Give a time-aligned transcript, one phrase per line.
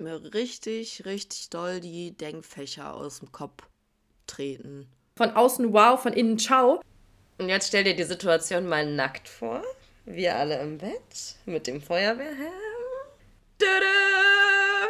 [0.00, 3.64] mir richtig, richtig doll die Denkfächer aus dem Kopf
[4.26, 4.86] treten.
[5.16, 6.80] Von außen wow, von innen ciao.
[7.38, 9.62] Und jetzt stell dir die Situation mal nackt vor.
[10.04, 12.52] Wir alle im Bett mit dem Feuerwehrhelm.
[13.58, 14.88] Tada!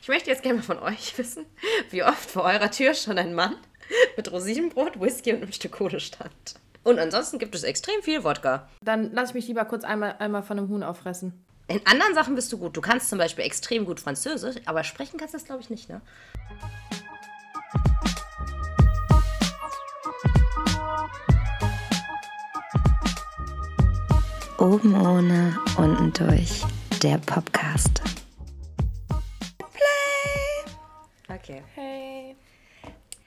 [0.00, 1.46] Ich möchte jetzt gerne mal von euch wissen,
[1.90, 3.56] wie oft vor eurer Tür schon ein Mann
[4.16, 6.54] mit Rosinenbrot, Whisky und einem Stück Kohle stand.
[6.84, 8.68] Und ansonsten gibt es extrem viel Wodka.
[8.82, 11.44] Dann lass ich mich lieber kurz einmal, einmal von einem Huhn auffressen.
[11.70, 12.74] In anderen Sachen bist du gut.
[12.74, 15.90] Du kannst zum Beispiel extrem gut Französisch, aber sprechen kannst du das, glaube ich, nicht,
[15.90, 16.00] ne?
[24.56, 26.62] Oben ohne, unten durch.
[27.02, 28.00] Der Podcast.
[31.28, 31.62] Okay.
[31.74, 32.34] Hey.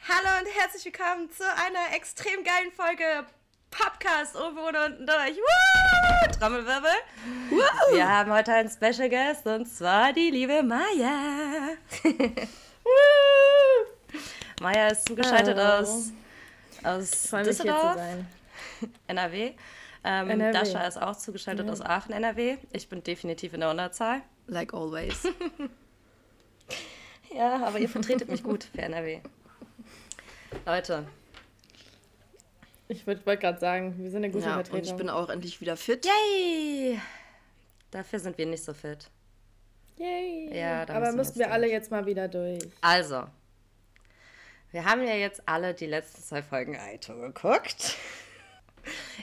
[0.09, 3.27] Hallo und herzlich willkommen zu einer extrem geilen Folge
[3.71, 5.37] Podcast oben ohne, unten durch.
[5.37, 6.31] Woo!
[6.39, 6.91] Trommelwirbel.
[7.49, 7.95] Woo!
[7.95, 11.69] Wir haben heute einen Special Guest und zwar die liebe Maya.
[14.61, 15.81] Maya ist zugeschaltet Hallo.
[15.81, 16.11] aus,
[16.83, 17.97] aus Düsseldorf.
[19.07, 19.53] NRW.
[20.03, 20.51] Ähm, NRW.
[20.51, 22.57] Dasha ist auch zugeschaltet aus Aachen, NRW.
[22.73, 24.23] Ich bin definitiv in der Unterzahl.
[24.47, 25.27] Like always.
[27.33, 29.21] Ja, aber ihr vertretet mich gut für NRW.
[30.65, 31.05] Leute,
[32.91, 34.91] Ich wollte gerade sagen, wir sind eine gute ja, und Vertretung.
[34.91, 36.05] ich bin auch endlich wieder fit.
[36.05, 36.99] yay!
[37.89, 39.09] Dafür sind wir nicht so fit.
[39.97, 40.57] Yay.
[40.57, 42.59] Ja, Aber müssen wir jetzt wir alle jetzt mal wieder durch.
[42.81, 43.27] Also,
[44.71, 47.95] wir haben ja jetzt alle die letzten zwei Folgen Aito geguckt.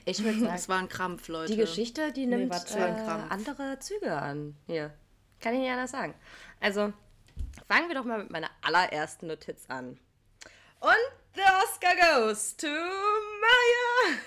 [0.06, 1.52] Ich würde sagen, Das war ein Krampf, Leute.
[1.52, 4.56] die Geschichte, die nimmt warte, äh, andere Züge an.
[4.66, 4.94] Hier.
[5.40, 6.14] Kann ich nicht anders sagen.
[6.60, 6.92] Also,
[7.66, 9.98] fangen wir doch mal mit meiner allerersten Notiz an.
[10.80, 14.18] Und the Oscar goes to Maya.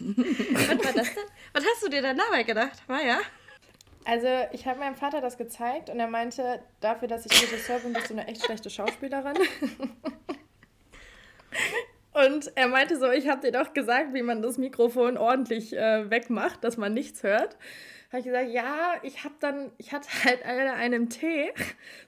[0.52, 1.24] Was war das denn?
[1.52, 3.20] Was hast du dir denn dabei gedacht, Maya?
[4.04, 7.92] Also, ich habe meinem Vater das gezeigt und er meinte, dafür, dass ich Regisseur bin,
[7.92, 9.36] bist du eine echt schlechte Schauspielerin.
[12.14, 16.10] Und er meinte so, ich habe dir doch gesagt, wie man das Mikrofon ordentlich äh,
[16.10, 17.56] wegmacht, dass man nichts hört.
[18.12, 21.50] Habe ich gesagt, ja, ich habe dann, ich hatte halt einen, einen Tee,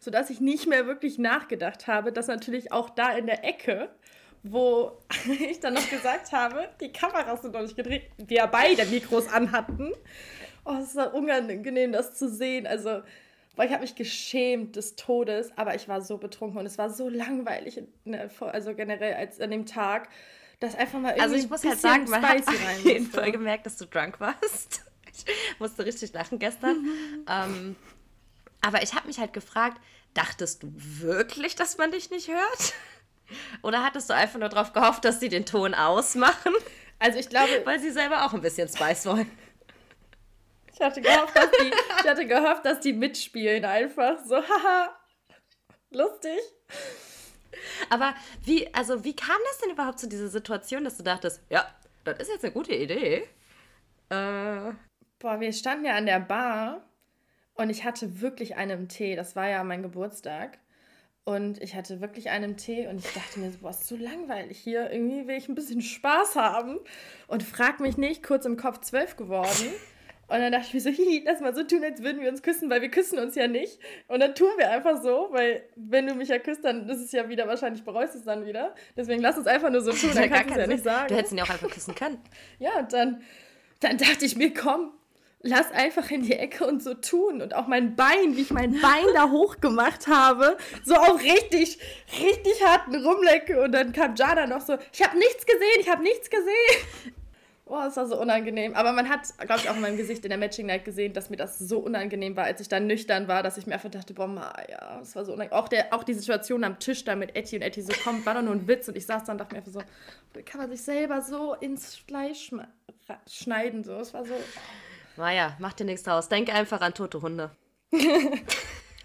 [0.00, 3.88] sodass ich nicht mehr wirklich nachgedacht habe, dass natürlich auch da in der Ecke,
[4.42, 4.98] wo
[5.40, 9.92] ich dann noch gesagt habe, die Kameras sind noch nicht gedreht, wir beide Mikros anhatten.
[10.66, 12.66] Oh, es war unangenehm, das zu sehen.
[12.66, 13.02] Also,
[13.56, 16.90] weil ich habe mich geschämt des Todes, aber ich war so betrunken und es war
[16.90, 17.82] so langweilig,
[18.38, 20.08] Fol- also generell als an dem Tag,
[20.60, 23.06] dass einfach mal irgendwie Also ich muss halt sagen, man hat auf jeden.
[23.06, 24.84] Fall gemerkt, dass du drunk warst.
[25.16, 26.86] Ich musste richtig lachen gestern.
[27.28, 27.76] ähm,
[28.60, 29.80] aber ich habe mich halt gefragt,
[30.14, 32.74] dachtest du wirklich, dass man dich nicht hört?
[33.62, 36.52] Oder hattest du einfach nur darauf gehofft, dass sie den Ton ausmachen,
[36.98, 39.30] Also ich glaube, weil sie selber auch ein bisschen Spice wollen?
[40.72, 44.96] ich hatte gehofft, dass die, ich hatte gehofft, dass die mitspielen einfach so, haha,
[45.90, 46.38] lustig.
[47.90, 51.66] Aber wie, also wie kam das denn überhaupt zu dieser Situation, dass du dachtest, ja,
[52.04, 53.28] das ist jetzt eine gute Idee?
[54.08, 54.72] Äh,
[55.18, 56.84] Boah, wir standen ja an der Bar
[57.54, 59.16] und ich hatte wirklich einen Tee.
[59.16, 60.58] Das war ja mein Geburtstag.
[61.24, 64.58] Und ich hatte wirklich einen Tee und ich dachte mir so, boah, ist so langweilig
[64.58, 64.90] hier.
[64.90, 66.78] Irgendwie will ich ein bisschen Spaß haben.
[67.28, 69.72] Und frag mich nicht, kurz im Kopf zwölf geworden.
[70.26, 72.42] Und dann dachte ich mir so, hihi, lass mal so tun, als würden wir uns
[72.42, 73.78] küssen, weil wir küssen uns ja nicht.
[74.08, 77.12] Und dann tun wir einfach so, weil wenn du mich ja küsst, dann ist es
[77.12, 78.74] ja wieder, wahrscheinlich bereust du es dann wieder.
[78.94, 81.08] Deswegen lass uns einfach nur so tun, dann kannst du es ja nicht sagen.
[81.08, 82.18] Du hättest ihn ja auch einfach küssen können.
[82.58, 83.22] Ja, und dann,
[83.80, 84.92] dann dachte ich mir, komm,
[85.44, 87.42] lass einfach in die Ecke und so tun.
[87.42, 91.78] Und auch mein Bein, wie ich mein Bein da hochgemacht habe, so auch richtig,
[92.20, 93.62] richtig harten Rumlecke.
[93.62, 97.14] Und dann kam Jana noch so, ich habe nichts gesehen, ich habe nichts gesehen.
[97.66, 98.74] Boah, das war so unangenehm.
[98.74, 101.30] Aber man hat, glaube ich, auch in meinem Gesicht in der Matching Night gesehen, dass
[101.30, 104.12] mir das so unangenehm war, als ich dann nüchtern war, dass ich mir einfach dachte,
[104.12, 105.58] boah, Maja, das war so unangenehm.
[105.58, 108.34] Auch, der, auch die Situation am Tisch da mit Etty und Etty so kommt, war
[108.34, 108.88] doch nur ein Witz.
[108.88, 111.96] Und ich saß dann und dachte mir einfach so, kann man sich selber so ins
[111.96, 112.50] Fleisch
[113.26, 113.84] schneiden?
[113.84, 114.34] So, es war so.
[115.16, 116.28] Naja, mach dir nichts draus.
[116.28, 117.50] Denk einfach an tote Hunde.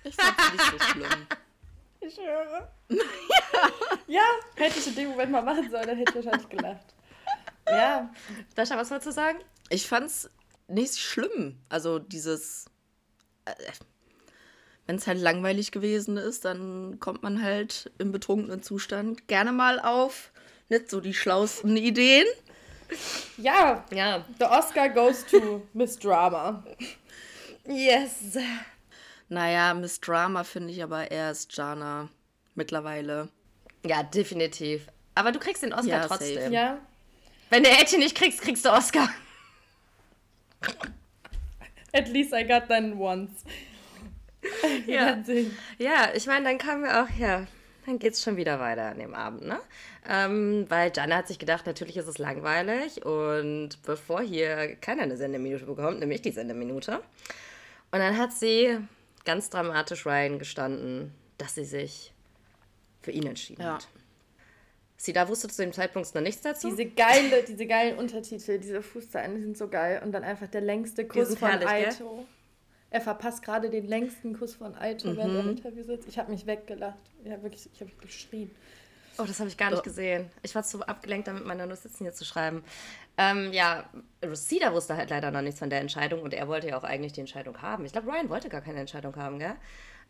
[0.01, 1.27] Ich fand's nicht so schlimm.
[1.99, 2.71] Ich höre.
[4.07, 4.21] ja,
[4.55, 6.95] hätte ich in dem Moment mal machen sollen, dann hätte ich wahrscheinlich gelacht.
[7.67, 8.09] Ja,
[8.55, 9.39] Dascha, was wolltest du sagen?
[9.69, 10.29] Ich fand's
[10.67, 11.59] nicht schlimm.
[11.67, 12.65] Also dieses.
[13.45, 13.53] Äh,
[14.87, 19.79] Wenn es halt langweilig gewesen ist, dann kommt man halt im betrunkenen Zustand gerne mal
[19.79, 20.31] auf
[20.69, 22.25] nicht so die schlauesten Ideen.
[23.37, 24.25] Ja, Ja.
[24.39, 26.63] the Oscar goes to Miss Drama.
[27.67, 28.37] Yes.
[29.29, 32.09] Naja, Miss Drama finde ich aber erst Jana
[32.55, 33.29] mittlerweile.
[33.85, 34.87] Ja, definitiv.
[35.15, 36.35] Aber du kriegst den Oscar Ja, trotzdem.
[36.41, 36.53] safe.
[36.53, 36.79] Ja,
[37.49, 39.09] Wenn du Etty nicht kriegst, kriegst du Oscar.
[41.93, 43.43] At least I got that once.
[44.85, 45.17] Ja.
[45.77, 47.45] Ja, ich meine, dann kamen wir auch, ja,
[47.89, 49.59] dann geht's schon wieder weiter an dem Abend, ne?
[50.07, 55.17] Ähm, weil Jana hat sich gedacht, natürlich ist es langweilig und bevor hier keiner eine
[55.17, 57.01] Sendeminute bekommt, nämlich die Sendeminute.
[57.91, 58.77] Und dann hat sie
[59.25, 62.13] ganz dramatisch Ryan gestanden, dass sie sich
[63.01, 63.75] für ihn entschieden Ja.
[63.75, 63.87] hat.
[64.97, 66.69] Sie da wusste zu dem Zeitpunkt noch nichts dazu.
[66.69, 70.01] Diese geile, diese geilen Untertitel, diese Fußzeilen, die sind so geil.
[70.03, 72.25] Und dann einfach der längste Kuss von herrlich, gell?
[72.91, 75.35] Er verpasst gerade den längsten Kuss von Aito, während Mhm.
[75.35, 76.07] er im Interview sitzt.
[76.07, 76.97] Ich habe mich weggelacht.
[77.23, 78.49] Ja, wirklich, ich habe geschrien.
[79.19, 80.29] Oh, das habe ich gar nicht gesehen.
[80.43, 82.63] Ich war zu abgelenkt, damit meine Notizen hier zu schreiben.
[83.17, 83.89] Ähm, ja,
[84.25, 87.11] Rosita wusste halt leider noch nichts von der Entscheidung und er wollte ja auch eigentlich
[87.11, 87.83] die Entscheidung haben.
[87.85, 89.55] Ich glaube, Ryan wollte gar keine Entscheidung haben, gell?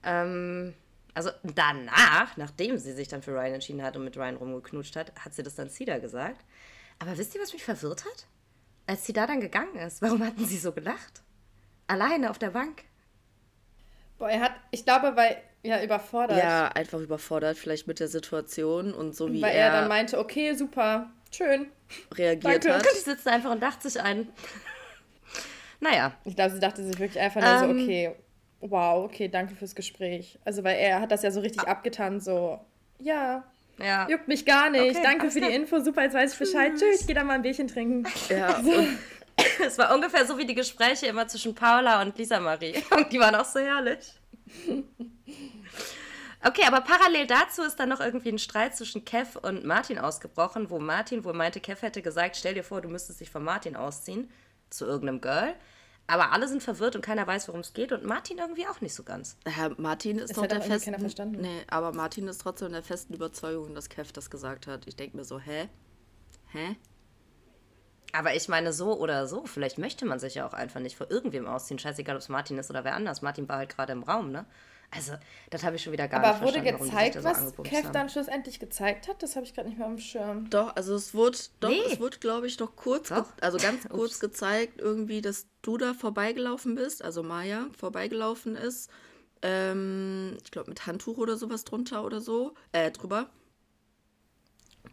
[0.03, 0.75] Ähm,
[1.15, 5.11] also danach, nachdem sie sich dann für Ryan entschieden hat und mit Ryan rumgeknutscht hat,
[5.25, 6.45] hat sie das dann Cedar gesagt.
[6.99, 8.27] Aber wisst ihr, was mich verwirrt hat?
[8.85, 11.23] Als sie da dann gegangen ist, warum hatten sie so gelacht?
[11.89, 12.83] Alleine auf der Bank.
[14.19, 16.37] Boah, er hat, ich glaube, weil, ja, überfordert.
[16.37, 20.19] Ja, einfach überfordert vielleicht mit der Situation und so wie weil er, er dann meinte,
[20.19, 21.67] okay, super, schön.
[22.13, 22.73] reagiert Danke.
[22.73, 22.85] hat.
[22.95, 24.27] Die sitzt einfach und dachte sich ein.
[25.79, 27.77] Naja, Ich glaube, sie dachte sich wirklich einfach nur Ähm.
[27.79, 28.15] so, okay,
[28.59, 30.37] wow, okay, danke fürs Gespräch.
[30.43, 32.59] Also, weil er hat das ja so richtig abgetan, so,
[32.99, 33.45] ja,
[33.79, 34.07] ja.
[34.09, 34.91] juckt mich gar nicht.
[34.95, 35.57] Okay, danke für die klar.
[35.59, 36.73] Info, super, jetzt weiß ich Bescheid.
[36.77, 38.05] Tschüss, ich geh dann mal ein Bierchen trinken.
[38.29, 38.97] Ja, und
[39.65, 42.83] Es war ungefähr so wie die Gespräche immer zwischen Paula und Lisa Marie.
[42.95, 44.13] Und die waren auch so herrlich.
[46.43, 50.69] Okay, aber parallel dazu ist dann noch irgendwie ein Streit zwischen Kev und Martin ausgebrochen,
[50.69, 53.75] wo Martin wohl meinte, Kev hätte gesagt, stell dir vor, du müsstest dich von Martin
[53.75, 54.31] ausziehen
[54.69, 55.53] zu irgendeinem Girl.
[56.07, 58.95] Aber alle sind verwirrt und keiner weiß, worum es geht und Martin irgendwie auch nicht
[58.95, 59.37] so ganz.
[59.45, 60.85] Herr Martin ist doch hat der festen.
[60.85, 61.41] keiner verstanden.
[61.41, 64.87] Nee, aber Martin ist trotzdem der festen Überzeugung, dass Kev das gesagt hat.
[64.87, 65.69] Ich denke mir so, hä?
[66.51, 66.77] Hä?
[68.11, 71.11] Aber ich meine, so oder so, vielleicht möchte man sich ja auch einfach nicht vor
[71.11, 71.77] irgendwem ausziehen.
[71.79, 73.21] Scheißegal, ob es Martin ist oder wer anders.
[73.21, 74.45] Martin war halt gerade im Raum, ne?
[74.91, 75.13] Also,
[75.51, 77.21] das habe ich schon wieder gar Aber nicht wurde verstanden, warum die sich gezeigt, da
[77.21, 77.93] so was angebumst Kev haben.
[77.93, 79.21] dann schlussendlich gezeigt hat?
[79.21, 80.49] Das habe ich gerade nicht mehr auf dem Schirm.
[80.49, 81.79] Doch, also es wurde, doch, Nee.
[81.91, 83.93] es wurde, glaube ich, noch kurz, also ganz Ups.
[83.93, 88.89] kurz gezeigt, irgendwie, dass du da vorbeigelaufen bist, also Maya vorbeigelaufen ist.
[89.43, 92.55] Ähm, ich glaube, mit Handtuch oder sowas drunter oder so.
[92.71, 93.29] Äh, drüber.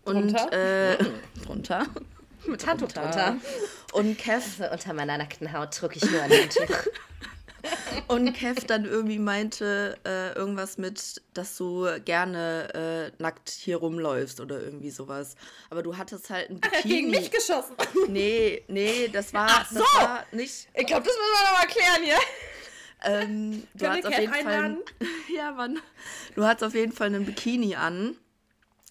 [0.04, 0.52] Und, Drunter?
[0.52, 0.98] äh,
[1.46, 1.86] drunter.
[2.50, 3.36] Mit Handtuch drunter.
[3.92, 6.66] Und Kev Also unter meiner nackten Haut drücke ich nur ein Handtuch.
[8.08, 14.40] Und Kev dann irgendwie meinte äh, irgendwas mit, dass du gerne äh, nackt hier rumläufst
[14.40, 15.34] oder irgendwie sowas.
[15.70, 17.18] Aber du hattest halt ein Er hat gegen Bikini.
[17.18, 17.74] mich geschossen.
[18.08, 19.78] Nee, nee, das war, Ach so.
[19.80, 20.68] das war nicht.
[20.74, 22.18] Ich glaube, das müssen wir nochmal klären hier.
[23.02, 24.46] Ähm, du hast auf jeden Fall.
[24.46, 24.78] einladen?
[25.34, 25.80] Ja, Mann.
[26.36, 28.16] Du hattest auf jeden Fall einen Bikini an.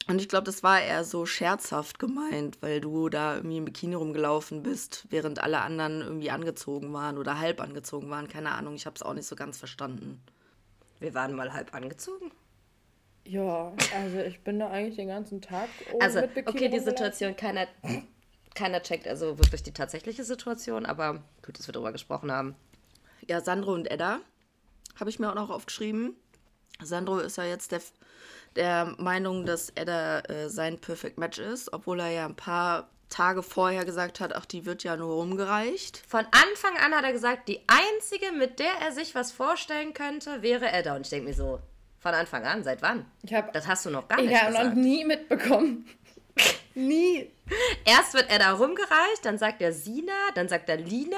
[0.08, 3.96] Und ich glaube, das war eher so scherzhaft gemeint, weil du da irgendwie im Bikini
[3.96, 8.28] rumgelaufen bist, während alle anderen irgendwie angezogen waren oder halb angezogen waren.
[8.28, 10.22] Keine Ahnung, ich habe es auch nicht so ganz verstanden.
[11.00, 12.32] Wir waren mal halb angezogen.
[13.26, 16.80] Ja, also ich bin da eigentlich den ganzen Tag oben Also, mit Bikini okay, die.
[16.80, 17.68] Situation, keiner,
[18.54, 22.56] keiner checkt also wirklich die tatsächliche Situation, aber gut, dass wir darüber gesprochen haben.
[23.28, 24.20] Ja, Sandro und Edda
[25.00, 26.16] habe ich mir auch noch aufgeschrieben.
[26.84, 27.82] Sandro ist ja jetzt der,
[28.56, 33.44] der Meinung, dass Edda äh, sein Perfect Match ist, obwohl er ja ein paar Tage
[33.44, 36.02] vorher gesagt hat, ach, die wird ja nur rumgereicht.
[36.08, 40.42] Von Anfang an hat er gesagt, die einzige, mit der er sich was vorstellen könnte,
[40.42, 40.96] wäre Edda.
[40.96, 41.60] Und ich denke mir so,
[42.00, 43.06] von Anfang an, seit wann?
[43.24, 44.78] Ich habe Das hast du noch gar ich nicht hab noch gesagt.
[44.78, 45.88] nie mitbekommen.
[46.76, 47.32] nie.
[47.86, 51.18] Erst wird Edda rumgereicht, dann sagt er Sina, dann sagt er Lina.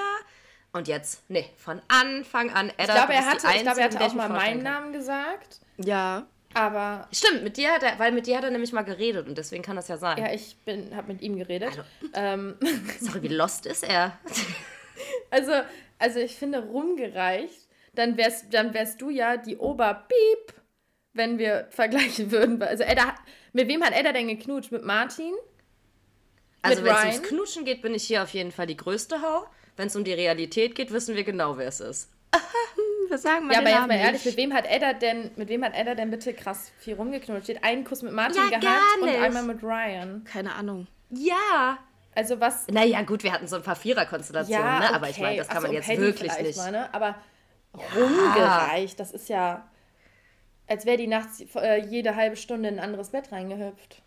[0.72, 2.82] Und jetzt, nee, von Anfang an Edda.
[2.84, 4.62] Ich glaube, er hatte, ich glaube, er der auch ich mal meinen.
[4.62, 6.26] Namen gesagt, Ja,
[6.58, 9.38] aber Stimmt, mit dir hat er, weil mit dir hat er nämlich mal geredet und
[9.38, 10.18] deswegen kann das ja sein.
[10.18, 11.70] ja, ich bin, habe mit ihm geredet.
[12.14, 12.56] Ähm,
[13.00, 14.18] Sorry, wie lost ist er?
[15.30, 15.52] also,
[15.98, 20.52] also ich finde rumgereicht, dann wärst, dann wärst du ja die Oberpiep,
[21.12, 22.60] wenn wir vergleichen würden.
[22.60, 23.14] Also Edda,
[23.52, 24.72] mit wem hat Edda denn geknutscht?
[24.72, 25.34] Mit Martin?
[26.62, 29.46] Also wenn es ums Knutschen geht, bin ich hier auf jeden Fall die größte Hau.
[29.76, 32.10] Wenn es um die Realität geht, wissen wir genau, wer es ist.
[33.10, 35.64] Wir sagen mal Ja, aber jetzt mal ehrlich, mit wem hat Edda denn, mit wem
[35.64, 37.44] hat Edda denn bitte krass viel rumgeknutscht?
[37.44, 40.24] Steht einen Kuss mit Martin Ja, gehabt gar und einmal mit Ryan.
[40.24, 40.86] Keine Ahnung.
[41.10, 41.78] Ja.
[42.14, 44.94] Also was Naja, gut, wir hatten so ein paar Vierer-Konstellationen, Ja, ne?
[44.94, 45.22] aber ich okay.
[45.22, 46.56] meine, das kann so, man jetzt Paddy wirklich nicht.
[46.56, 46.92] Mal, ne?
[46.92, 47.16] Aber
[47.94, 49.68] rumgereicht, das ist ja,
[50.66, 54.02] als wäre die nachts äh, jede halbe Stunde in ein anderes Bett reingehüpft.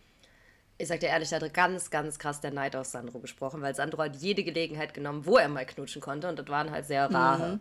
[0.78, 3.76] Ich sag dir ehrlich, da hat ganz, ganz krass der Neid aus Sandro gesprochen, weil
[3.76, 7.06] Sandro hat jede Gelegenheit genommen, wo er mal knutschen konnte und das waren halt sehr
[7.14, 7.60] rare.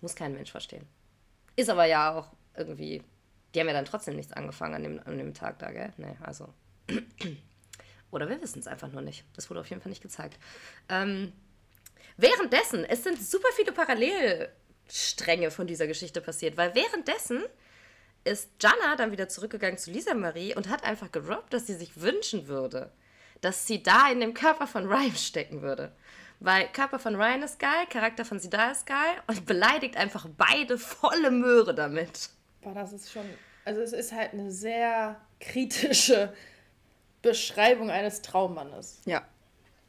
[0.00, 0.86] Muss kein Mensch verstehen.
[1.56, 3.02] Ist aber ja auch irgendwie,
[3.54, 5.92] die haben ja dann trotzdem nichts angefangen an dem, an dem Tag da, gell?
[5.96, 6.52] Nee, also.
[8.10, 9.24] Oder wir wissen es einfach nur nicht.
[9.34, 10.38] Das wurde auf jeden Fall nicht gezeigt.
[10.88, 11.32] Ähm,
[12.20, 17.42] Währenddessen, es sind super viele Parallelstränge von dieser Geschichte passiert, weil währenddessen
[18.24, 21.98] ist Jana dann wieder zurückgegangen zu Lisa Marie und hat einfach gedroppt, dass sie sich
[21.98, 22.92] wünschen würde,
[23.40, 25.92] dass sie da in dem Körper von Ryan stecken würde.
[26.40, 30.78] Weil Körper von Ryan ist geil, Charakter von Sida ist geil und beleidigt einfach beide
[30.78, 32.30] volle Möhre damit.
[32.62, 33.24] Boah, das ist schon.
[33.66, 36.32] Also, es ist halt eine sehr kritische
[37.20, 39.02] Beschreibung eines Traummannes.
[39.04, 39.22] Ja.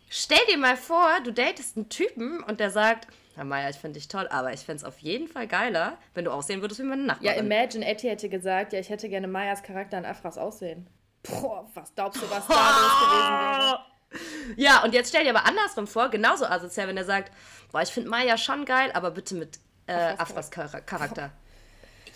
[0.10, 3.98] Stell dir mal vor, du datest einen Typen und der sagt, Herr Maya, ich finde
[3.98, 6.84] dich toll, aber ich fände es auf jeden Fall geiler, wenn du aussehen würdest wie
[6.84, 7.46] meine Ja, Nachbarin.
[7.46, 10.88] Imagine, Etty hätte gesagt, ja, ich hätte gerne Mayas Charakter in Afras Aussehen.
[11.24, 13.80] Boah, was glaubst du, was da los gewesen wäre?
[14.58, 17.32] Ja, und jetzt stell dir aber andersrum vor, genauso asozial, wenn er sagt,
[17.72, 21.32] boah, ich finde Maya schon geil, aber bitte mit äh, Afras Char- Charakter.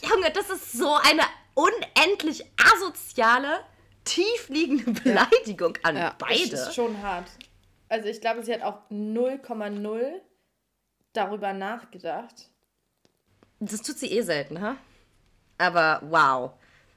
[0.02, 1.22] Junge, das ist so eine
[1.54, 3.62] unendlich asoziale,
[4.04, 6.16] tiefliegende Beleidigung an Ja.
[6.18, 6.50] beide.
[6.50, 7.28] Das ist schon hart.
[7.88, 10.22] Also ich glaube, sie hat auch 0,0
[11.14, 12.50] darüber nachgedacht.
[13.60, 14.76] Das tut sie eh selten, ha?
[15.58, 16.52] Aber wow.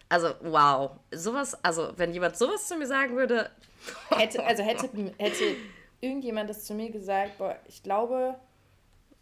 [0.09, 0.93] Also, wow.
[1.13, 3.51] Sowas, also, wenn jemand sowas zu mir sagen würde,
[4.11, 5.57] Hätte, also hätte, hätte
[6.01, 8.37] irgendjemand das zu mir gesagt, boah, ich glaube,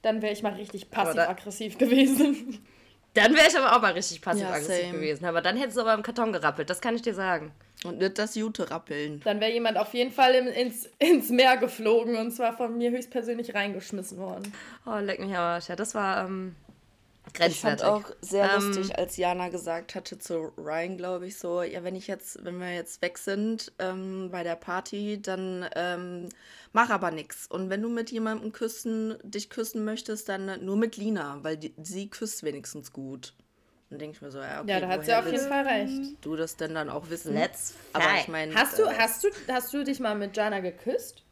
[0.03, 2.65] dann wäre ich mal richtig passiv-aggressiv gewesen.
[3.15, 4.93] dann wäre ich aber auch mal richtig passiv-aggressiv same.
[4.93, 5.25] gewesen.
[5.25, 7.53] Aber dann hättest du aber im Karton gerappelt, das kann ich dir sagen.
[7.85, 9.21] Und nicht das Jute rappeln.
[9.25, 12.91] Dann wäre jemand auf jeden Fall im, ins, ins Meer geflogen und zwar von mir
[12.91, 14.53] höchstpersönlich reingeschmissen worden.
[14.87, 15.69] Oh, leck mich am Arsch.
[15.69, 16.57] Ja, das war ähm,
[17.35, 17.87] Ich fand grenzwertig.
[17.87, 21.95] auch sehr Ähm, lustig, als Jana gesagt hatte zu Ryan, glaube ich, so, ja, wenn
[21.95, 26.29] ich jetzt, wenn wir jetzt weg sind ähm, bei der Party, dann ähm,
[26.73, 27.47] mach aber nix.
[27.47, 31.75] Und wenn du mit jemandem küssen, dich küssen möchtest, dann nur mit Lina, weil die,
[31.83, 33.35] sie küsst wenigstens gut.
[33.91, 35.49] Dann denke ich mir so, ja, okay, Ja, da hat sie woher auf jeden willst
[35.49, 36.17] Fall recht.
[36.23, 37.35] du das denn dann auch wissen?
[37.35, 40.61] Let's Aber ich meine, Hast du, äh, hast, du, hast du dich mal mit Jana
[40.61, 41.23] geküsst?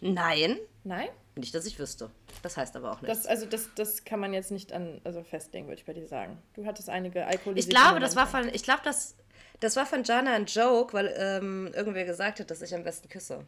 [0.00, 1.08] Nein, Nein?
[1.36, 2.10] nicht, dass ich wüsste.
[2.42, 3.22] Das heißt aber auch nichts.
[3.22, 6.06] Das, also das, das kann man jetzt nicht an, also festlegen, würde ich bei dir
[6.06, 6.40] sagen.
[6.54, 9.16] Du hattest einige Ich alkoholisierte glaube, das war von, ich glaube, das,
[9.60, 13.08] das war von Jana ein Joke, weil ähm, irgendwer gesagt hat, dass ich am besten
[13.08, 13.44] küsse.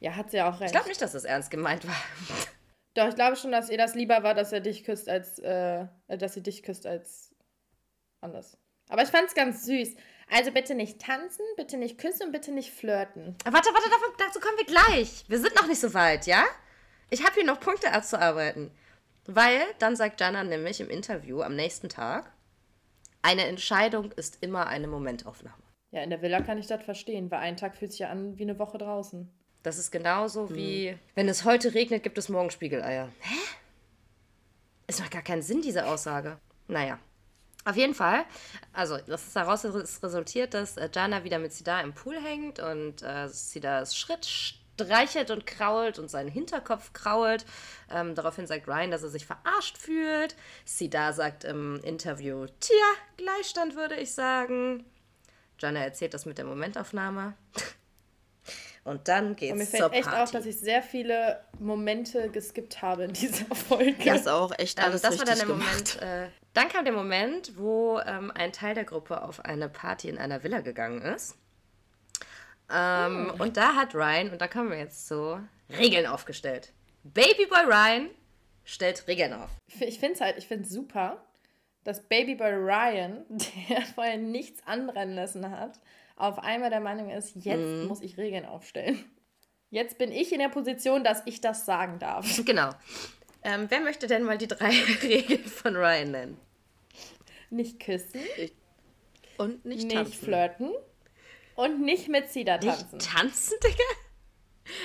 [0.00, 0.72] Ja, hat sie auch Ich recht.
[0.72, 1.96] glaube nicht, dass das ernst gemeint war.
[2.94, 5.86] Doch, ich glaube schon, dass ihr das lieber war, dass er dich küsst, als, äh,
[6.06, 7.34] dass sie dich küsst, als
[8.20, 8.56] anders.
[8.88, 9.94] Aber ich fand es ganz süß.
[10.30, 13.36] Also bitte nicht tanzen, bitte nicht küssen und bitte nicht flirten.
[13.44, 15.24] Warte, warte, davon, dazu kommen wir gleich.
[15.28, 16.44] Wir sind noch nicht so weit, ja?
[17.10, 18.70] Ich habe hier noch Punkte abzuarbeiten.
[19.26, 22.30] Weil dann sagt Jana nämlich im Interview am nächsten Tag,
[23.22, 25.62] eine Entscheidung ist immer eine Momentaufnahme.
[25.92, 28.36] Ja, in der Villa kann ich das verstehen, weil ein Tag fühlt sich ja an
[28.36, 29.30] wie eine Woche draußen.
[29.62, 33.08] Das ist genauso wie, wenn es heute regnet, gibt es morgen Spiegeleier.
[33.20, 33.38] Hä?
[34.86, 36.38] Es macht gar keinen Sinn, diese Aussage.
[36.68, 36.98] Naja.
[37.66, 38.24] Auf jeden Fall,
[38.74, 42.58] also das ist daraus res- resultiert, dass äh, Jana wieder mit Sida im Pool hängt
[42.60, 47.46] und äh, Sida das Schritt streichelt und krault und seinen Hinterkopf krault.
[47.90, 50.36] Ähm, daraufhin sagt Ryan, dass er sich verarscht fühlt.
[50.66, 52.74] Sida sagt im Interview, tja,
[53.16, 54.84] Gleichstand würde ich sagen.
[55.58, 57.32] Jana erzählt das mit der Momentaufnahme.
[58.84, 60.22] Und dann geht's Und mir zur fällt echt Party.
[60.22, 63.94] auf, dass ich sehr viele Momente geskippt habe in dieser Folge.
[64.04, 65.98] das auch echt Ähm, alles das war richtig dann der gemacht.
[66.02, 66.26] Moment.
[66.26, 70.18] Äh, dann kam der Moment, wo ähm, ein Teil der Gruppe auf eine Party in
[70.18, 71.36] einer Villa gegangen ist.
[72.70, 73.42] Ähm, Oh.
[73.42, 75.38] Und da hat Ryan, und da kommen wir jetzt zu,
[75.78, 76.72] Regeln aufgestellt.
[77.04, 78.08] Babyboy Ryan
[78.64, 79.50] stellt Regeln auf.
[79.80, 81.22] Ich finde es halt, ich finde super,
[81.84, 83.24] dass Babyboy Ryan,
[83.68, 85.78] der vorher nichts anbrennen lassen hat,
[86.16, 87.86] auf einmal der Meinung ist, jetzt Mhm.
[87.88, 89.04] muss ich Regeln aufstellen.
[89.70, 92.26] Jetzt bin ich in der Position, dass ich das sagen darf.
[92.44, 92.70] Genau.
[93.42, 94.70] Ähm, wer möchte denn mal die drei
[95.02, 96.40] Regeln von Ryan nennen?
[97.50, 98.20] Nicht küssen,
[99.38, 100.12] Und nicht, nicht, tanzen.
[100.24, 100.72] flirten
[101.56, 102.96] und nicht mit Sida tanzen.
[102.96, 103.84] Nicht tanzen, Digga?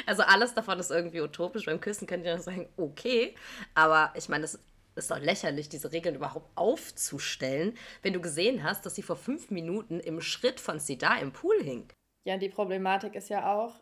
[0.05, 1.65] Also alles davon ist irgendwie utopisch.
[1.65, 3.35] Beim Küssen könnt ihr noch sagen, okay.
[3.75, 4.59] Aber ich meine, es
[4.95, 9.49] ist doch lächerlich, diese Regeln überhaupt aufzustellen, wenn du gesehen hast, dass sie vor fünf
[9.51, 11.87] Minuten im Schritt von Sida im Pool hing.
[12.25, 13.79] Ja, die Problematik ist ja auch,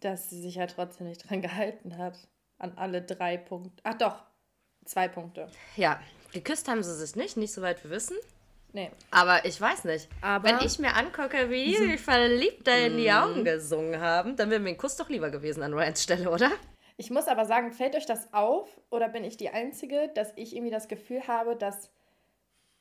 [0.00, 2.16] dass sie sich ja trotzdem nicht dran gehalten hat.
[2.60, 3.80] An alle drei Punkte.
[3.84, 4.24] Ach doch,
[4.84, 5.48] zwei Punkte.
[5.76, 6.00] Ja,
[6.32, 8.16] geküsst haben sie sich nicht, nicht soweit wir wissen.
[8.72, 8.90] Nee.
[9.10, 10.08] Aber ich weiß nicht.
[10.20, 14.36] Aber- Wenn ich mir angucke, wie die sich verliebt da in die Augen gesungen haben,
[14.36, 16.50] dann wäre mir ein Kuss doch lieber gewesen an Ryans Stelle, oder?
[16.98, 20.54] Ich muss aber sagen, fällt euch das auf oder bin ich die Einzige, dass ich
[20.54, 21.90] irgendwie das Gefühl habe, dass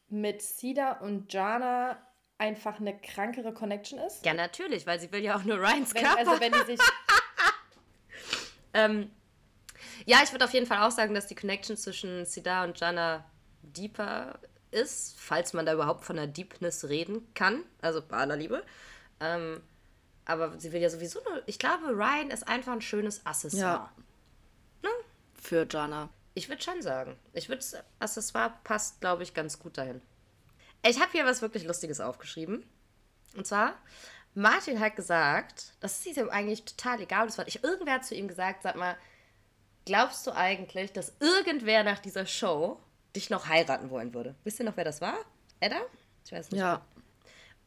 [0.10, 1.98] mit Sida und Jana
[2.38, 4.26] einfach eine krankere Connection ist?
[4.26, 6.20] Ja, natürlich, weil sie will ja auch nur Ryans Wenn, Körper.
[6.20, 6.80] also wenn die sich.
[8.74, 9.10] Ähm,
[10.06, 13.26] ja, ich würde auf jeden Fall auch sagen, dass die Connection zwischen Sida und Jana
[13.74, 14.40] deeper
[14.72, 18.64] ist, falls man da überhaupt von einer Deepness reden kann, also bei aller Liebe.
[19.20, 19.62] Ähm,
[20.26, 23.90] aber sie will ja sowieso nur, ich glaube, Ryan ist einfach ein schönes Accessoire.
[24.84, 24.90] Ja.
[25.42, 26.10] für Jana.
[26.34, 27.18] Ich würde schon sagen.
[27.34, 27.64] Ich würde,
[28.00, 30.02] Accessoire passt, glaube ich, ganz gut dahin.
[30.86, 32.64] Ich habe hier was wirklich Lustiges aufgeschrieben.
[33.36, 33.76] Und zwar,
[34.36, 37.64] Martin hat gesagt, das ist ihm eigentlich total egal, das war ich.
[37.64, 38.98] Irgendwer hat zu ihm gesagt, sag mal,
[39.86, 42.80] glaubst du eigentlich, dass irgendwer nach dieser Show
[43.18, 44.36] dich noch heiraten wollen würde?
[44.44, 45.18] Wisst ihr noch, wer das war?
[45.60, 45.82] Edda?
[46.26, 46.60] Ich weiß nicht.
[46.60, 46.86] Ja.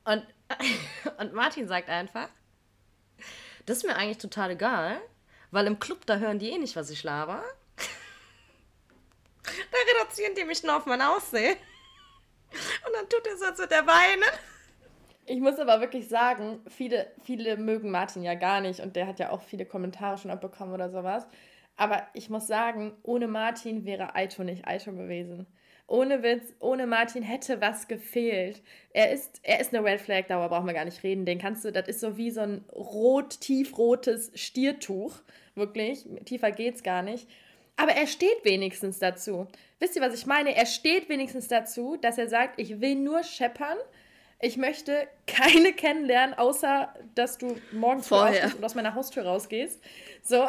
[0.05, 0.25] Und,
[1.19, 2.29] und Martin sagt einfach,
[3.67, 5.01] das ist mir eigentlich total egal,
[5.51, 7.43] weil im Club, da hören die eh nicht, was ich laber.
[9.43, 11.57] Da reduzieren die mich nur auf mein Aussehen.
[12.87, 14.23] Und dann tut er so, als würde er weinen.
[15.27, 19.21] Ich muss aber wirklich sagen, viele, viele mögen Martin ja gar nicht und der hat
[19.21, 21.25] ja auch viele Kommentare schon abbekommen oder sowas.
[21.81, 25.47] Aber ich muss sagen, ohne Martin wäre Aito nicht Aito gewesen.
[25.87, 28.61] Ohne Witz, ohne Martin hätte was gefehlt.
[28.93, 31.25] Er ist, er ist eine Red Flag, darüber brauchen wir gar nicht reden.
[31.25, 35.15] Den kannst du, das ist so wie so ein rot, tiefrotes Stiertuch.
[35.55, 37.27] Wirklich, tiefer geht's gar nicht.
[37.77, 39.47] Aber er steht wenigstens dazu.
[39.79, 40.55] Wisst ihr, was ich meine?
[40.55, 43.79] Er steht wenigstens dazu, dass er sagt, ich will nur scheppern.
[44.43, 48.51] Ich möchte keine kennenlernen, außer dass du morgens Vorher.
[48.57, 49.83] und aus meiner Haustür rausgehst.
[50.23, 50.47] So,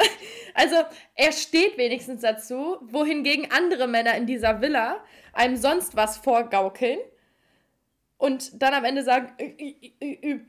[0.53, 0.75] also
[1.15, 6.99] er steht wenigstens dazu, wohingegen andere Männer in dieser Villa einem sonst was vorgaukeln
[8.17, 10.45] und dann am Ende sagen, "Ü, ü, ü, ü,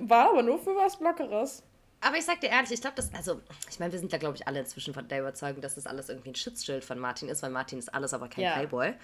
[0.00, 1.64] war aber nur für was Lockeres.
[2.00, 4.36] Aber ich sag dir ehrlich, ich glaube, das, also, ich meine, wir sind da, glaube
[4.36, 7.42] ich, alle inzwischen von der Überzeugung, dass das alles irgendwie ein Schutzschild von Martin ist,
[7.42, 8.54] weil Martin ist alles, aber kein Ja.
[8.54, 8.94] Playboy.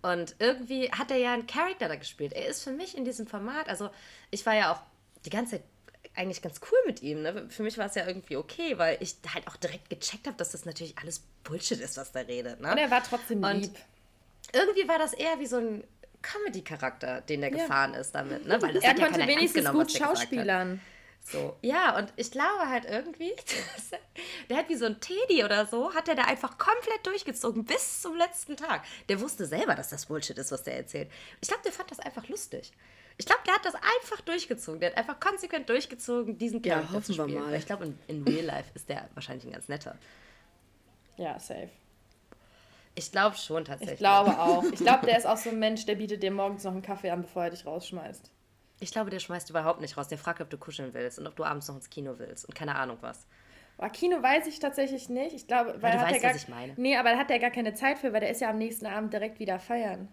[0.00, 2.32] Und irgendwie hat er ja einen Charakter da gespielt.
[2.32, 3.90] Er ist für mich in diesem Format, also
[4.30, 4.80] ich war ja auch
[5.24, 5.64] die ganze Zeit
[6.14, 7.22] eigentlich ganz cool mit ihm.
[7.22, 7.46] Ne?
[7.50, 10.52] Für mich war es ja irgendwie okay, weil ich halt auch direkt gecheckt habe, dass
[10.52, 12.60] das natürlich alles Bullshit ist, was der redet.
[12.60, 12.70] Ne?
[12.72, 13.74] Und er war trotzdem Und lieb.
[14.52, 15.84] irgendwie war das eher wie so ein
[16.22, 18.46] Comedy-Charakter, den der gefahren ist damit.
[18.46, 18.60] Ne?
[18.60, 20.78] Weil das Er hat ja konnte ernst wenigstens genommen, gut gesagt hat.
[21.30, 23.32] So, ja, und ich glaube halt irgendwie,
[23.90, 23.98] er-
[24.48, 28.00] der hat wie so ein Teddy oder so, hat er da einfach komplett durchgezogen bis
[28.00, 28.82] zum letzten Tag.
[29.10, 31.10] Der wusste selber, dass das Bullshit ist, was der erzählt.
[31.42, 32.72] Ich glaube, der fand das einfach lustig.
[33.18, 34.80] Ich glaube, der hat das einfach durchgezogen.
[34.80, 37.42] Der hat einfach konsequent durchgezogen, diesen Ja, Charakter zu hoffen wir spielen.
[37.42, 37.50] mal.
[37.52, 39.96] Weil Ich glaube, in, in Real Life ist der wahrscheinlich ein ganz netter.
[41.16, 41.68] Ja, safe.
[42.94, 43.94] Ich glaube schon tatsächlich.
[43.94, 44.64] Ich glaube auch.
[44.64, 47.10] Ich glaube, der ist auch so ein Mensch, der bietet dir morgens noch einen Kaffee
[47.10, 48.30] an, bevor er dich rausschmeißt.
[48.80, 50.08] Ich glaube, der schmeißt überhaupt nicht raus.
[50.08, 52.54] Der fragt, ob du kuscheln willst und ob du abends noch ins Kino willst und
[52.54, 53.26] keine Ahnung was.
[53.76, 55.34] Aber Kino weiß ich tatsächlich nicht.
[55.34, 56.74] Ich glaube, weil du hat weißt, er gar, was ich meine.
[56.76, 58.86] Nee, aber da hat er gar keine Zeit für, weil der ist ja am nächsten
[58.86, 60.08] Abend direkt wieder feiern.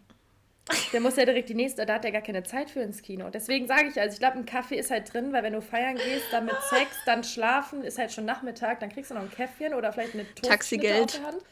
[0.93, 3.29] Der muss ja direkt die nächste, da hat er gar keine Zeit für ins Kino.
[3.29, 5.95] Deswegen sage ich, also ich glaube, ein Kaffee ist halt drin, weil wenn du feiern
[5.95, 9.29] gehst, dann mit Sex, dann schlafen, ist halt schon Nachmittag, dann kriegst du noch ein
[9.29, 11.03] Käffchen oder vielleicht eine Toastschnitte Taxigeld.
[11.03, 11.43] auf der Hand.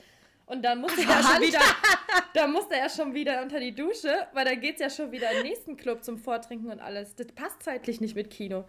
[0.45, 1.60] Und dann musst du ja schon wieder,
[2.34, 5.32] dann musst du ja schon wieder unter die Dusche, weil dann geht's ja schon wieder
[5.32, 7.15] im nächsten Club zum Vortrinken und alles.
[7.15, 8.65] Das passt zeitlich nicht mit Kino.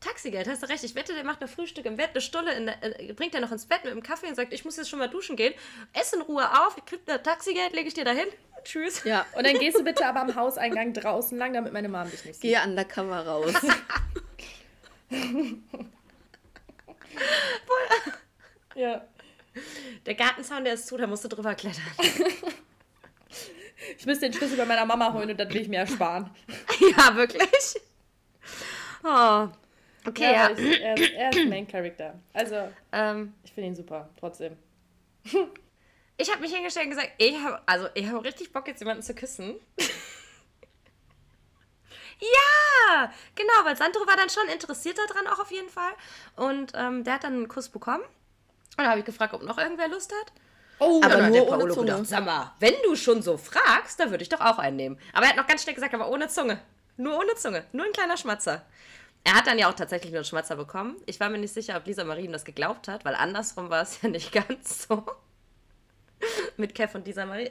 [0.00, 0.84] Taxigeld, hast du recht.
[0.84, 3.40] Ich wette, der macht ein Frühstück im Bett, eine Stunde, in der, äh, bringt er
[3.40, 5.54] noch ins Bett mit dem Kaffee und sagt, ich muss jetzt schon mal duschen gehen.
[5.92, 8.26] Ess in Ruhe auf, ich krieg ein Taxigeld, lege ich dir dahin.
[8.64, 9.04] Tschüss.
[9.04, 12.24] Ja, Und dann gehst du bitte aber am Hauseingang draußen lang, damit meine Mom dich
[12.24, 12.50] nicht sieht.
[12.50, 13.52] gehe undercover raus.
[18.74, 19.04] Ja.
[20.06, 21.82] Der Gartenzaun, der ist zu, da musst du drüber klettern.
[23.98, 26.30] Ich müsste den Schlüssel bei meiner Mama holen und das will ich mir ersparen.
[26.96, 27.74] ja, wirklich.
[29.02, 29.48] Oh.
[30.06, 30.48] Okay, ja.
[30.48, 32.18] er, ist, er, ist, er ist Main Character.
[32.32, 34.56] Also, Ähm, ich finde ihn super, trotzdem.
[36.16, 39.02] ich habe mich hingestellt und gesagt, ich habe also, ich hab richtig Bock, jetzt jemanden
[39.02, 39.54] zu küssen.
[42.20, 45.92] ja, genau, weil Sandro war dann schon interessiert daran auch auf jeden Fall.
[46.36, 48.04] Und ähm, der hat dann einen Kuss bekommen.
[48.76, 50.32] Und da habe ich gefragt, ob noch irgendwer Lust hat.
[50.80, 51.86] Oh, Aber dann hat nur der ohne Zunge.
[51.86, 54.98] gedacht, sag mal, wenn du schon so fragst, dann würde ich doch auch einen nehmen.
[55.12, 56.60] Aber er hat noch ganz schnell gesagt, aber ohne Zunge.
[56.96, 57.64] Nur ohne Zunge.
[57.72, 58.62] Nur ein kleiner Schmatzer.
[59.22, 60.96] Er hat dann ja auch tatsächlich nur einen Schmatzer bekommen.
[61.06, 63.82] Ich war mir nicht sicher, ob Lisa Marie ihm das geglaubt hat, weil andersrum war
[63.82, 65.04] es ja nicht ganz so.
[66.56, 67.50] Mit Kev und Lisa Marie.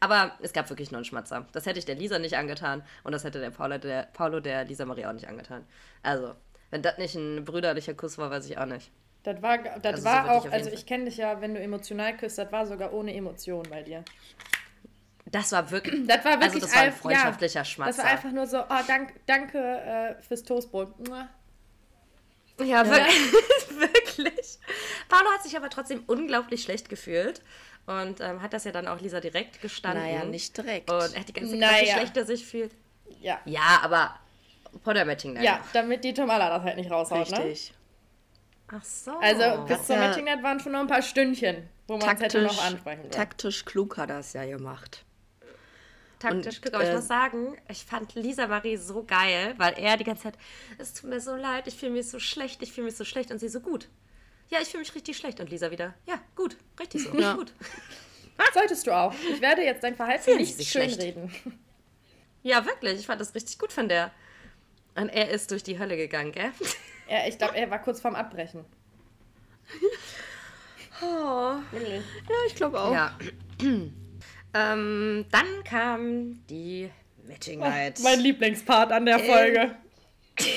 [0.00, 1.46] Aber es gab wirklich nur einen Schmatzer.
[1.52, 4.64] Das hätte ich der Lisa nicht angetan und das hätte der Paolo der, Paolo der
[4.64, 5.66] Lisa Marie auch nicht angetan.
[6.02, 6.34] Also,
[6.70, 8.90] wenn das nicht ein brüderlicher Kuss war, weiß ich auch nicht.
[9.26, 11.60] Das war, das Also so war ich auch, also ich kenne dich ja, wenn du
[11.60, 14.04] emotional küsst, das war sogar ohne Emotion bei dir.
[15.26, 16.00] Das war wirklich.
[16.06, 17.96] Das war wirklich also das war ein freundschaftlicher ja, Schmatzer.
[17.96, 20.94] Das war einfach nur so, oh, dank, danke äh, fürs Toastbrot.
[22.60, 23.32] Ja, wirklich.
[23.70, 24.58] wirklich.
[25.08, 27.42] Paolo hat sich aber trotzdem unglaublich schlecht gefühlt
[27.86, 30.04] und ähm, hat das ja dann auch Lisa direkt gestanden.
[30.04, 30.90] Naja, nicht direkt.
[30.90, 32.72] Und er hat die ganze Zeit wie schlecht er sich fühlt.
[33.20, 33.40] Ja.
[33.44, 34.14] Ja, aber
[34.84, 35.44] Potter-Matching Night.
[35.44, 37.44] Ja, damit die Tomala das halt nicht raushaut, ne?
[37.44, 37.75] Richtig.
[38.68, 39.12] Ach so.
[39.18, 42.02] Also bis Hat zum ja- Matching Night waren schon noch ein paar Stündchen, wo man
[42.16, 43.10] es hätte Taktisch, noch ansprechen können.
[43.12, 45.04] taktisch klug hat er es ja gemacht.
[46.18, 46.74] taktisch und, Glück.
[46.74, 50.24] Aber ich äh, muss sagen, ich fand Lisa Marie so geil, weil er die ganze
[50.24, 50.34] Zeit,
[50.78, 53.30] es tut mir so leid, ich fühle mich so schlecht, ich fühle mich so schlecht
[53.30, 53.88] und sie so gut.
[54.50, 55.38] ja, ich fühle mich richtig schlecht.
[55.40, 57.34] Und Lisa wieder, ja, gut, richtig so, Ja.
[57.34, 57.52] gut.
[58.54, 59.14] Solltest du auch.
[59.32, 61.30] Ich werde jetzt dein Verhalten Fühlen nicht schönreden.
[62.42, 64.10] Ja, wirklich, ich fand das richtig gut von der.
[64.94, 66.50] Und er ist durch die Hölle gegangen, gell?
[67.08, 68.64] Ja, ich glaube, er war kurz vorm Abbrechen.
[71.02, 71.56] Oh.
[71.72, 72.92] Ja, ich glaube auch.
[72.92, 73.16] Ja.
[74.54, 76.90] ähm, dann kam die
[77.26, 78.00] Matching Night.
[78.02, 79.76] Mein Lieblingspart an der Folge.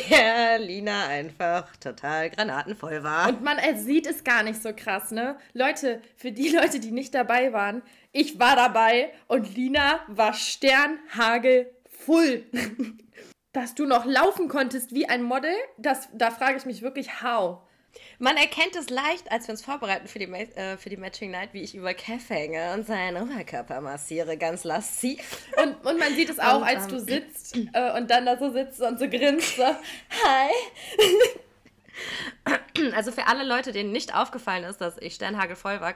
[0.10, 3.30] der Lina einfach total granatenvoll war.
[3.30, 5.38] Und man sieht es gar nicht so krass, ne?
[5.54, 7.82] Leute, für die Leute, die nicht dabei waren,
[8.12, 12.46] ich war dabei und Lina war sternhagelfull.
[13.52, 17.62] Dass du noch laufen konntest wie ein Model, das, da frage ich mich wirklich, how?
[18.20, 21.54] Man erkennt es leicht, als wir uns vorbereiten für die, äh, für die Matching Night,
[21.54, 25.48] wie ich über Kev hänge und seinen Oberkörper massiere, ganz lasziv.
[25.58, 28.38] Und, und man sieht es auch, Und, als ähm, du sitzt äh, und dann da
[28.38, 29.56] so sitzt und so grinst.
[29.56, 30.52] So, Hi.
[32.96, 35.96] Also für alle Leute, denen nicht aufgefallen ist, dass ich sternhagelvoll war,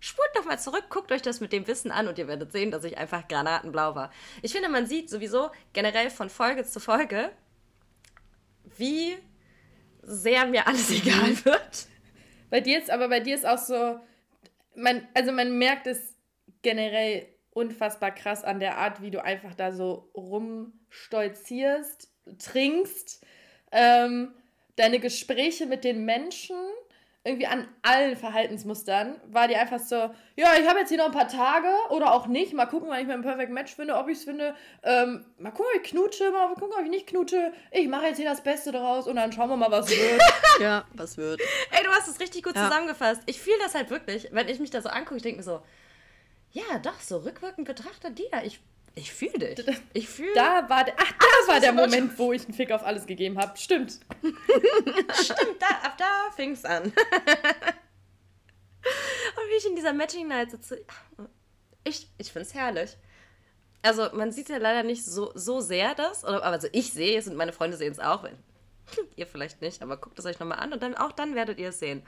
[0.00, 2.84] spult nochmal zurück, guckt euch das mit dem Wissen an und ihr werdet sehen, dass
[2.84, 4.10] ich einfach granatenblau war.
[4.42, 7.30] Ich finde, man sieht sowieso generell von Folge zu Folge,
[8.76, 9.16] wie
[10.02, 11.86] sehr mir alles egal wird.
[12.50, 14.00] Bei dir ist, aber bei dir ist auch so,
[14.74, 16.14] man, also man merkt es
[16.62, 23.24] generell unfassbar krass an der Art, wie du einfach da so rumstolzierst, trinkst,
[23.72, 24.34] ähm,
[24.76, 26.56] deine Gespräche mit den Menschen,
[27.26, 29.96] irgendwie an allen Verhaltensmustern, war dir einfach so,
[30.36, 33.00] ja, ich habe jetzt hier noch ein paar Tage oder auch nicht, mal gucken, wann
[33.00, 36.30] ich mein Perfect Match finde, ob ich es finde, ähm, mal gucken, ob ich knutsche,
[36.30, 39.32] mal gucken, ob ich nicht knutsche, ich mache jetzt hier das Beste draus und dann
[39.32, 40.22] schauen wir mal, was wird.
[40.60, 41.40] Ja, was wird.
[41.70, 42.64] Ey, du hast es richtig gut Ja.
[42.64, 43.20] zusammengefasst.
[43.26, 45.60] Ich fühle das halt wirklich, wenn ich mich da so angucke, ich denke mir so,
[46.52, 48.60] ja, doch, so rückwirkend betrachtet, Dina, ich,
[48.96, 49.64] ich fühle dich.
[49.92, 52.54] Ich fühle Da war der, ach, da war der was du Moment, wo ich einen
[52.54, 53.56] Fick auf alles gegeben habe.
[53.56, 54.00] Stimmt.
[54.22, 56.84] Stimmt, da, ab da fing es an.
[56.84, 56.92] Und
[59.50, 60.82] wie ich in dieser Matching Night sitze,
[61.84, 62.96] ich, ich finde es herrlich.
[63.82, 67.18] Also, man sieht ja leider nicht so, so sehr das, oder, aber also ich sehe
[67.18, 68.36] es und meine Freunde sehen es auch, wenn
[69.16, 71.68] ihr vielleicht nicht, aber guckt es euch nochmal an und dann auch dann werdet ihr
[71.68, 72.02] es sehen.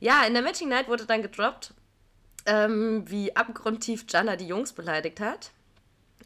[0.00, 1.74] Ja, in der Matching Night wurde dann gedroppt,
[2.46, 5.50] ähm, wie abgrundtief Jana die Jungs beleidigt hat.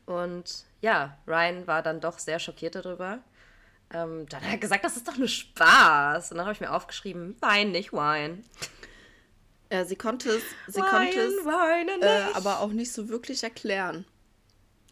[0.06, 3.20] Und ja, Ryan war dann doch sehr schockiert darüber.
[3.92, 6.30] Ähm, dann hat er gesagt, das ist doch nur Spaß.
[6.30, 8.44] Und dann habe ich mir aufgeschrieben, Wein, nicht Wein.
[9.72, 13.42] Ja, sie konnte es, sie Wein, konnte es weine äh, aber auch nicht so wirklich
[13.42, 14.04] erklären.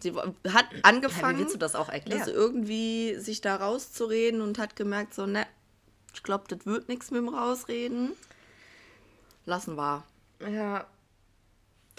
[0.00, 2.20] Sie hat ja, angefangen, wie willst du das auch erklären?
[2.20, 5.46] also irgendwie sich da rauszureden und hat gemerkt, so, ne,
[6.14, 8.12] ich glaube, das wird nichts mit dem Rausreden.
[9.44, 10.04] Lassen wir.
[10.48, 10.86] Ja.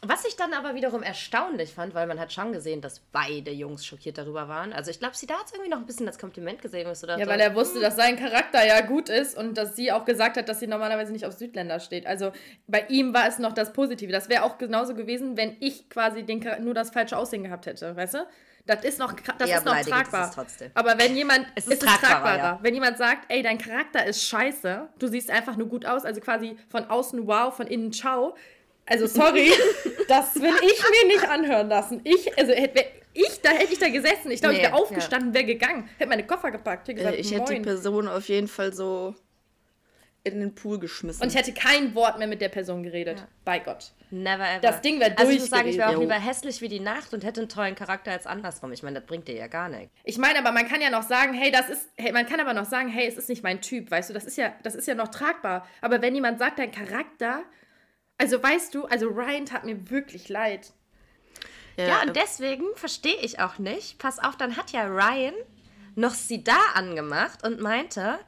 [0.06, 3.86] Was ich dann aber wiederum erstaunlich fand, weil man hat schon gesehen, dass beide Jungs
[3.86, 4.72] schockiert darüber waren.
[4.72, 6.94] Also ich glaube, sie da hat es irgendwie noch ein bisschen als Kompliment gesehen.
[6.96, 9.92] So dachte, Ja, weil er wusste, dass sein Charakter ja gut ist und dass sie
[9.92, 12.08] auch gesagt hat, dass sie normalerweise nicht auf Südländer steht.
[12.08, 12.32] Also
[12.68, 14.12] bei ihm war es noch das Positive.
[14.12, 17.96] Das wäre auch genauso gewesen, wenn ich quasi den, nur das falsche Aussehen gehabt hätte,
[17.96, 18.28] weißt du?
[18.66, 20.32] Das ist noch, das Ja, ist noch ist tragbar.
[20.34, 20.70] trotzdem.
[20.76, 22.60] Aber wenn jemand, Es ist tragbarer, ja.
[22.62, 26.22] Wenn jemand sagt, ey, dein Charakter ist scheiße, du siehst einfach nur gut aus, also
[26.22, 28.36] quasi von außen wow, von innen ciao.
[28.90, 29.52] Also sorry,
[30.08, 32.02] das will ich mir nicht anhören lassen.
[32.04, 34.32] Ich, also hätte ich, da hätte ich da gesessen.
[34.32, 37.20] Ich glaube, ich Nee, wäre aufgestanden, wäre gegangen, hätte meine Koffer gepackt, hätte gesagt, Äh,
[37.20, 37.64] ich hätte die moin.
[37.64, 39.16] Person auf jeden Fall so
[40.24, 41.22] in den Pool geschmissen.
[41.24, 43.26] Und ich hätte kein Wort mehr mit der Person geredet.
[43.46, 43.94] Bei Gott.
[44.12, 44.60] Never ever.
[44.60, 46.80] Das Ding wär Also ich durch muss sagen, ich wäre auch lieber hässlich wie die
[46.82, 48.72] Nacht und hätte einen tollen Charakter als andersrum.
[48.74, 49.94] Ich meine, das bringt dir ja gar nichts.
[50.04, 52.54] Ich meine, aber man kann ja noch sagen, hey, das ist, hey, man kann aber
[52.54, 54.88] noch sagen, hey, es ist nicht mein Typ, weißt du, das ist ja, das ist
[54.88, 55.66] ja noch tragbar.
[55.82, 57.44] Aber wenn jemand sagt, dein Charakter,
[58.20, 60.72] also weißt du, also Ryan tat mir wirklich leid.
[61.78, 63.98] Ja, und deswegen verstehe ich auch nicht.
[64.00, 65.34] Pass auf, dann hat ja Ryan
[65.96, 68.20] noch Sida angemacht und meinte,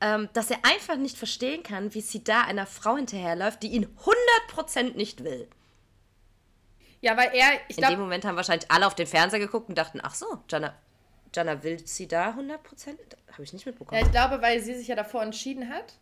[0.00, 3.86] ähm, dass er einfach nicht verstehen kann, wie Sida einer Frau hinterherläuft, die ihn
[4.50, 5.48] 100% nicht will.
[7.00, 9.68] Ja, weil er, ich In dem glaube, Moment haben wahrscheinlich alle auf den Fernseher geguckt
[9.68, 10.74] und dachten, ach so, Jana,
[11.32, 12.96] Jana will Sida 100%?
[13.32, 14.00] Habe ich nicht mitbekommen.
[14.00, 15.94] ja, ich glaube, weil sie sich ja davor entschieden hat,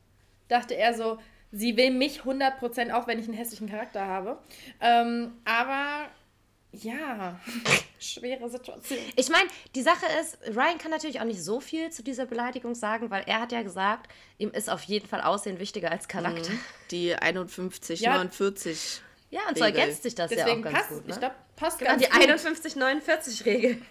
[0.49, 1.19] dachte er so,
[1.55, 4.39] sie will mich 100% auch, wenn ich einen hässlichen Charakter habe.
[4.81, 6.09] Ähm, aber
[6.73, 7.39] ja,
[8.01, 8.99] schwere Situation.
[9.15, 12.75] Ich meine, die Sache ist, Ryan kann natürlich auch nicht so viel zu dieser Beleidigung
[12.75, 16.51] sagen, weil er hat ja gesagt, ihm ist auf jeden Fall Aussehen wichtiger als Charakter.
[16.91, 18.15] die 51, Ja.
[18.15, 19.01] 49.
[19.31, 19.81] Ja, und so Regel.
[19.81, 21.07] ergänzt sich das Deswegen ja auch ganz passt, gut.
[21.07, 21.13] Ne?
[21.13, 22.77] ich glaube, passt genau, ganz die gut.
[22.77, 23.83] 51-49-Regel.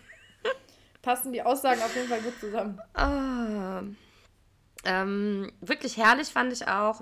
[1.01, 2.79] passen die Aussagen auf jeden Fall gut zusammen.
[2.93, 3.83] Ah.
[4.85, 7.01] Ähm, wirklich herrlich fand ich auch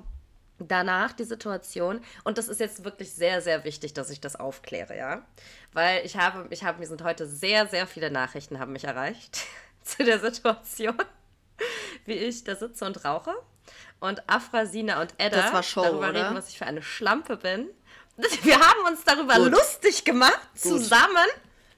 [0.68, 2.02] danach die Situation.
[2.24, 5.26] Und das ist jetzt wirklich sehr, sehr wichtig, dass ich das aufkläre, ja.
[5.74, 9.40] Weil ich habe, ich habe, mir sind heute sehr, sehr viele Nachrichten haben mich erreicht
[9.84, 10.98] zu der Situation,
[12.06, 13.34] wie ich da sitze und rauche.
[14.00, 16.26] und Afra, Sina und Edda Show, darüber oder?
[16.26, 17.70] reden, was ich für eine Schlampe bin.
[18.44, 19.52] Wir haben uns darüber Gut.
[19.52, 21.28] lustig gemacht, zusammen,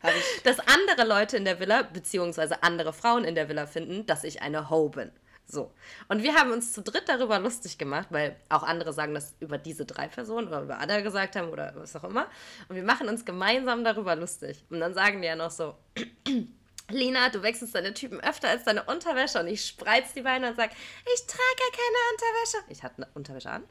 [0.02, 0.44] Hab ich.
[0.44, 4.42] dass andere Leute in der Villa, beziehungsweise andere Frauen in der Villa finden, dass ich
[4.42, 5.12] eine Ho bin.
[5.46, 5.72] So.
[6.08, 9.58] Und wir haben uns zu dritt darüber lustig gemacht, weil auch andere sagen das über
[9.58, 12.28] diese drei Personen oder über Ada gesagt haben oder was auch immer.
[12.70, 14.64] Und wir machen uns gemeinsam darüber lustig.
[14.70, 15.76] Und dann sagen die ja noch so,
[16.90, 19.40] Lina, du wechselst deine Typen öfter als deine Unterwäsche.
[19.40, 22.58] Und ich spreiz die Beine und sag, ich trage ja keine Unterwäsche.
[22.70, 23.64] Ich hatte eine Unterwäsche an.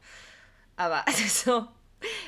[0.75, 1.67] Aber also so,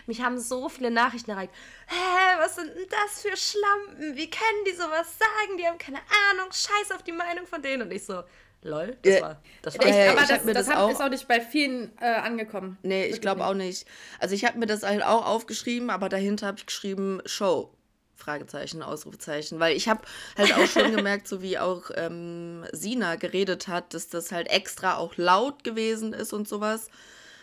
[0.05, 1.53] mich haben so viele Nachrichten erreicht.
[1.87, 4.15] Hä, was sind denn das für Schlampen?
[4.15, 5.57] Wie können die sowas sagen?
[5.57, 5.99] Die haben keine
[6.31, 6.51] Ahnung.
[6.51, 7.83] Scheiß auf die Meinung von denen.
[7.83, 8.23] Und ich so,
[8.65, 9.21] lol, das Ja.
[9.21, 11.09] war, das war Ja, ja, aber ich das, mir das, das hat, auch- ist auch
[11.09, 12.77] nicht bei vielen äh, angekommen.
[12.83, 13.87] Nee, ich glaube auch nicht.
[14.19, 17.71] Also ich habe mir das halt auch aufgeschrieben, aber dahinter habe ich geschrieben Show.
[18.17, 19.59] Fragezeichen, Ausrufezeichen.
[19.59, 20.01] Weil ich habe
[20.37, 24.95] halt auch schon gemerkt, so wie auch ähm, Sina geredet hat, dass das halt extra
[24.97, 26.87] auch laut gewesen ist und sowas.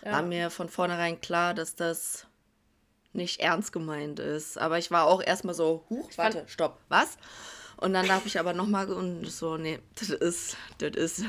[0.05, 2.27] War mir von vornherein klar, dass das
[3.13, 4.59] nicht ernst gemeint ist.
[4.59, 7.19] Aber ich war auch erstmal so, huch, warte, stopp, was?
[7.83, 11.25] Und dann habe ich aber nochmal und so, nee, das ist, das ist.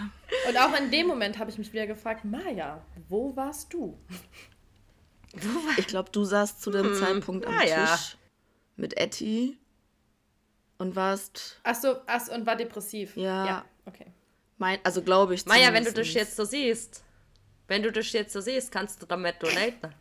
[0.48, 3.98] Und auch in dem Moment habe ich mich wieder gefragt, Maja, wo warst du?
[5.78, 7.86] Ich glaube, du saßt zu dem Zeitpunkt am na ja.
[7.88, 8.18] Tisch
[8.76, 9.58] mit Etty
[10.78, 13.18] und warst Ach so, ach und war depressiv.
[13.18, 13.46] Ja.
[13.48, 14.06] Ja, okay.
[14.60, 15.48] mein, also glaube ich.
[15.48, 17.04] Maja, wenn du dich jetzt so siehst,
[17.68, 19.80] wenn du dich jetzt so siehst, kannst du damit donaten.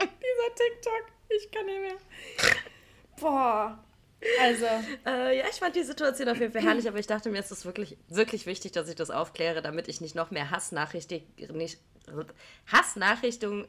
[0.00, 1.98] Dieser TikTok, ich kann nicht mehr.
[3.20, 3.84] Boah.
[4.40, 4.66] Also,
[5.06, 7.50] Äh, ja, ich fand die Situation auf jeden Fall herrlich, aber ich dachte mir, es
[7.50, 11.78] ist wirklich, wirklich wichtig, dass ich das aufkläre, damit ich nicht noch mehr Hassnachrichten, nicht,
[12.70, 13.66] Hassnachrichten,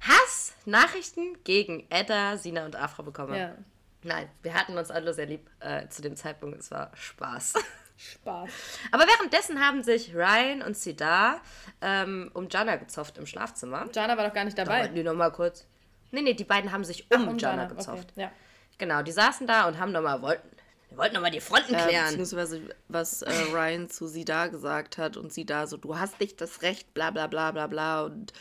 [0.00, 3.38] Hassnachrichten gegen Edda, Sina und Afra bekomme.
[3.38, 3.54] ja,
[4.02, 6.58] Nein, wir hatten uns alle sehr lieb äh, zu dem Zeitpunkt.
[6.60, 7.54] Es war Spaß.
[7.96, 8.50] Spaß.
[8.92, 11.40] Aber währenddessen haben sich Ryan und Sidar
[11.80, 13.88] ähm, um Jana gezofft im Schlafzimmer.
[13.94, 14.80] Jana war doch gar nicht Da dabei.
[14.80, 15.64] wollten die nochmal kurz.
[16.10, 18.12] Nee, nee, die beiden haben sich um, Um Jana, okay, gezofft.
[18.16, 18.30] Ja.
[18.78, 20.48] Genau, die saßen da und haben nochmal, wollten,
[20.96, 22.06] wollten nochmal die Fronten Äh, klären.
[22.16, 26.20] beziehungsweise was äh, Ryan zu sie da gesagt hat und sie da so, du hast
[26.20, 28.32] nicht das Recht, bla bla bla bla bla und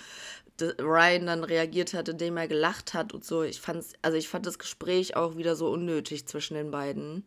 [0.79, 3.43] Ryan dann reagiert hat, indem er gelacht hat und so.
[3.43, 7.25] Ich fand's, also ich fand das Gespräch auch wieder so unnötig zwischen den beiden.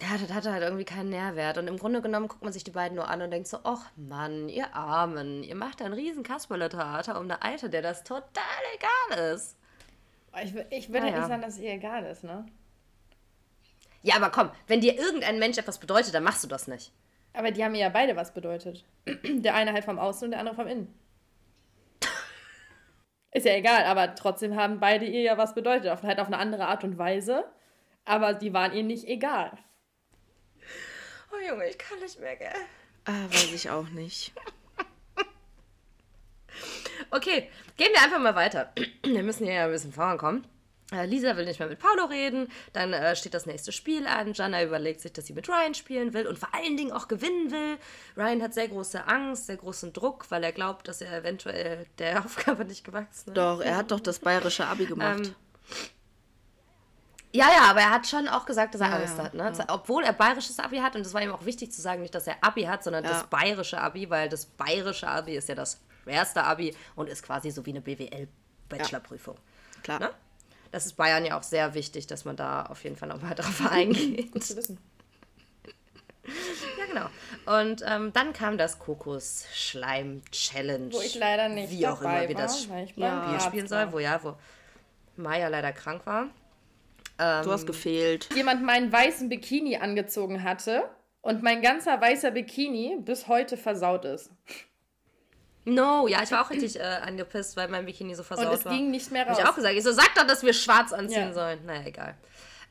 [0.00, 1.56] Ja, das hatte halt irgendwie keinen Nährwert.
[1.58, 3.84] Und im Grunde genommen guckt man sich die beiden nur an und denkt so, ach
[3.96, 8.22] Mann, ihr Armen, ihr macht ein riesen Kasperle-Theater um eine Alte, der das total
[8.74, 9.55] egal ist.
[10.42, 11.18] Ich, ich würde Ah, halt ja.
[11.20, 12.46] nicht sagen, dass es ihr egal ist, ne?
[14.02, 16.92] Ja, aber komm, wenn dir irgendein Mensch etwas bedeutet, dann machst du das nicht.
[17.32, 18.84] Aber die haben ja beide was bedeutet.
[19.24, 20.94] Der eine halt vom Außen und der andere vom Innen.
[23.32, 25.90] Ist ja egal, aber trotzdem haben beide ihr ja was bedeutet.
[25.90, 27.44] Auf, halt auf eine andere Art und Weise.
[28.06, 29.58] Aber die waren ihr nicht egal.
[31.32, 32.48] Oh Junge, ich kann nicht mehr, gell?
[33.04, 34.32] Ah, weiß ich auch nicht.
[37.10, 38.72] Okay, gehen wir einfach mal weiter.
[39.04, 40.46] Wir müssen hier ja ein bisschen vorankommen.
[40.92, 42.48] Äh, Lisa will nicht mehr mit Paolo reden.
[42.72, 44.34] Dann äh, steht das nächste Spiel an.
[44.34, 47.50] Jana überlegt sich, dass sie mit Ryan spielen will und vor allen Dingen auch gewinnen
[47.50, 47.76] will.
[48.16, 52.20] Ryan hat sehr große Angst, sehr großen Druck, weil er glaubt, dass er eventuell der
[52.24, 53.36] Aufgabe nicht gewachsen ist.
[53.36, 55.26] Doch, er hat doch das bayerische Abi gemacht.
[55.26, 55.34] Ähm,
[57.32, 59.34] Ja, ja, aber er hat schon auch gesagt, dass er Ja, Angst ja, hat.
[59.34, 59.52] Ne?
[59.68, 62.26] Obwohl er bayerisches Abi hat, und das war ihm auch wichtig zu sagen, nicht, dass
[62.26, 63.10] er Abi hat, sondern Ja.
[63.10, 67.50] das bayerische Abi, weil das bayerische Abi ist ja das schwerste Abi und ist quasi
[67.50, 69.36] so wie eine BWL-Bachelorprüfung.
[69.82, 69.98] Klar.
[70.00, 70.10] Ne?
[70.70, 73.68] Das ist Bayern ja auch sehr wichtig, dass man da auf jeden Fall nochmal drauf
[73.70, 74.30] eingeht.
[74.32, 74.78] Gut zu wissen.
[76.78, 77.06] ja, genau.
[77.58, 80.92] Und ähm, dann kam das Kokos-Schleim-Challenge.
[80.92, 82.86] Wo ich leider nicht Wie auch immer, wie war, das Ja.
[82.86, 84.36] Spiel Arzt spielen soll, wo ja, wo
[85.16, 86.28] Maya leider krank war.
[87.18, 88.28] Du hast gefehlt.
[88.34, 90.84] Jemand meinen weißen Bikini angezogen hatte
[91.22, 94.30] und mein ganzer weißer Bikini bis heute versaut ist.
[95.68, 98.64] No, ja, ich war auch richtig äh, angepisst, weil mein Bikini so versaut Und es
[98.64, 98.72] war.
[98.72, 99.38] ging nicht mehr Hab raus.
[99.40, 99.74] ich auch gesagt.
[99.74, 101.32] Ich so, sag doch, dass wir schwarz anziehen Ja.
[101.34, 101.66] sollen.
[101.66, 102.14] Naja, egal.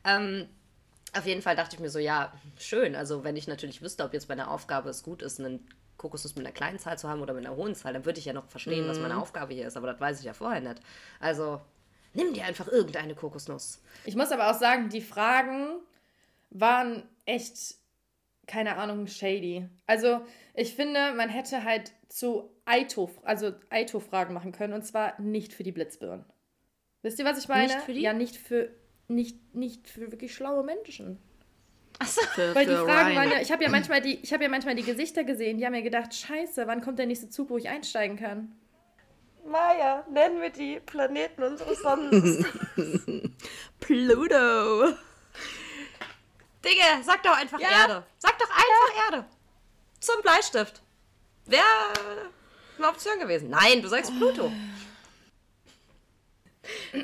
[0.06, 0.48] Ähm,
[1.14, 2.96] auf jeden Fall dachte ich mir so, ja, schön.
[2.96, 6.36] Also, wenn ich natürlich wüsste, ob jetzt bei einer Aufgabe es gut ist, einen Kokosnuss
[6.38, 8.34] mit einer kleinen Zahl zu haben oder mit einer hohen Zahl, dann würde ich ja
[8.34, 9.04] noch verstehen, was Mhm.
[9.04, 9.76] meine Aufgabe hier ist.
[9.76, 10.82] Aber das weiß ich ja vorher nicht.
[11.20, 11.60] Also,
[12.14, 13.82] nimm dir einfach irgendeine Kokosnuss.
[14.06, 15.80] Ich muss aber auch sagen, die Fragen
[16.50, 17.76] waren echt,
[18.48, 19.68] keine Ahnung, shady.
[19.86, 20.22] Also,
[20.54, 25.64] ich finde, man hätte halt zu Aito, also Aito-Fragen machen können und zwar nicht für
[25.64, 26.26] die Blitzbirnen.
[27.02, 27.68] Wisst ihr, was ich meine?
[27.68, 28.02] Nicht für die?
[28.02, 28.70] Ja, nicht für,
[29.08, 31.20] nicht, nicht für wirklich schlaue Menschen.
[32.34, 33.16] Für, Weil die Fragen Ryan.
[33.16, 35.66] waren ja, ich habe ja manchmal die, ich habe ja manchmal die Gesichter gesehen, die
[35.66, 38.54] haben mir gedacht, scheiße, wann kommt der nächste Zug, wo ich einsteigen kann?
[39.46, 42.46] Maya, nennen wir die Planeten unseres Sonnens.
[43.80, 44.94] Pluto.
[46.66, 47.70] Digga, sag doch einfach Ja.
[47.82, 48.04] Erde.
[48.18, 49.26] Sag doch einfach Erde.
[50.00, 50.82] Zum Bleistift.
[51.46, 51.64] Wäre
[52.78, 53.50] eine Option gewesen.
[53.50, 54.52] Nein, du sagst Pluto.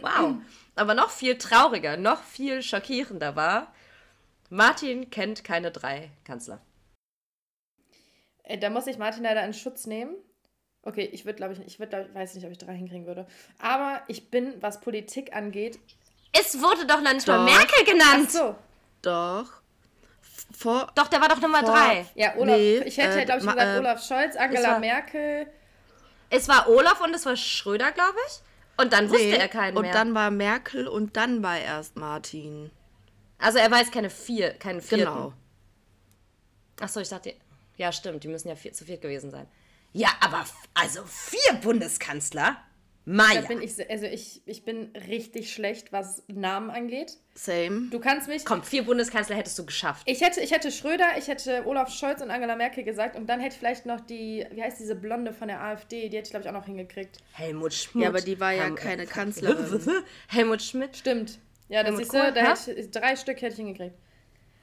[0.01, 0.35] Wow.
[0.75, 3.73] Aber noch viel trauriger, noch viel schockierender war,
[4.49, 6.61] Martin kennt keine drei Kanzler.
[8.43, 10.15] Äh, Da muss ich Martin leider in Schutz nehmen.
[10.83, 13.27] Okay, ich würde, glaube ich, ich würde, weiß nicht, ob ich drei hinkriegen würde.
[13.59, 15.79] Aber ich bin, was Politik angeht.
[16.33, 17.53] Es wurde doch noch nicht mal Doch.
[17.53, 18.31] Merkel Ach genannt.
[18.31, 18.55] so.
[19.03, 19.60] Doch.
[20.57, 22.05] Vor, Doch, der war doch Nummer Vor- drei.
[22.15, 22.55] Ja, Olaf.
[22.57, 25.47] Nee, ich hätte, äh, glaube ich, gesagt, äh, Olaf Scholz, es Angela war- Merkel.
[26.29, 28.39] Es war Olaf und es war Schröder, glaube ich.
[28.81, 29.93] Und dann wusste nee, er keinen und mehr.
[29.93, 32.71] dann war Merkel und dann war erst Martin.
[33.37, 35.05] also er weiß keine vier, keinen vierten.
[35.05, 35.33] Genau.
[36.79, 37.35] Achso, ich dachte,
[37.77, 39.47] ja stimmt, die müssen ja vier, zu viert gewesen sein.
[39.93, 42.57] Ja, aber also vier Bundeskanzler?
[43.05, 43.41] Da Maja.
[43.41, 47.17] bin ich, also ich, ich bin richtig schlecht, was Namen angeht.
[47.33, 47.87] Same.
[47.89, 48.45] Du kannst mich.
[48.45, 50.03] Komm, vier Bundeskanzler hättest du geschafft.
[50.05, 53.39] Ich hätte, ich hätte Schröder, ich hätte Olaf Scholz und Angela Merkel gesagt und dann
[53.39, 56.29] hätte ich vielleicht noch die, wie heißt diese Blonde von der AfD, die hätte ich,
[56.31, 57.17] glaube ich, auch noch hingekriegt.
[57.33, 58.03] Helmut Schmidt.
[58.03, 59.81] Ja, aber die war ja Helm- keine Kanzlerin.
[60.27, 60.95] Helmut Schmidt.
[60.95, 61.39] Stimmt.
[61.69, 63.95] Ja, das Helmut du, Kohl, da hätte ich, drei Stück hätte ich hingekriegt.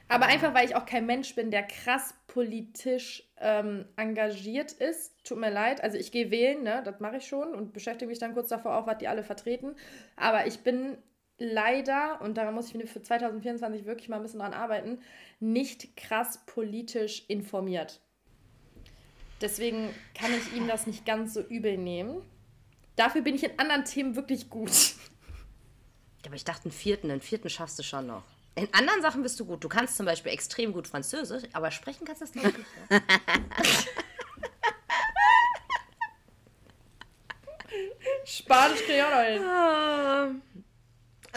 [0.08, 5.12] Aber einfach, weil ich auch kein Mensch bin, der krass politisch ähm, engagiert ist.
[5.22, 5.82] Tut mir leid.
[5.82, 6.82] Also ich gehe wählen, ne?
[6.84, 9.76] das mache ich schon und beschäftige mich dann kurz davor auch, was die alle vertreten.
[10.16, 10.96] Aber ich bin
[11.36, 15.00] leider, und daran muss ich für 2024 wirklich mal ein bisschen dran arbeiten,
[15.40, 18.00] nicht krass politisch informiert.
[19.40, 22.22] Deswegen kann ich ihm das nicht ganz so übel nehmen.
[22.96, 24.72] Dafür bin ich in anderen Themen wirklich gut.
[26.26, 28.24] Aber ich dachte, einen vierten, einen vierten schaffst du schon noch.
[28.54, 29.62] In anderen Sachen bist du gut.
[29.62, 32.58] Du kannst zum Beispiel extrem gut Französisch, aber sprechen kannst du es nicht.
[32.90, 33.02] Ne?
[38.24, 40.42] Spanisch kriege ich auch noch hin.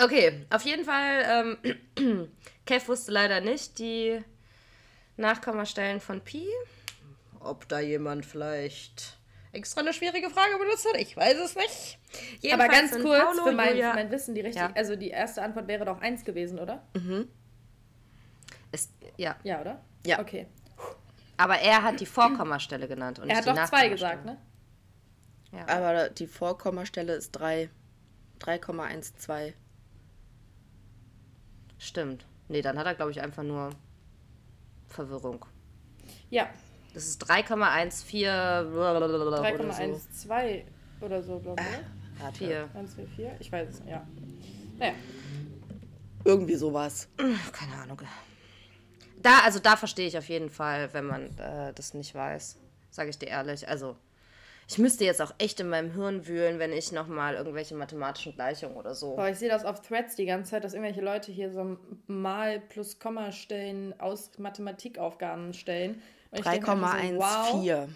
[0.03, 1.57] Okay, auf jeden Fall,
[2.05, 2.31] ähm,
[2.65, 4.19] Kev wusste leider nicht die
[5.17, 6.47] Nachkommastellen von Pi.
[7.39, 9.17] Ob da jemand vielleicht
[9.53, 11.99] extra eine schwierige Frage benutzt hat, ich weiß es nicht.
[11.99, 14.71] Aber Jedenfalls ganz sind kurz, Paolo, für mein, für mein Wissen, die richtige, Ja.
[14.75, 16.81] also die erste Antwort wäre doch eins gewesen, oder?
[18.71, 19.83] ist, ja, Ja, oder?
[20.05, 20.19] Ja.
[20.19, 20.47] Okay.
[21.37, 23.19] aber er hat die Vorkommastelle genannt.
[23.19, 24.37] Und Er nicht hat die doch zwei gesagt, ne?
[25.51, 25.67] Ja.
[25.67, 27.69] Aber die Vorkommastelle ist 3.
[28.39, 29.53] 3,12.
[31.77, 32.25] Stimmt.
[32.47, 33.71] Nee, dann hat er, glaube ich, einfach nur
[34.87, 35.45] Verwirrung.
[36.29, 36.49] Ja,
[36.93, 39.43] Das ist 3,14 oder so.
[39.43, 40.63] 3,12
[41.01, 42.21] oder so, glaube ich.
[42.21, 42.31] oder?
[42.33, 42.69] 4.
[42.75, 43.31] 1,44?
[43.39, 44.05] Ich weiß es nicht, ja.
[44.77, 44.93] Naja,
[46.23, 47.07] Irgendwie sowas.
[47.51, 48.01] Keine Ahnung.
[49.21, 52.57] Da, also da verstehe ich auf jeden Fall, wenn man äh, das nicht weiß.
[52.89, 53.67] Sage ich dir ehrlich.
[53.67, 53.95] Also,
[54.67, 58.75] ich müsste jetzt auch echt in meinem Hirn wühlen, wenn ich nochmal irgendwelche mathematischen Gleichungen
[58.75, 59.15] oder so.
[59.15, 61.77] boah, ich sehe das auf Threads die ganze Zeit, dass irgendwelche Leute hier so
[62.07, 66.01] Mal plus Komma stellen aus Mathematikaufgaben stellen.
[66.31, 67.87] Und ich denke mir einfach so, wow, 3,14.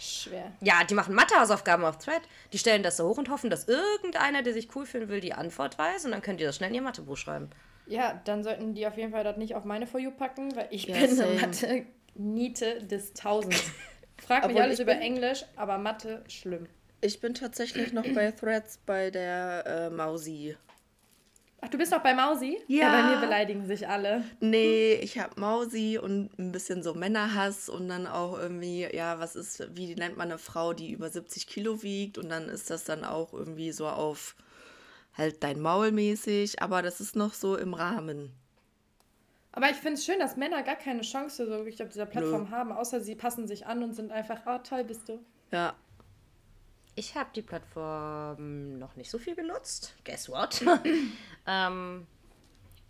[0.00, 0.52] schwer.
[0.60, 2.22] Ja, die machen Mathehausaufgaben auf Thread.
[2.52, 5.32] Die stellen das so hoch und hoffen, dass irgendeiner, der sich cool fühlen will, die
[5.34, 6.04] Antwort weiß.
[6.04, 7.50] Und dann könnt ihr das schnell in ihr Mathebuch schreiben.
[7.86, 10.68] Ja, dann sollten die auf jeden Fall das nicht auf meine For You packen, weil
[10.70, 11.30] ich Ja, bin same.
[11.30, 13.62] eine Mathe-Niete des Tausends.
[14.24, 16.66] Frag mich Obwohl alles über bin- Englisch, aber Mathe schlimm.
[17.00, 20.56] Ich bin tatsächlich noch bei Threads bei der äh, Mausi.
[21.60, 22.56] Ach, du bist noch bei Mausi?
[22.68, 22.92] Ja.
[22.92, 24.22] Bei mir beleidigen sich alle.
[24.40, 29.34] Nee, ich hab Mausi und ein bisschen so Männerhass und dann auch irgendwie, ja, was
[29.34, 32.84] ist, wie nennt man eine Frau, die über 70 Kilo wiegt und dann ist das
[32.84, 34.36] dann auch irgendwie so auf
[35.16, 38.32] halt dein Maul mäßig, aber das ist noch so im Rahmen.
[39.50, 42.44] Aber ich finde es schön, dass Männer gar keine Chance so wirklich auf dieser Plattform
[42.44, 42.50] Nö.
[42.50, 45.18] haben, außer sie passen sich an und sind einfach, ah, toll bist du.
[45.50, 45.74] Ja,
[46.98, 49.94] Ich habe die Plattform noch nicht so viel genutzt.
[50.04, 50.64] Guess what?
[51.46, 52.08] ähm,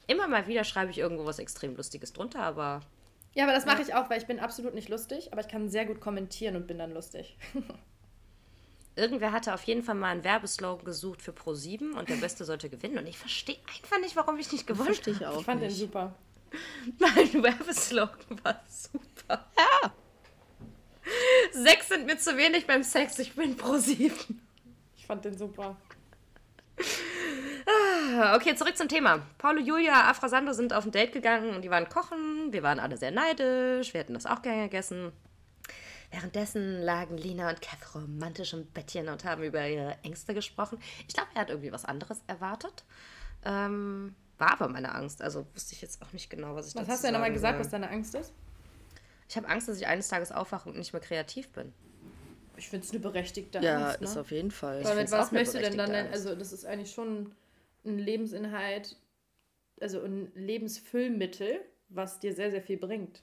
[0.07, 2.81] immer mal wieder schreibe ich irgendwo was extrem Lustiges drunter, aber
[3.35, 5.69] Ja, aber das mache ich auch, weil ich bin absolut nicht lustig, aber ich kann
[5.69, 7.37] sehr gut kommentieren und bin dann lustig.
[8.97, 12.71] irgendwer hatte auf jeden Fall mal einen Werbeslogan gesucht für Pro7 und der Beste sollte
[12.71, 12.97] gewinnen.
[12.97, 15.37] Und ich verstehe einfach nicht, warum ich nicht gewonnen verstehe ich habe.
[15.37, 15.79] auch Ich fand den nicht.
[15.79, 16.15] super.
[16.99, 19.45] Mein Werbeslogan war super.
[19.55, 19.93] Ja.
[21.53, 24.13] Sechs sind mir zu wenig beim Sex, ich bin Pro7.
[24.97, 25.77] Ich fand den super.
[28.35, 29.27] Okay, zurück zum Thema.
[29.37, 32.53] Paulo, Julia, Afrasando sind auf ein Date gegangen und die waren kochen.
[32.53, 33.93] Wir waren alle sehr neidisch.
[33.93, 35.13] Wir hätten das auch gerne gegessen.
[36.11, 40.79] Währenddessen lagen Lina und Kath romantisch im Bettchen und haben über ihre Ängste gesprochen.
[41.07, 42.85] Ich glaube, er hat irgendwie was anderes erwartet.
[43.45, 45.21] Ähm, war aber meine Angst.
[45.21, 47.57] Also wusste ich jetzt auch nicht genau, was ich Was hast du denn nochmal gesagt,
[47.57, 47.65] soll.
[47.67, 48.33] was deine Angst ist?
[49.29, 51.73] Ich habe Angst, dass ich eines Tages aufwache und nicht mehr kreativ bin.
[52.57, 54.01] Ich finde es eine berechtigte ja, Angst.
[54.01, 54.07] Ne?
[54.07, 54.83] ist auf jeden Fall.
[54.85, 57.33] Weil mit was auch möchtest du denn dann, denn- also das ist eigentlich schon
[57.85, 58.97] ein Lebensinhalt,
[59.81, 63.23] also ein Lebensfüllmittel, was dir sehr, sehr viel bringt.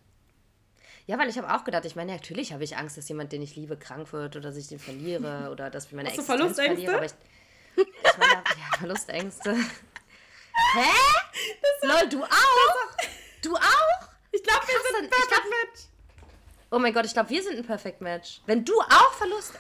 [1.08, 3.42] Ja, weil ich habe auch gedacht, ich meine, natürlich habe ich Angst, dass jemand, den
[3.42, 6.22] ich liebe, krank wird oder dass ich den verliere oder dass ich meine Hast du
[6.22, 6.90] Existenz Verlustängste?
[6.90, 6.96] verliere.
[6.96, 7.12] Aber ich,
[8.12, 8.44] ich meine, ja,
[8.78, 9.54] Verlustängste.
[9.54, 10.90] Hä?
[11.88, 12.98] Lol, du auch?
[13.42, 14.08] Du auch?
[14.32, 15.44] Ich glaube, wir sind dann- ein ich glaub-.
[16.76, 18.42] Oh mein Gott, ich glaube, wir sind ein Perfect Match.
[18.48, 19.54] Wenn du auch Verlust...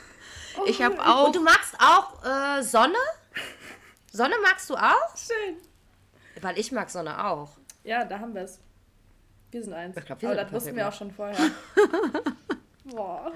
[0.65, 1.27] Ich habe auch.
[1.27, 2.97] Und du magst auch äh, Sonne?
[4.11, 5.15] Sonne magst du auch?
[5.15, 5.55] Schön.
[6.41, 7.51] Weil ich mag Sonne auch.
[7.85, 8.59] Ja, da haben wir es.
[9.49, 9.95] Wir sind eins.
[9.95, 11.37] Ich glaub, wir Aber sind das wussten wir auch schon vorher.
[12.83, 13.31] Boah.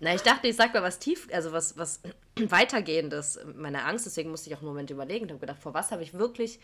[0.00, 2.00] Na, ich dachte, ich sag mal was tief, also was, was
[2.36, 5.90] weitergehendes, meine Angst, deswegen musste ich auch einen Moment überlegen und habe gedacht, vor was
[5.90, 6.60] habe ich wirklich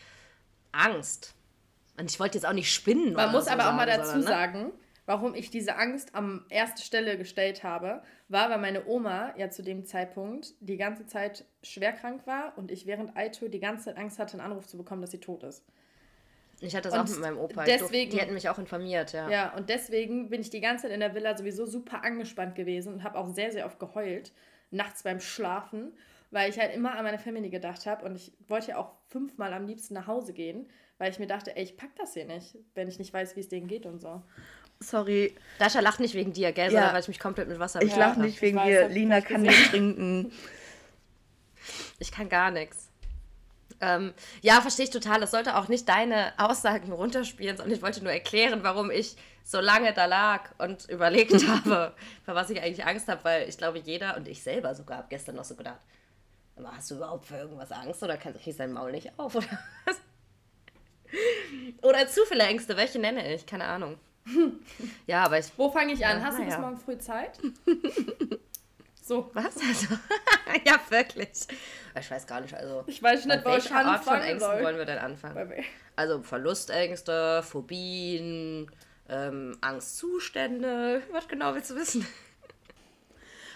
[0.71, 1.35] Angst?
[1.97, 3.13] Und ich wollte jetzt auch nicht spinnen.
[3.13, 4.27] Man oder muss so aber auch mal sagen, dazu sondern, ne?
[4.27, 4.71] sagen,
[5.05, 9.61] warum ich diese Angst am erste Stelle gestellt habe, war, weil meine Oma ja zu
[9.63, 13.97] dem Zeitpunkt die ganze Zeit schwer krank war und ich während Aito die ganze Zeit
[13.97, 15.63] Angst hatte, einen Anruf zu bekommen, dass sie tot ist.
[16.61, 17.65] Ich hatte das Und auch mit meinem Opa.
[17.65, 19.29] Ich durfte- deswegen- die hätten mich auch informiert, ja.
[19.29, 22.93] Ja, und deswegen bin ich die ganze Zeit in der Villa sowieso super angespannt gewesen
[22.93, 24.31] und habe auch sehr, sehr oft geheult,
[24.71, 25.93] nachts beim Schlafen,
[26.31, 29.53] weil ich halt immer an meine Family gedacht habe und ich wollte ja auch fünfmal
[29.53, 32.57] am liebsten nach Hause gehen, weil ich mir dachte, ey, ich pack das hier nicht,
[32.73, 34.21] wenn ich nicht weiß, wie es denen geht und so.
[34.79, 36.71] Sorry, Dasha lacht nicht wegen dir, gell, Ja.
[36.71, 38.89] sondern weil ich mich komplett mit Wasser ich beschäftigt lache nicht wegen weiß, dir.
[38.89, 39.59] Lina kann gesehen.
[39.59, 40.31] nicht trinken.
[41.97, 42.89] Ich kann gar nichts.
[43.81, 45.19] Ähm, ja, verstehe ich total.
[45.19, 49.59] Das sollte auch nicht deine Aussagen runterspielen, sondern ich wollte nur erklären, warum ich so
[49.59, 51.93] lange da lag und überlegt habe,
[52.25, 55.07] vor was ich eigentlich Angst habe, weil ich glaube, jeder und ich selber sogar habe
[55.09, 55.79] gestern noch so gedacht,
[56.55, 59.47] "Aber hast du überhaupt für irgendwas Angst oder kann ich dein Maul nicht auf oder
[59.85, 59.95] was?
[61.81, 63.45] Oder zu viele Ängste, welche nenne ich?
[63.45, 63.97] Keine Ahnung.
[65.07, 65.51] Ja, aber ich.
[65.57, 66.19] Wo fange ich an?
[66.19, 66.59] Ja, Hast du na bis ja.
[66.59, 67.39] morgen früh Zeit?
[69.01, 69.29] so.
[69.33, 69.55] Was?
[69.57, 69.87] Also,
[70.65, 71.47] ja, wirklich.
[71.99, 72.83] Ich weiß gar nicht, also.
[72.87, 74.63] Ich weiß nicht, bei wo ich welcher Art von Ängsten soll.
[74.63, 75.53] wollen wir denn anfangen?
[75.95, 78.69] Also Verlustängste, Phobien,
[79.07, 81.03] ähm, Angstzustände.
[81.11, 82.05] Was genau willst du wissen?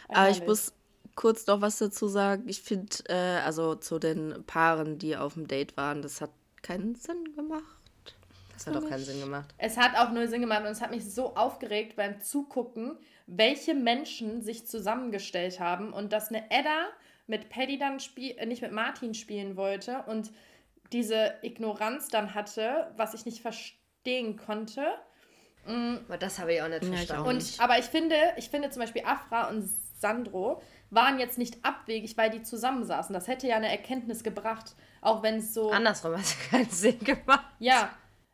[0.08, 0.48] Aber ich Ehrlich.
[0.48, 0.74] muss
[1.16, 2.48] kurz noch was dazu sagen.
[2.48, 6.96] Ich finde, äh, also zu den Paaren, die auf dem Date waren, das hat keinen
[6.96, 7.79] Sinn gemacht.
[8.66, 9.54] Das hat doch keinen Sinn gemacht.
[9.58, 12.98] Es hat auch null Sinn gemacht und es hat mich so aufgeregt beim Zugucken,
[13.28, 16.88] welche Menschen sich zusammengestellt haben und dass eine Edda
[17.28, 20.32] mit Paddy dann spiel äh, nicht mit Martin spielen wollte und
[20.92, 24.84] diese Ignoranz dann hatte, was ich nicht verstehen konnte.
[25.66, 27.24] Aber das habe ich auch nicht Ja, ich verstanden.
[27.24, 27.60] auch Und nicht.
[27.62, 32.32] aber ich finde, ich finde zum Beispiel Afra und Sandro waren jetzt nicht abwegig, weil
[32.32, 33.14] die zusammensaßen.
[33.14, 36.98] Das hätte ja eine Erkenntnis gebracht, auch wenn es so Andersrum hat es keinen Sinn
[37.00, 37.46] gemacht.
[37.60, 37.90] ja,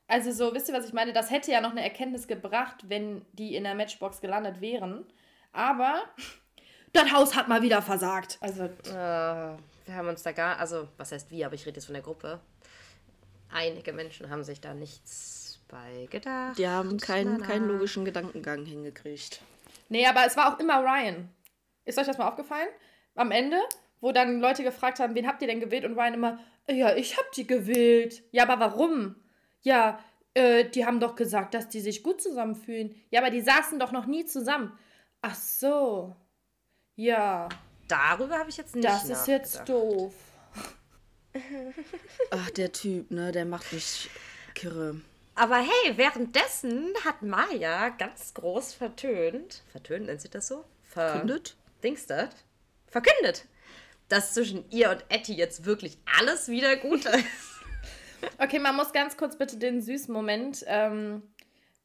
[0.08, 1.14] also so, wisst ihr, was ich meine?
[1.14, 5.06] Das hätte ja noch eine Erkenntnis gebracht, wenn die in der Matchbox gelandet wären.
[5.52, 6.04] Aber
[6.94, 8.38] das Haus hat mal wieder versagt.
[8.42, 11.86] Also, Äh, wir haben uns da gar, also was heißt wir, aber ich rede jetzt
[11.86, 12.40] von der Gruppe.
[13.52, 16.58] Einige Menschen haben sich da nichts bei gedacht.
[16.58, 19.42] Die haben keinen, keinen logischen Gedankengang hingekriegt.
[19.90, 21.30] nee, aber es war auch immer Ryan.
[21.86, 22.68] Ist euch das mal aufgefallen?
[23.14, 23.58] Am Ende,
[24.02, 25.86] wo dann Leute gefragt haben, wen habt ihr denn gewählt?
[25.86, 28.24] Und Ryan immer, ja, ich hab die gewählt.
[28.32, 29.16] Ja, aber warum?
[29.66, 30.00] Ja,
[30.34, 32.96] äh, die haben doch gesagt, dass die sich gut zusammenfühlen.
[33.12, 34.72] Ja, aber die saßen doch noch nie zusammen.
[35.22, 36.16] Ach so.
[36.96, 37.50] Ja,
[37.88, 40.14] Darüber habe ich jetzt nicht das ist jetzt doof.
[42.32, 44.10] Ach, der Typ, ne, der macht mich
[44.54, 45.02] kirre.
[45.36, 49.64] Aber hey, währenddessen hat Maya ganz groß vertönt.
[49.72, 50.64] Vertönt nennt sich das so?
[50.84, 51.58] Ver Findet?
[51.84, 52.36] Dingstert?
[52.88, 53.46] Verkündet.
[54.08, 57.55] Dass zwischen ihr und Etty jetzt wirklich alles wieder gut ist.
[58.40, 61.24] Okay, man muss ganz kurz bitte den süßen Moment ähm,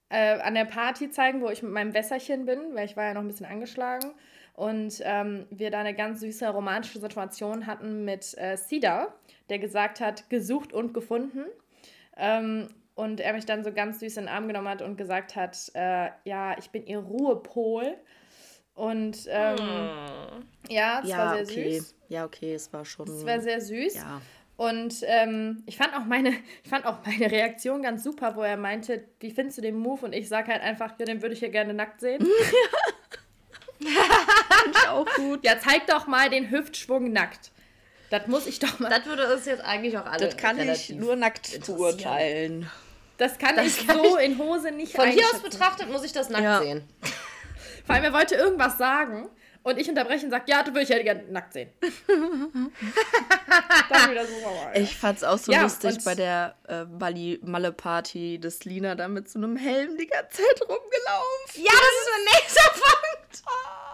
[0.08, 3.14] äh, an der Party zeigen, wo ich mit meinem Wässerchen bin, weil ich war ja
[3.14, 4.12] noch ein bisschen angeschlagen.
[4.54, 9.14] Und ähm, wir da eine ganz süße romantische Situation hatten mit äh, Cedar,
[9.48, 11.46] der gesagt hat, gesucht und gefunden.
[12.16, 15.34] Ähm, und er mich dann so ganz süß in den Arm genommen hat und gesagt
[15.36, 17.96] hat, äh, ja, ich bin ihr Ruhepol.
[18.74, 19.56] Und ähm,
[20.68, 21.78] ja, das war Ja, sehr okay.
[21.78, 21.94] süß.
[22.08, 23.06] Ja, okay, es war schon.
[23.06, 23.94] Das war sehr süß.
[23.94, 24.20] ja.
[24.60, 26.34] Und ähm, ich, fand auch meine,
[26.64, 30.04] ich fand auch meine Reaktion ganz super, wo er meinte, wie findest du den Move?
[30.04, 32.28] Und ich sage halt einfach, ja, den würde ich hier gerne nackt sehen.
[34.90, 35.46] auch gut.
[35.46, 37.52] ja, zeig doch mal den Hüftschwung nackt.
[38.10, 38.90] Das muss ich doch mal.
[38.90, 42.70] Das würde uns jetzt eigentlich auch alle Das kann ich nur nackt beurteilen.
[43.16, 46.12] Das kann Das ich kann so in Hose nicht Von hier aus betrachtet muss ich
[46.12, 46.60] das nackt Ja.
[46.60, 46.86] sehen.
[47.86, 49.30] Vor allem, er wollte irgendwas sagen
[49.62, 51.68] und ich unterbreche und sage, ja, du würde ich ja gerne nackt sehen.
[52.10, 52.72] Dann
[54.10, 54.72] wieder sauer.
[54.74, 59.38] Ich fand's auch so Ja, lustig bei der äh, Bali-Malle-Party, dass Lina da mit so
[59.38, 61.56] einem Helm die ganze Zeit rumgelaufen.
[61.56, 63.42] Ja, das ist mein nächster Punkt.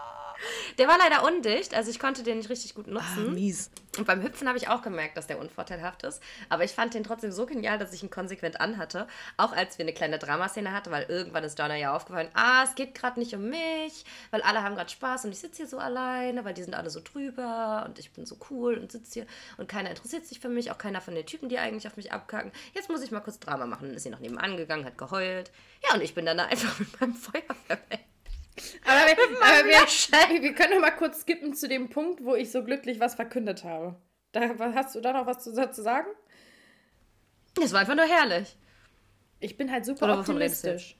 [0.77, 3.33] Der war leider undicht, also ich konnte den nicht richtig gut Ah, nutzen.
[3.33, 3.71] mies.
[3.97, 6.21] Und beim Hüpfen habe ich auch gemerkt, dass der unvorteilhaft ist.
[6.49, 9.07] Aber ich fand den trotzdem so genial, dass ich ihn konsequent anhatte.
[9.37, 12.75] Auch als wir eine kleine Dramaszene hatten, weil irgendwann ist Donna ja aufgefallen, ah, es
[12.75, 15.79] geht gerade nicht um mich, weil alle haben gerade Spaß und ich sitze hier so
[15.79, 19.25] alleine, weil die sind alle so drüber und ich bin so cool und sitze hier
[19.57, 22.11] und keiner interessiert sich für mich, auch keiner von den Typen, die eigentlich auf mich
[22.11, 22.51] abkacken.
[22.75, 23.87] Jetzt muss ich mal kurz Drama machen.
[23.87, 25.51] Dann ist sie noch nebenan gegangen, hat geheult.
[25.87, 28.05] Ja, und ich bin dann da einfach mit meinem Feuerwehr weg.
[28.85, 32.51] Aber, wir, aber wir, wir können noch mal kurz skippen zu dem Punkt, wo ich
[32.51, 33.95] so glücklich was verkündet habe.
[34.31, 36.07] Da, hast du da noch was zu, zu sagen?
[37.55, 38.55] Das war einfach nur herrlich.
[39.39, 40.97] Ich bin halt super Oder optimistisch.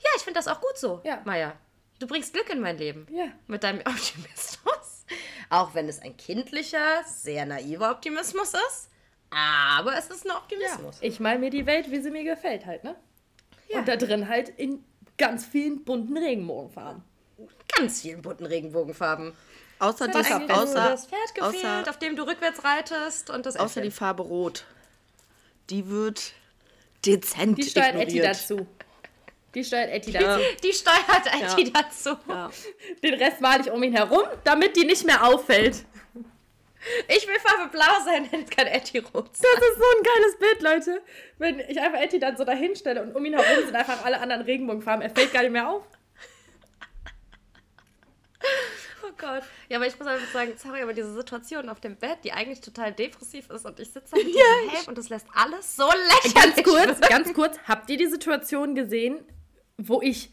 [0.00, 1.22] Ja, ich finde das auch gut so, Ja.
[1.24, 1.56] Maja.
[1.98, 3.06] Du bringst Glück in mein Leben.
[3.10, 3.26] Ja.
[3.46, 5.06] Mit deinem Optimismus.
[5.48, 8.90] Auch wenn es ein kindlicher, sehr naiver Optimismus ist.
[9.30, 10.98] Aber es ist ein Optimismus.
[11.00, 12.96] Ich mal mir die Welt, wie sie mir gefällt halt, ne?
[13.70, 14.84] Und da drin halt in
[15.18, 17.02] ganz vielen bunten Regenbogenfarben.
[17.76, 19.32] Ganz vielen bunten Regenbogenfarben.
[19.78, 23.80] Außer, die, außer, das Pferd gefehlt, außer, auf dem du rückwärts reitest und das außer
[23.80, 23.98] die Äffchen.
[23.98, 24.64] Farbe Rot.
[25.70, 26.32] Die wird
[27.04, 28.66] dezent Die steuert Etty dazu.
[29.54, 30.40] Die steuert Etty dazu.
[30.62, 32.16] Die steuert IT dazu.
[32.28, 32.50] Ja.
[33.02, 35.84] Den Rest male ich um ihn herum, damit die nicht mehr auffällt.
[37.08, 39.50] Ich will Farbe blau sein, denn es kann Etty rot sein.
[39.54, 41.02] Das ist so ein geiles Bild, Leute.
[41.38, 44.20] Wenn ich einfach Etty dann so dahin stelle und um ihn herum sind einfach alle
[44.20, 45.02] anderen Regenbogenfarben.
[45.02, 45.84] Er fällt gar nicht mehr auf.
[49.06, 49.42] Oh Gott.
[49.68, 52.60] Ja, aber ich muss einfach sagen, sorry, aber diese Situation auf dem Bett, die eigentlich
[52.60, 55.86] total depressiv ist und ich sitze da mit diesem Helm und das lässt alles so
[55.86, 56.34] lächerlich.
[56.34, 59.24] Ganz kurz, ganz kurz, habt ihr die Situation gesehen,
[59.76, 60.30] wo ich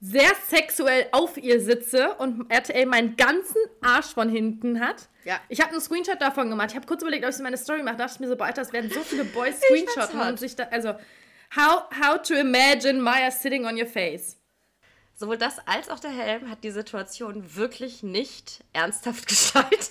[0.00, 5.08] sehr sexuell auf ihr sitze und RTL meinen ganzen Arsch von hinten hat?
[5.24, 5.40] Ja.
[5.48, 6.70] Ich habe einen Screenshot davon gemacht.
[6.70, 7.96] Ich habe kurz überlegt, ob ich so meine Story mache.
[7.96, 10.28] Da dachte ich mir so, boah, Alter, es werden so viele Boys screenshotten hot.
[10.28, 10.94] und sich da, also,
[11.56, 14.36] how, how to imagine Maya sitting on your face.
[15.14, 19.88] Sowohl das als auch der Helm hat die Situation wirklich nicht ernsthaft gestaltet.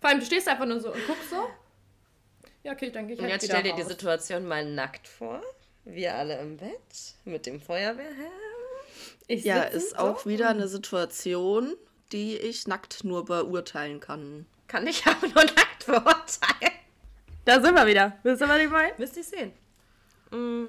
[0.00, 1.48] Vor allem, du stehst einfach nur so und guckst so.
[2.64, 3.90] Ja, okay, dann gehe ich Und halt jetzt wieder stell dir die raus.
[3.90, 5.40] Situation mal nackt vor.
[5.84, 8.49] Wir alle im Bett mit dem Feuerwehrhelm.
[9.30, 9.96] Ich Ja, ist so.
[9.98, 11.74] auch wieder eine Situation,
[12.10, 14.46] die ich nackt nur beurteilen kann.
[14.66, 16.72] Kann ich aber nur nackt beurteilen.
[17.44, 18.16] Da sind wir wieder.
[18.24, 18.92] Wisst ihr, was ich meine?
[18.98, 19.52] Müsste ich sehen.
[20.32, 20.66] Mm.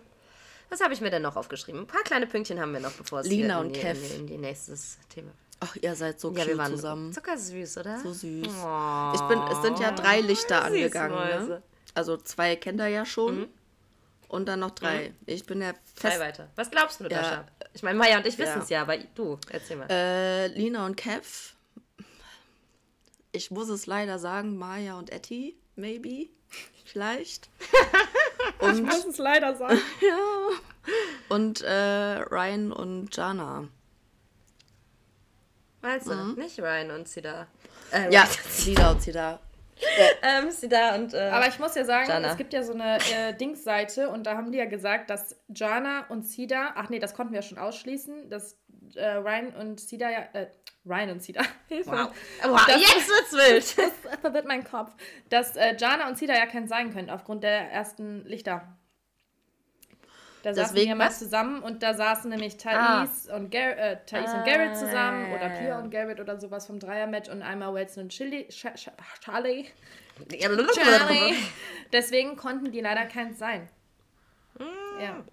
[0.69, 1.81] Was habe ich mir denn noch aufgeschrieben?
[1.81, 3.99] Ein paar kleine Pünktchen haben wir noch, bevor es Lina und die, Kev.
[3.99, 5.31] in die, in die nächstes Thema.
[5.59, 7.13] Ach, ihr seid so Ja, cute wir waren zusammen.
[7.13, 7.99] zuckersüß, oder?
[7.99, 8.47] So süß.
[8.47, 9.11] Oh.
[9.15, 11.47] Ich bin, es sind ja drei Lichter angegangen.
[11.49, 11.61] Ne?
[11.93, 13.47] Also zwei kennt er ja schon.
[14.31, 15.13] Und dann noch drei.
[15.25, 16.19] Ich bin ja Drei fest.
[16.21, 16.49] weiter.
[16.55, 17.09] Was glaubst du, Ja.
[17.09, 17.45] Dasha?
[17.73, 18.63] Ich meine, Maya und ich wissen Ja.
[18.63, 19.87] es ja, aber du, erzähl mal.
[19.91, 21.53] Äh, Lina und Kev.
[23.33, 26.29] Ich muss es leider sagen, Maya und Etty, maybe.
[26.85, 27.49] Vielleicht.
[28.59, 29.79] Ich Und, muss es leider sagen.
[31.29, 33.67] und äh, Ryan und Jana.
[35.81, 37.47] Weißt du, nicht Ryan und Sida.
[37.91, 38.11] Äh, Mhm.
[38.11, 39.39] Ja, Sida und Sida.
[40.23, 41.13] ähm, Sida und.
[41.13, 42.31] Äh, Aber ich muss ja sagen, Jana.
[42.31, 46.05] es gibt ja so eine äh, Dingsseite und da haben die ja gesagt, dass Jana
[46.09, 48.57] und Sida, ach nee, das konnten wir ja schon ausschließen, dass
[48.95, 50.47] äh, Ryan und Sida ja, äh,
[50.85, 51.91] Ryan und Sida, Hilfe.
[51.91, 52.11] wow.
[52.43, 53.77] wow, Das- jetzt wird's wild.
[53.77, 54.91] Das verwirrt meinen Kopf.
[55.29, 58.77] Dass äh, Jana und Sida ja kein sein können, aufgrund der ersten Lichter.
[60.43, 61.19] Da saßen Deswegen ja mal was?
[61.19, 65.79] zusammen und da saßen nämlich Thais, und, Gar äh, Thais und Garrett zusammen oder Pia
[65.79, 68.89] und Garrett oder sowas vom Dreier-Match und einmal Wilson und Chili, Ch Ch
[69.23, 69.67] Charlie.
[70.29, 71.35] Charlie.
[71.93, 73.69] Deswegen konnten die leider keins sein.
[74.99, 75.23] Ja.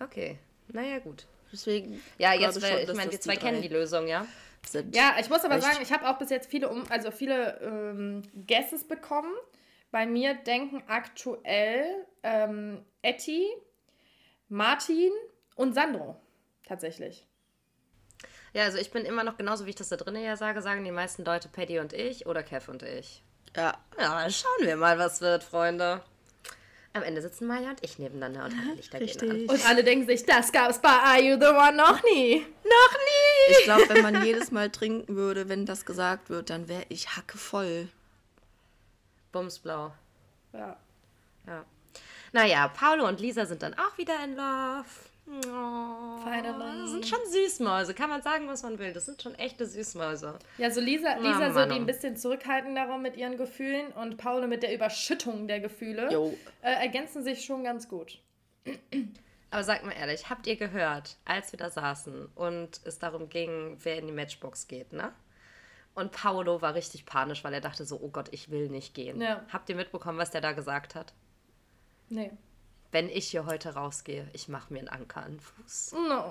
[0.00, 0.38] Okay,
[0.68, 1.26] naja, gut.
[1.52, 2.02] Deswegen.
[2.18, 4.26] Ja, jetzt, weil, schon, ich meine, wir zwei die kennen die Lösung, ja?
[4.66, 4.94] Sind.
[4.94, 5.64] Ja, ich muss aber Echt?
[5.64, 9.32] sagen, ich habe auch bis jetzt viele um, also viele ähm, Guesses bekommen.
[9.90, 13.46] Bei mir denken aktuell ähm, Etty,
[14.50, 15.12] Martin
[15.54, 16.20] und Sandro
[16.66, 17.26] tatsächlich.
[18.52, 20.84] Ja, also ich bin immer noch genauso, wie ich das da drinnen ja sage, sagen
[20.84, 23.22] die meisten Leute Paddy und ich oder Kev und ich.
[23.56, 23.78] Ja.
[23.96, 26.02] Ja, dann schauen wir mal, was wird, Freunde.
[26.92, 29.30] Am Ende sitzen Maya und ich nebeneinander und alle Lichter gehen an.
[29.30, 29.50] Richtig.
[29.50, 32.44] Und alle denken sich, das gab's bei Are You the One noch nie.
[32.64, 33.52] Noch nie!
[33.52, 37.16] Ich glaube, wenn man jedes Mal trinken würde, wenn das gesagt wird, dann wäre ich
[37.16, 37.88] hackevoll.
[39.30, 39.92] Bumsblau.
[40.52, 40.76] Ja.
[41.46, 41.64] Ja.
[42.32, 44.84] Naja, Paolo und Lisa sind dann auch wieder in Love.
[45.46, 46.82] Oh, Finally.
[46.82, 47.94] Das sind schon Süßmäuse.
[47.94, 48.92] Kann man sagen, was man will.
[48.92, 50.38] Das sind schon echte Süßmäuse.
[50.58, 51.78] Ja, so Lisa, Lisa so Mann, die oh.
[51.78, 56.36] ein bisschen zurückhaltender mit ihren Gefühlen und Paolo mit der Überschüttung der Gefühle Jo.
[56.62, 58.18] äh, ergänzen sich schon ganz gut.
[59.50, 63.78] Aber sagt mal ehrlich, habt ihr gehört, als wir da saßen und es darum ging,
[63.82, 65.12] wer in die Matchbox geht, ne?
[65.94, 69.20] Und Paolo war richtig panisch, weil er dachte so, oh Gott, ich will nicht gehen.
[69.20, 69.44] Ja.
[69.52, 71.12] Habt ihr mitbekommen, was der da gesagt hat?
[72.10, 72.32] Nee.
[72.92, 75.92] Wenn ich hier heute rausgehe, ich mache mir einen Anker an den Fuß.
[75.92, 76.24] No.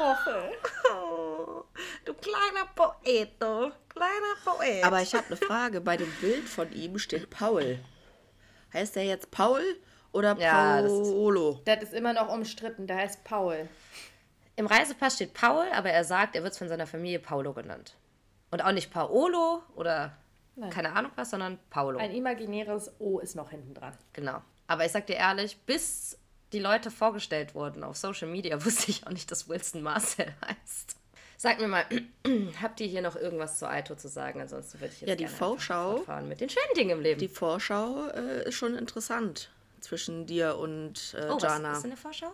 [0.00, 0.50] Roffel.
[0.92, 1.62] Oh,
[2.04, 3.70] du kleiner Poet, du.
[3.90, 4.82] Kleiner Poet.
[4.84, 5.80] Aber ich habe eine Frage.
[5.80, 7.78] Bei dem Bild von ihm steht Paul.
[8.72, 9.62] Heißt der jetzt Paul
[10.12, 11.60] oder Ja, das ist- Paolo?
[11.64, 12.86] Das ist immer noch umstritten.
[12.86, 13.68] Der heißt Paul.
[14.56, 17.94] Im Reisepass steht Paul, aber er sagt, er wird von seiner Familie Paulo genannt.
[18.50, 20.16] Und auch nicht Paolo oder
[20.70, 21.98] keine Ahnung was, sondern Paulo.
[21.98, 23.92] Ein imaginäres O ist noch hinten dran.
[24.12, 24.40] Genau.
[24.66, 26.18] Aber ich sag dir ehrlich, bis
[26.52, 30.96] die Leute vorgestellt wurden auf Social Media, wusste ich auch nicht, dass Winston Marcel heißt.
[31.36, 31.84] Sag mir mal,
[32.62, 34.40] habt ihr hier noch irgendwas zu Aito zu sagen?
[34.40, 35.96] Ansonsten würde ich jetzt Ja, die gerne Vorschau.
[35.96, 37.18] fortfahren mit den schönen Dingen im Leben.
[37.20, 39.50] Die Vorschau äh, ist schon interessant
[39.80, 41.72] zwischen dir und äh, oh, was Jana.
[41.72, 42.32] ist in der Vorschau?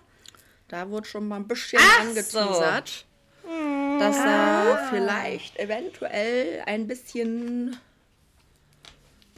[0.68, 3.06] Da wurde schon mal ein bisschen Ach angeteasert,
[3.98, 7.76] dass er vielleicht eventuell ein bisschen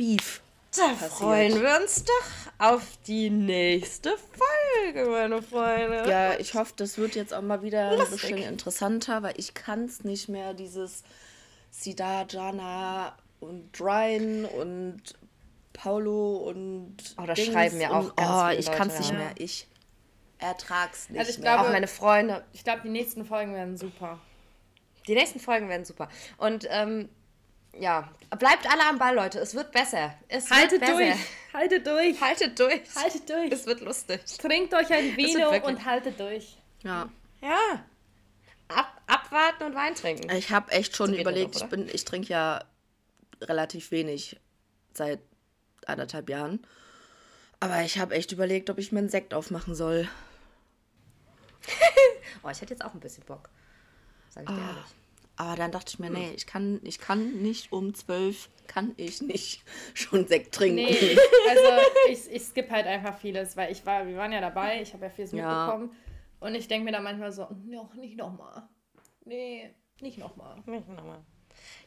[0.02, 0.40] Beef.
[0.76, 1.10] Da passiert.
[1.12, 6.08] freuen wir uns doch auf die nächste Folge, meine Freunde.
[6.10, 9.84] Ja, ich hoffe, das wird jetzt auch mal wieder ein bisschen interessanter, weil ich kann
[9.84, 11.02] es nicht mehr, dieses
[11.70, 15.02] Sida, Jana und Ryan und
[15.74, 18.98] Paulo und Oh, das Dings schreiben mir auch und, ganz Oh, viele ich kann es
[18.98, 19.30] nicht mehr.
[19.36, 19.68] Ich
[20.38, 21.52] ertrag's nicht Also ich mehr.
[21.54, 22.44] glaube- Auch meine Freunde.
[22.54, 24.18] Ich glaube, die nächsten Folgen werden super.
[25.06, 26.08] Die nächsten Folgen werden super.
[26.38, 27.08] Und ähm,
[27.78, 28.08] ja,
[28.38, 29.38] bleibt alle am Ball, Leute.
[29.40, 30.14] Es wird besser.
[30.28, 30.96] Es Haltet wird besser.
[30.96, 31.16] durch!
[31.52, 32.20] Haltet durch!
[32.20, 32.80] Haltet durch.
[32.94, 33.52] Haltet durch!
[33.52, 34.20] Es wird lustig.
[34.38, 36.56] Trinkt euch ein Vino und haltet durch.
[36.82, 37.08] ja.
[37.40, 37.84] Ja.
[38.68, 40.30] Ab, abwarten und Wein trinken.
[40.34, 42.64] Ich habe echt schon überlegt, das ich bin, ich trinke ja
[43.42, 44.40] relativ wenig
[44.94, 45.20] seit
[45.84, 46.64] anderthalb Jahren.
[47.60, 50.08] Aber ich habe echt überlegt, ob ich mir einen Sekt aufmachen soll.
[52.44, 53.48] Oh, ich hätte jetzt auch ein bisschen Bock.
[54.30, 54.84] Sag ich dir ehrlich.
[55.42, 59.22] Aber dann dachte ich mir, nee, ich kann, ich kann nicht um zwölf, kann ich
[59.22, 59.64] nicht
[59.94, 60.76] schon Sekt trinken.
[60.76, 61.16] Nee,
[61.48, 61.66] also
[62.08, 65.06] ich, ich skippe halt einfach vieles, weil ich war, wir waren ja dabei, ich habe
[65.06, 65.48] ja vieles Ja.
[65.50, 65.96] mitbekommen.
[66.38, 68.68] Und ich denke mir dann manchmal so, no, nicht nochmal.
[69.24, 70.62] Nee, nicht nochmal.
[70.64, 71.24] Nicht nochmal.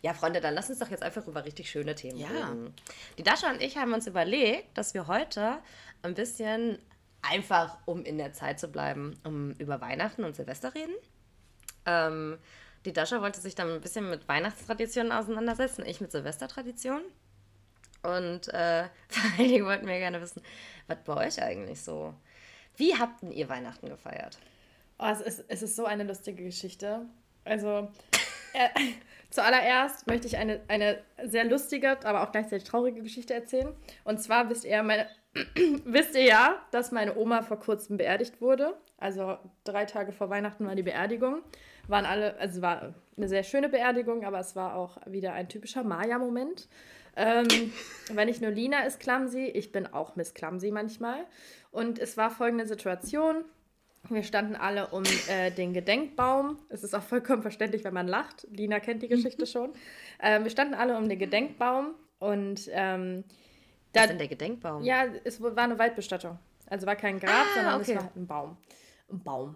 [0.02, 2.28] Ja, Freunde, dann lass uns doch jetzt einfach über richtig schöne Themen Ja.
[2.28, 2.74] reden.
[3.18, 5.60] Die Dasha und ich haben uns überlegt, dass wir heute
[6.02, 6.78] ein bisschen
[7.22, 10.94] einfach, um in der Zeit zu bleiben, um über Weihnachten und Silvester reden.
[11.86, 12.38] Ähm,
[12.86, 17.04] die Dasha wollte sich dann ein bisschen mit Weihnachtstraditionen auseinandersetzen, ich mit Silvestertraditionen.
[18.04, 20.42] Und äh, vor allen Dingen wollten wir gerne wissen,
[20.88, 22.14] was bei euch eigentlich so.
[22.78, 24.38] Wie habt denn ihr Weihnachten gefeiert?
[25.00, 27.06] Oh, es, ist, es ist so eine lustige Geschichte.
[27.44, 27.90] Also,
[28.54, 28.70] äh,
[29.30, 33.74] zuallererst möchte ich eine, eine sehr lustige, aber auch gleichzeitig traurige Geschichte erzählen.
[34.04, 35.08] Und zwar wisst ihr, meine,
[35.86, 38.78] wisst ihr ja, dass meine Oma vor kurzem beerdigt wurde.
[38.98, 41.42] Also drei Tage vor Weihnachten war die Beerdigung.
[41.88, 45.48] Waren alle, also es war eine sehr schöne Beerdigung, aber es war auch wieder ein
[45.50, 46.68] typischer Maya-Moment.
[47.16, 47.48] Ähm,
[48.12, 51.26] wenn nicht nur Lina ist clumsy, ich bin auch Miss Clumsy manchmal.
[51.72, 53.46] Und es war folgende Situation.
[54.10, 56.60] Wir standen alle um äh, den Gedenkbaum.
[56.70, 58.46] Es ist auch vollkommen verständlich, wenn man lacht.
[58.52, 59.72] Lina kennt die Geschichte schon.
[60.22, 63.34] Ähm, wir standen alle um den Gedenkbaum und ähm, Was
[63.94, 64.84] da, ist denn der Gedenkbaum?
[64.84, 66.38] ja, es war eine Waldbestattung.
[66.68, 67.92] Also war kein Grab, Ah, sondern okay.
[67.92, 68.58] es war halt ein Baum.
[69.10, 69.56] Ein Baum.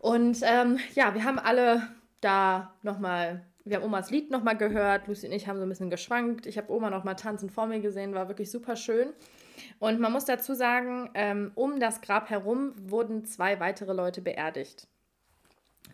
[0.00, 1.86] Und ähm, ja, wir haben alle
[2.22, 5.06] da nochmal, wir haben Omas Lied nochmal gehört.
[5.06, 6.46] Lucy und ich haben so ein bisschen geschwankt.
[6.46, 9.12] Ich habe Oma nochmal tanzen vor mir gesehen, war wirklich super schön.
[9.78, 14.88] Und man muss dazu sagen, ähm, um das Grab herum wurden zwei weitere Leute beerdigt.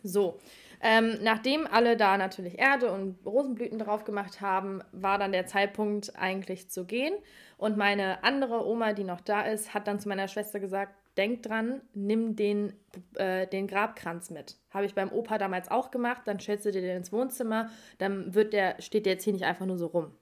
[0.05, 0.39] So,
[0.81, 6.17] ähm, nachdem alle da natürlich Erde und Rosenblüten drauf gemacht haben, war dann der Zeitpunkt
[6.17, 7.15] eigentlich zu gehen.
[7.57, 11.43] Und meine andere Oma, die noch da ist, hat dann zu meiner Schwester gesagt, denk
[11.43, 12.73] dran, nimm den,
[13.14, 14.57] äh, den Grabkranz mit.
[14.71, 18.35] Habe ich beim Opa damals auch gemacht, dann stellst du dir den ins Wohnzimmer, dann
[18.35, 20.12] wird der, steht der jetzt hier nicht einfach nur so rum.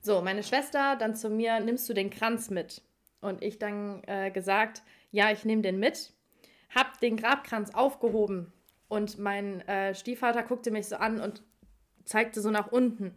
[0.00, 2.82] So, meine Schwester dann zu mir, nimmst du den Kranz mit?
[3.20, 6.12] Und ich dann äh, gesagt, ja, ich nehme den mit.
[6.74, 8.52] Hab den Grabkranz aufgehoben
[8.88, 11.42] und mein äh, Stiefvater guckte mich so an und
[12.04, 13.14] zeigte so nach unten.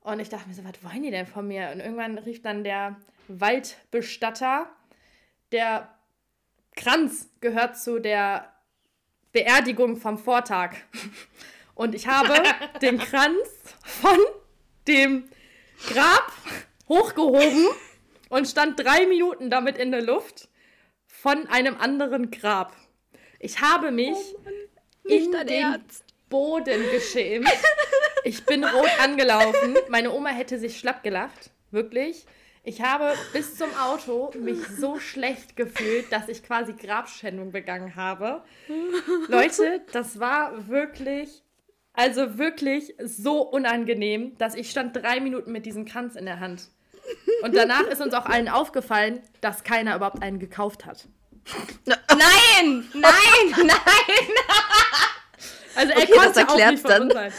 [0.00, 1.70] Und ich dachte mir so, was wollen die denn von mir?
[1.72, 2.96] Und irgendwann rief dann der
[3.28, 4.66] Waldbestatter,
[5.52, 5.91] der
[6.76, 8.52] Kranz gehört zu der
[9.32, 10.74] Beerdigung vom Vortag.
[11.74, 12.34] Und ich habe
[12.82, 13.48] den Kranz
[13.82, 14.18] von
[14.86, 15.28] dem
[15.88, 16.32] Grab
[16.88, 17.66] hochgehoben
[18.28, 20.48] und stand drei Minuten damit in der Luft
[21.06, 22.74] von einem anderen Grab.
[23.38, 24.16] Ich habe mich
[25.04, 26.04] in dein den Ernst.
[26.28, 27.48] Boden geschämt.
[28.24, 29.76] Ich bin rot angelaufen.
[29.88, 31.50] Meine Oma hätte sich schlapp gelacht.
[31.70, 32.26] Wirklich.
[32.64, 38.44] Ich habe bis zum Auto mich so schlecht gefühlt, dass ich quasi Grabschändung begangen habe.
[39.26, 41.42] Leute, das war wirklich,
[41.92, 46.68] also wirklich so unangenehm, dass ich stand drei Minuten mit diesem Kranz in der Hand.
[47.42, 51.08] Und danach ist uns auch allen aufgefallen, dass keiner überhaupt einen gekauft hat.
[51.84, 52.88] Nein!
[52.94, 53.54] Nein!
[53.56, 53.76] Nein!
[55.74, 57.32] Also er Okay, das konnte auch nicht von dann.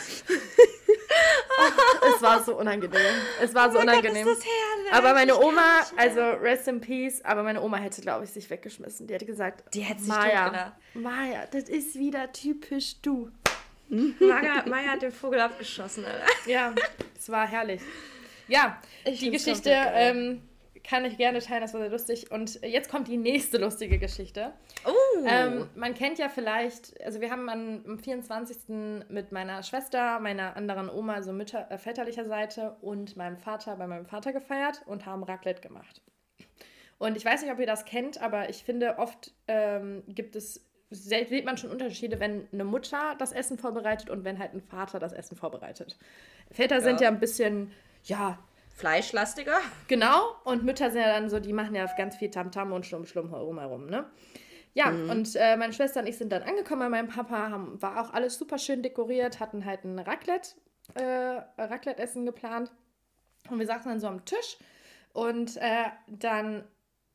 [1.60, 3.00] Ach, es war so unangenehm.
[3.42, 4.28] Es war so unangenehm.
[4.28, 4.94] ist das herrlich.
[4.94, 9.08] aber meine Oma, also rest in peace, aber meine Oma hätte, glaube ich, sich weggeschmissen.
[9.08, 10.76] Die hätte gesagt, Die hätte sich Maja.
[10.94, 13.30] Maja, das ist wieder typisch du.
[13.90, 16.26] Maya, Maya hat den Vogel abgeschossen, Alter.
[16.50, 16.74] Ja,
[17.18, 17.82] es war herrlich.
[18.48, 20.42] Ja, Ich die Geschichte ähm,
[20.84, 22.32] kann ich gerne teilen, das war sehr lustig.
[22.32, 24.54] Und jetzt kommt die nächste lustige Geschichte.
[24.86, 25.26] Oh.
[25.26, 29.08] Ähm, man kennt ja vielleicht, also wir haben am 24.
[29.10, 33.88] mit meiner Schwester, meiner anderen Oma, also Mütter, äh, väterlicher Seite und meinem Vater bei
[33.88, 36.02] meinem Vater gefeiert und haben Raclette gemacht.
[36.98, 40.66] Und ich weiß nicht, ob ihr das kennt, aber ich finde, oft ähm, gibt es,
[40.90, 44.62] sieht sieht man schon Unterschiede, wenn eine Mutter das Essen vorbereitet und wenn halt ein
[44.62, 45.98] Vater das Essen vorbereitet.
[46.52, 47.72] Väter sind ja ein bisschen,
[48.04, 48.38] ja,
[48.74, 49.58] Fleischlastiger.
[49.88, 53.06] Genau, und Mütter sind ja dann so, die machen ja ganz viel Tamtam und Schlumm
[53.06, 54.10] Schlumm rumherum, ne?
[54.76, 58.02] Ja, und äh, meine Schwester und ich sind dann angekommen bei meinem Papa, haben, war
[58.02, 60.56] auch alles super schön dekoriert, hatten halt ein Raclette,
[60.96, 62.72] äh, Raclette-Essen geplant.
[63.50, 64.58] Und wir saßen dann so am Tisch
[65.14, 66.64] und äh, dann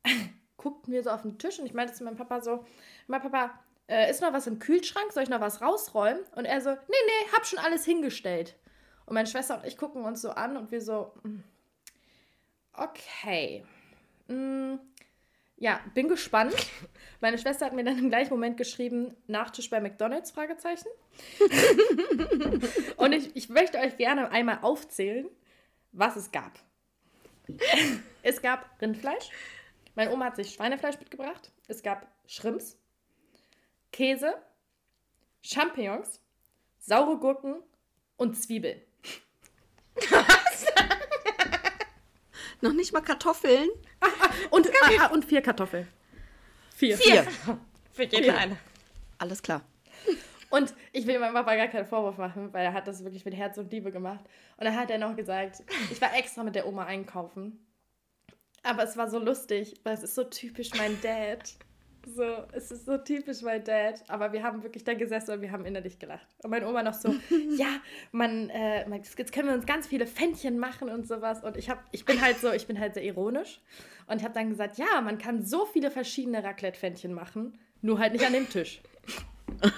[0.57, 2.65] guckten wir so auf den Tisch und ich meinte zu meinem Papa so,
[3.07, 3.51] mein Papa,
[3.87, 5.11] äh, ist noch was im Kühlschrank?
[5.11, 6.21] Soll ich noch was rausräumen?
[6.35, 8.55] Und er so, nee, nee, hab schon alles hingestellt.
[9.09, 11.39] Und meine Schwester und ich gucken uns so an und wir so, "Mm,
[12.73, 13.65] okay.
[14.27, 14.75] Mm,
[15.57, 16.53] ja, bin gespannt.
[17.19, 20.87] Meine Schwester hat mir dann im gleichen Moment geschrieben, Nachtisch bei McDonalds, Fragezeichen.
[22.97, 25.27] und ich, ich möchte euch gerne einmal aufzählen,
[25.91, 26.59] was es gab.
[28.21, 29.31] es gab Rindfleisch.
[29.95, 31.51] Meine Oma hat sich Schweinefleisch mitgebracht.
[31.67, 32.77] Es gab Shrimps,
[33.91, 34.35] Käse,
[35.41, 36.21] Champignons,
[36.77, 37.55] saure Gurken
[38.17, 38.37] und
[39.99, 40.25] Zwiebeln.
[42.61, 43.69] Noch nicht mal Kartoffeln.
[44.49, 45.87] Und, ah, ah, und vier Kartoffeln.
[46.75, 46.97] Vier.
[46.97, 47.27] Vier.
[47.91, 48.57] Für jeden eine.
[49.17, 49.61] Alles klar.
[50.49, 53.35] Und ich will meinem Papa gar keinen Vorwurf machen, weil er hat das wirklich mit
[53.35, 54.25] Herz und Liebe gemacht.
[54.57, 57.65] Und dann hat er noch gesagt, ich war extra mit der Oma einkaufen.
[58.63, 61.53] Aber es war so lustig, weil es ist so typisch mein Dad.
[62.15, 64.03] So, es ist so typisch mein Dad.
[64.07, 66.25] Aber wir haben wirklich da gesessen und wir haben innerlich gelacht.
[66.43, 67.09] Und meine Oma noch so,
[67.57, 67.67] ja,
[68.11, 71.43] man, äh, man- jetzt können wir uns ganz viele Pfännchen machen und sowas.
[71.43, 73.59] Und ich, hab, ich bin halt so, ich bin halt sehr ironisch.
[74.07, 78.13] Und ich habe dann gesagt, ja, man kann so viele verschiedene Raclette-Pfännchen machen, nur halt
[78.13, 78.81] nicht an dem Tisch.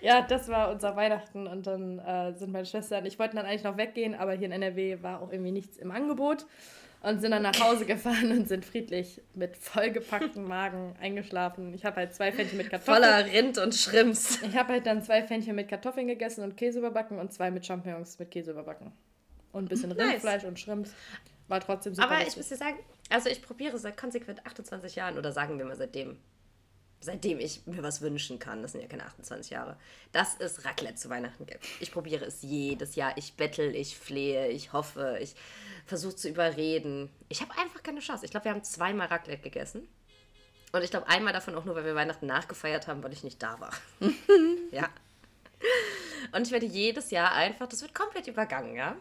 [0.00, 3.46] Ja, das war unser Weihnachten und dann äh, sind meine Schwester und ich wollten dann
[3.46, 6.44] eigentlich noch weggehen, aber hier in NRW war auch irgendwie nichts im Angebot
[7.02, 11.74] und sind dann nach Hause gefahren und sind friedlich mit vollgepacktem Magen eingeschlafen.
[11.74, 13.02] Ich habe halt zwei Pfännchen mit Kartoffeln.
[13.02, 14.40] Voller Rind und Schrimps.
[14.42, 17.66] Ich habe halt dann zwei Pfännchen mit Kartoffeln gegessen und Käse überbacken und zwei mit
[17.66, 18.92] Champignons mit Käse überbacken.
[19.52, 20.12] Und ein bisschen Nice.
[20.12, 20.94] Rindfleisch und Shrimps.
[21.48, 22.06] War trotzdem super.
[22.08, 22.38] Aber ich lustig.
[22.38, 22.78] muss dir sagen,
[23.10, 26.16] also ich probiere seit konsequent 28 Jahren oder sagen wir mal seitdem,
[27.02, 29.76] seitdem ich mir was wünschen kann, das sind ja keine 28 Jahre,
[30.12, 31.66] dass es Raclette zu Weihnachten gibt.
[31.80, 33.16] Ich probiere es jedes Jahr.
[33.18, 35.34] Ich bettel, ich flehe, ich hoffe, ich
[35.84, 37.10] versuche zu überreden.
[37.28, 38.24] Ich habe einfach keine Chance.
[38.24, 39.88] Ich glaube, wir haben zweimal Raclette gegessen.
[40.72, 43.42] Und ich glaube, einmal davon auch nur, weil wir Weihnachten nachgefeiert haben, weil ich nicht
[43.42, 43.72] da war.
[44.70, 44.88] ja.
[46.32, 48.96] Und ich werde jedes Jahr einfach, das wird komplett übergangen, ja.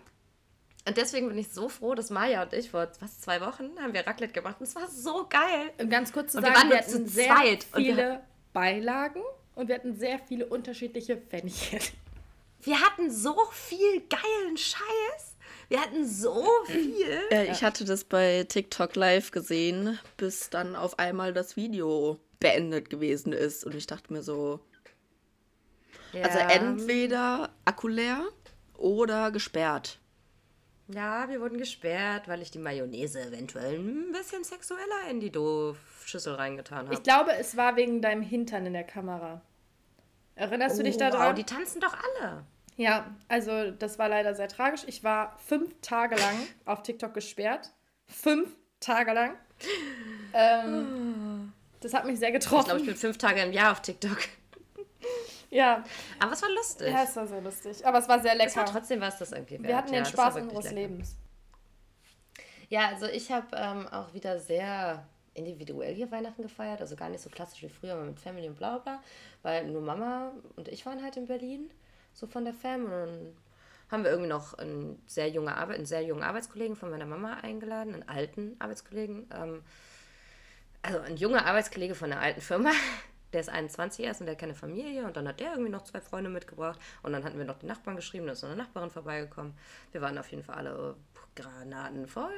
[0.87, 3.93] Und deswegen bin ich so froh, dass Maya und ich vor was, zwei Wochen haben
[3.93, 4.55] wir Raclette gemacht.
[4.59, 5.71] Und es war so geil.
[5.79, 7.83] Um ganz kurz zu Und wir sagen, waren wir, nur zu hatten sehr zweit und
[7.83, 8.21] wir- viele
[8.53, 9.21] Beilagen
[9.55, 11.79] und wir hatten sehr viele unterschiedliche Pfännchen.
[12.63, 15.35] Wir hatten so viel geilen Scheiß.
[15.69, 17.19] Wir hatten so viel.
[17.31, 22.89] Äh, Ich hatte das bei TikTok live gesehen, bis dann auf einmal das Video beendet
[22.89, 23.63] gewesen ist.
[23.65, 24.59] Und ich dachte mir so,
[26.13, 26.49] also Ja.
[26.49, 28.25] entweder Akku leer
[28.77, 29.99] oder gesperrt.
[30.87, 36.35] Ja, wir wurden gesperrt, weil ich die Mayonnaise eventuell ein bisschen sexueller in die Doof-Schüssel
[36.35, 36.93] reingetan habe.
[36.93, 39.41] Ich glaube, es war wegen deinem Hintern in der Kamera.
[40.35, 41.27] Erinnerst du dich Oh, daran?
[41.29, 42.43] wow, die tanzen doch alle.
[42.77, 44.81] Ja, also das war leider sehr tragisch.
[44.87, 47.71] Ich war fünf Tage lang auf TikTok gesperrt.
[48.07, 49.35] Fünf Tage lang.
[50.33, 52.85] Ähm, das hat mich sehr Ich glaube, ich getroffen.
[52.85, 54.17] bin fünf Tage im Jahr auf TikTok.
[55.51, 55.83] Ja,
[56.19, 56.87] Aber es war lustig.
[56.91, 57.85] ja, es war sehr lustig.
[57.85, 58.73] Aber es war sehr es war lecker.
[58.73, 59.67] trotzdem was das irgendwie wert.
[59.67, 60.75] Wir hatten den war Spaß unseres lecker.
[60.75, 61.17] Lebens.
[62.69, 66.79] Ja, also ich habe ähm, auch wieder sehr individuell hier Weihnachten gefeiert.
[66.79, 69.03] Also gar nicht so klassisch wie früher, aber mit Family und bla bla.
[69.41, 71.69] Weil nur Mama und ich waren halt in Berlin,
[72.13, 72.85] so von der Fam.
[72.85, 73.37] Und dann
[73.89, 77.33] haben wir irgendwie noch einen sehr, junge Arbeit, einen sehr jungen Arbeitskollegen von meiner Mama
[77.41, 79.27] eingeladen, einen alten Arbeitskollegen.
[79.35, 79.63] Ähm,
[80.81, 82.71] also ein junger Arbeitskollege von einer alten Firma.
[83.33, 85.05] Der ist 21 erst und der hat keine Familie.
[85.05, 86.79] Und dann hat der irgendwie noch zwei Freunde mitgebracht.
[87.03, 89.53] Und dann hatten wir noch die Nachbarn geschrieben, da ist noch eine Nachbarin vorbeigekommen.
[89.91, 90.95] Wir waren auf jeden Fall alle
[91.35, 92.33] granatenvoll.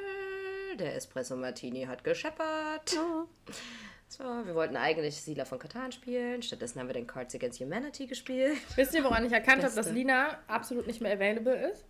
[0.78, 2.96] Der Espresso Martini hat gescheppert.
[4.08, 6.42] So, wir wollten eigentlich Siedler von Katan spielen.
[6.42, 8.56] Stattdessen haben wir den Cards Against Humanity gespielt.
[8.76, 9.90] Wisst ihr, woran ich erkannt habe, dass.
[9.90, 11.84] Lina absolut nicht mehr available ist?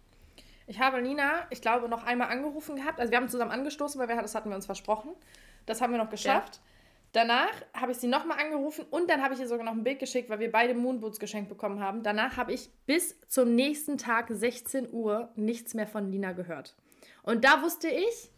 [0.67, 2.99] Ich habe Lina, ich glaube, noch einmal angerufen gehabt.
[2.99, 5.11] Also wir haben zusammen angestoßen, weil wir, das hatten wir uns versprochen.
[5.67, 6.61] Das haben wir noch geschafft.
[7.15, 10.01] Danach habe ich sie nochmal angerufen und dann habe ich ihr sogar noch ein Bild
[10.01, 12.03] geschickt, weil wir beide Moonboots geschenkt bekommen haben.
[12.03, 16.75] Danach habe ich bis zum nächsten Tag 16 Uhr nichts mehr von Lina gehört.
[17.23, 18.31] Und da wusste ich,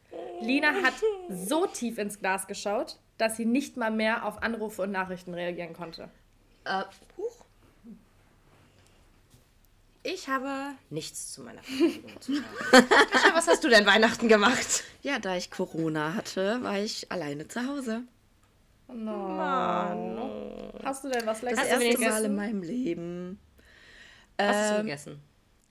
[0.43, 0.93] Lina hat
[1.31, 5.73] so tief ins Glas geschaut, dass sie nicht mal mehr auf Anrufe und Nachrichten reagieren
[5.73, 6.11] konnte.
[6.67, 6.83] Äh,
[7.17, 7.47] huch.
[10.03, 12.47] Ich habe nichts zu meiner Verfügung zu sagen.
[13.33, 14.85] Was hast du denn Weihnachten gemacht?
[15.01, 18.03] Ja, da ich Corona hatte, war ich alleine zu Hause.
[18.89, 20.73] No.
[20.85, 23.39] Hast du denn was Das Leckeres Hast du erste Mal in meinem Leben.
[24.37, 25.21] Was hast du Ähm, gegessen?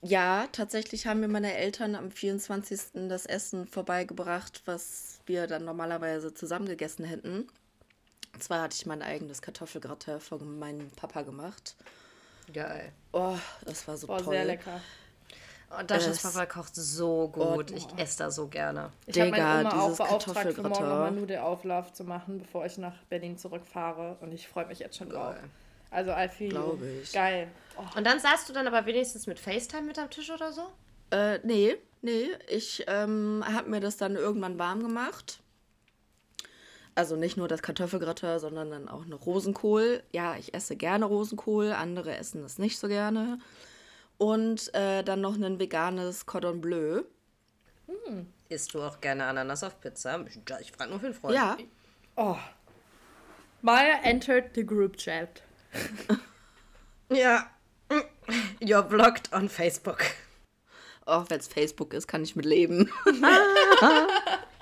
[0.02, 3.08] Ja, tatsächlich haben mir meine Eltern am 24.
[3.08, 7.48] das Essen vorbeigebracht, was wir dann normalerweise zusammen gegessen hätten.
[8.34, 11.74] Und zwar hatte ich mein eigenes Kartoffelgratin von meinem Papa gemacht.
[12.52, 12.92] Geil.
[13.12, 14.34] Oh, das war so Boah, toll.
[14.34, 14.80] sehr lecker.
[15.78, 17.70] Und Daschas Es- Papa kocht so gut.
[17.72, 18.92] Ich esse da so gerne.
[19.06, 22.78] Ich habe Digga, meine Oma auch beauftragt, für morgen nochmal Nudelauflauf zu machen, bevor ich
[22.78, 24.16] nach Berlin zurückfahre.
[24.20, 25.34] Und ich freue mich jetzt schon drauf.
[25.90, 26.50] Also, I feel.
[26.50, 27.12] Glaube ich.
[27.12, 27.48] Geil.
[27.76, 30.62] Oh, Und dann saßt du dann aber wenigstens mit FaceTime mit am Tisch oder so?
[31.10, 32.26] Äh, nee, nee.
[32.48, 35.40] Ich ähm, habe mir das dann irgendwann warm gemacht.
[36.94, 40.02] Also nicht nur das Kartoffelgratin, sondern dann auch noch Rosenkohl.
[40.12, 43.38] Ja, ich esse gerne Rosenkohl, andere essen das nicht so gerne.
[44.18, 47.02] Und äh, dann noch ein veganes Cordon Bleu.
[48.48, 50.24] Isst du auch gerne Ananas auf Pizza?
[50.60, 51.34] Ich frage nur für einen Freund.
[51.34, 51.56] Ja,
[52.16, 52.36] oh.
[53.62, 55.42] Maya entered the group chat.
[57.08, 57.50] Ja.
[58.60, 60.02] You're blocked on Facebook.
[61.04, 62.90] auch wenn es Facebook ist, kann ich mit leben.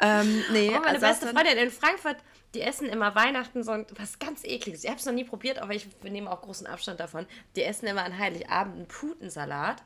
[0.00, 2.16] ähm, nee, Oh, meine also beste Freundin in Frankfurt,
[2.54, 4.84] die essen immer Weihnachten so ein- was ganz ekliges.
[4.84, 7.26] Ich habe es noch nie probiert, aber ich nehme auch großen Abstand davon.
[7.56, 9.82] Die essen immer an Heiligabend einen Putensalat.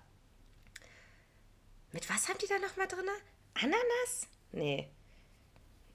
[1.93, 3.07] Mit was haben die da nochmal drin?
[3.55, 4.29] Ananas?
[4.53, 4.89] Nee.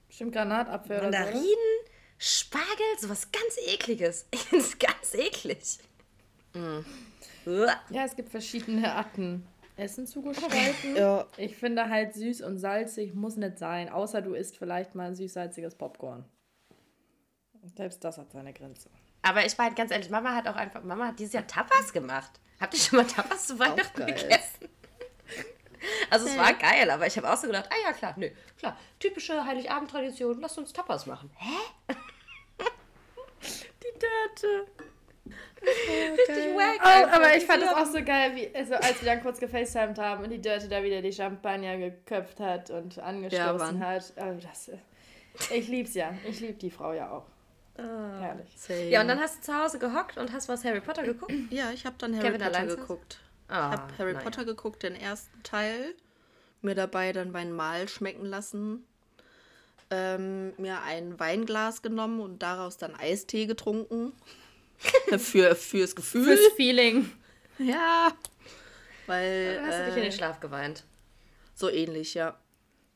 [0.08, 1.10] Bestimmt Granatapfel oder so.
[1.18, 1.78] Mandarinen,
[2.18, 4.26] Spargel, sowas ganz ekliges.
[4.32, 5.78] Ich finde es ganz eklig.
[6.54, 7.80] Uah.
[7.90, 9.46] Ja, es gibt verschiedene Arten,
[9.76, 10.96] Essen zu gestalten.
[10.96, 11.26] Ja.
[11.36, 15.14] Ich finde halt süß und salzig muss nicht sein, außer du isst vielleicht mal ein
[15.14, 16.24] süß-salziges Popcorn.
[17.76, 18.88] Selbst das hat seine Grenze.
[19.22, 22.40] Aber ich meine ganz ehrlich, Mama hat auch einfach, Mama hat dieses Jahr Tapas gemacht.
[22.60, 24.68] Habt ihr schon mal Tapas zu Weihnachten gegessen?
[26.10, 28.76] Also es war geil, aber ich habe auch so gedacht, ah ja klar, nö, klar,
[28.98, 31.30] typische Heiligabend-Tradition, lasst uns Tapas machen.
[31.36, 31.94] Hä?
[33.82, 34.66] Die Dörte.
[35.62, 36.80] Richtig wack.
[36.84, 39.98] Oh, aber ich fand das auch so geil, wie, also als wir dann kurz gefacetimed
[39.98, 43.80] haben und die Dörte da wieder die Champagner geköpft hat und angestoßen Mann.
[43.80, 44.12] hat.
[44.16, 44.70] Oh, das,
[45.50, 46.14] ich lieb's ja.
[46.28, 47.26] Ich lieb die Frau ja auch.
[47.78, 48.18] Ah.
[48.20, 48.48] Herrlich.
[48.56, 48.88] Same.
[48.88, 51.32] Ja, und dann hast du zu Hause gehockt und hast was Harry Potter geguckt?
[51.50, 53.20] Ja, ich habe dann Harry Kevin Potter geguckt.
[53.48, 54.24] Ah, Ich habe Harry naja.
[54.24, 55.94] Potter geguckt, den ersten Teil.
[56.62, 58.86] Mir dabei dann mein Mahl schmecken lassen.
[59.90, 64.12] Ähm, mir ein Weinglas genommen und daraus dann Eistee getrunken.
[65.18, 66.24] Für, fürs Gefühl.
[66.36, 67.10] Fürs Feeling.
[67.58, 68.12] Ja.
[69.06, 69.56] Weil.
[69.56, 70.84] Dann hast du dich in den Äh, Schlaf geweint.
[71.54, 72.36] so ähnlich, ja.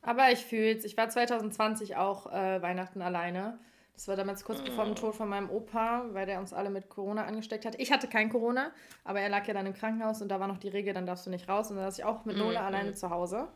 [0.03, 0.85] Aber ich fühl's.
[0.85, 3.59] Ich war 2020 auch äh, Weihnachten alleine.
[3.95, 6.89] Das war damals kurz bevor dem Tod von meinem Opa, weil der uns alle mit
[6.89, 7.74] Corona angesteckt hat.
[7.78, 8.72] Ich hatte kein Corona,
[9.05, 11.26] aber er lag ja dann im Krankenhaus und da war noch die Regel, dann darfst
[11.26, 11.70] du nicht raus.
[11.70, 13.49] Und dann saß ich auch mit Nola alleine zu Hause.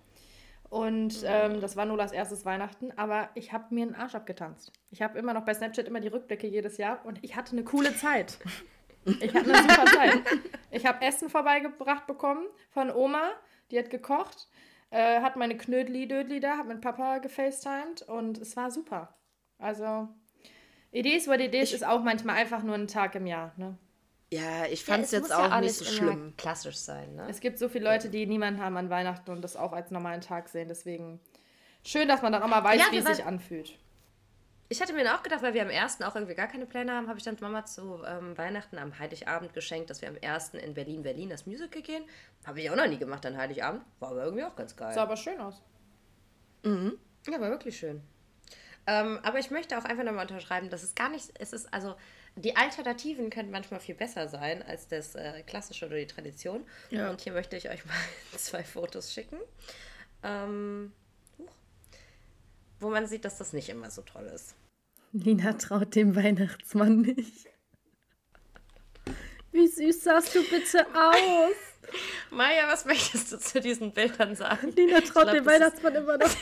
[0.70, 4.72] Und ähm, das war Nolas erstes Weihnachten, aber ich habe mir einen Arsch abgetanzt.
[4.90, 7.64] Ich habe immer noch bei Snapchat immer die Rückblicke jedes Jahr und ich hatte eine
[7.64, 8.38] coole Zeit.
[9.20, 10.22] Ich hatte eine super Zeit.
[10.70, 13.30] Ich habe Essen vorbeigebracht bekommen von Oma,
[13.70, 14.48] die hat gekocht,
[14.90, 19.14] äh, hat meine Knödli-Dödli da, hat mit Papa gefacetimed und es war super.
[19.58, 20.08] Also,
[20.90, 23.52] Idees, what is, ist auch manchmal einfach nur ein Tag im Jahr.
[23.56, 23.76] Ne?
[24.34, 26.34] Ja, ich Ja, fand es es jetzt muss ja auch nicht so immer schlimm.
[26.36, 27.26] klassisch sein, ne?
[27.28, 30.20] Es gibt so viele Leute, die niemanden haben an Weihnachten und das auch als normalen
[30.20, 30.68] Tag sehen.
[30.68, 31.20] Deswegen
[31.84, 33.78] schön, dass man dann auch mal weiß, Ja, wie es sich anfühlt.
[34.70, 37.06] Ich hatte mir auch gedacht, weil wir am ersten auch irgendwie gar keine Pläne haben,
[37.06, 40.74] habe ich dann Mama zu ähm, Weihnachten am Heiligabend geschenkt, dass wir am ersten in
[40.74, 42.02] Berlin, Berlin das Musical gehen.
[42.46, 43.82] Habe ich auch noch nie gemacht an Heiligabend.
[44.00, 44.92] War aber irgendwie auch ganz geil.
[44.94, 45.62] Sah aber schön aus.
[46.64, 48.00] Ja, war wirklich schön.
[48.86, 51.94] Ähm, aber ich möchte auch einfach nochmal unterschreiben, dass es gar nicht, es ist, also
[52.36, 56.64] die Alternativen können manchmal viel besser sein als das äh, Klassische oder die Tradition.
[56.90, 57.10] Ja.
[57.10, 57.94] Und hier möchte ich euch mal
[58.36, 59.38] zwei Fotos schicken,
[60.22, 60.92] ähm,
[62.80, 64.56] wo man sieht, dass das nicht immer so toll ist.
[65.12, 67.46] Lina traut dem Weihnachtsmann nicht.
[69.52, 71.54] Wie süß sahst du bitte aus?
[72.30, 74.72] Maja, was möchtest du zu diesen Bildern sagen?
[74.72, 76.30] Lina traut glaub, dem Weihnachtsmann immer noch.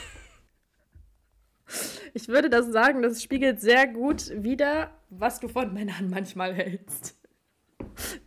[2.15, 7.17] Ich würde das sagen, das spiegelt sehr gut wider, was du von Männern manchmal hältst.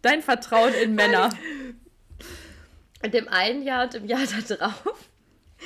[0.03, 1.30] Dein Vertrauen in Männer.
[3.03, 5.11] In dem einen Jahr und im Jahr da drauf.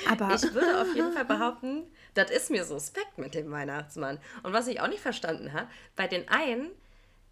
[0.09, 4.19] Aber Ich würde auf jeden Fall behaupten, das ist mir suspekt mit dem Weihnachtsmann.
[4.43, 6.71] Und was ich auch nicht verstanden habe, bei den einen,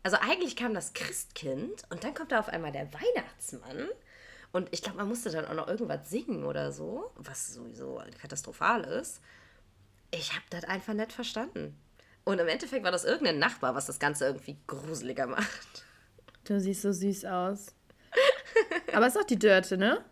[0.02, 3.88] also eigentlich kam das Christkind und dann kommt da auf einmal der Weihnachtsmann.
[4.52, 8.84] Und ich glaube, man musste dann auch noch irgendwas singen oder so, was sowieso katastrophal
[8.84, 9.20] ist.
[10.10, 11.78] Ich habe das einfach nicht verstanden.
[12.28, 15.84] Und im Endeffekt war das irgendein Nachbar, was das Ganze irgendwie gruseliger macht.
[16.44, 17.68] du siehst so süß aus.
[18.92, 20.04] Aber es ist auch die Dörte, ne?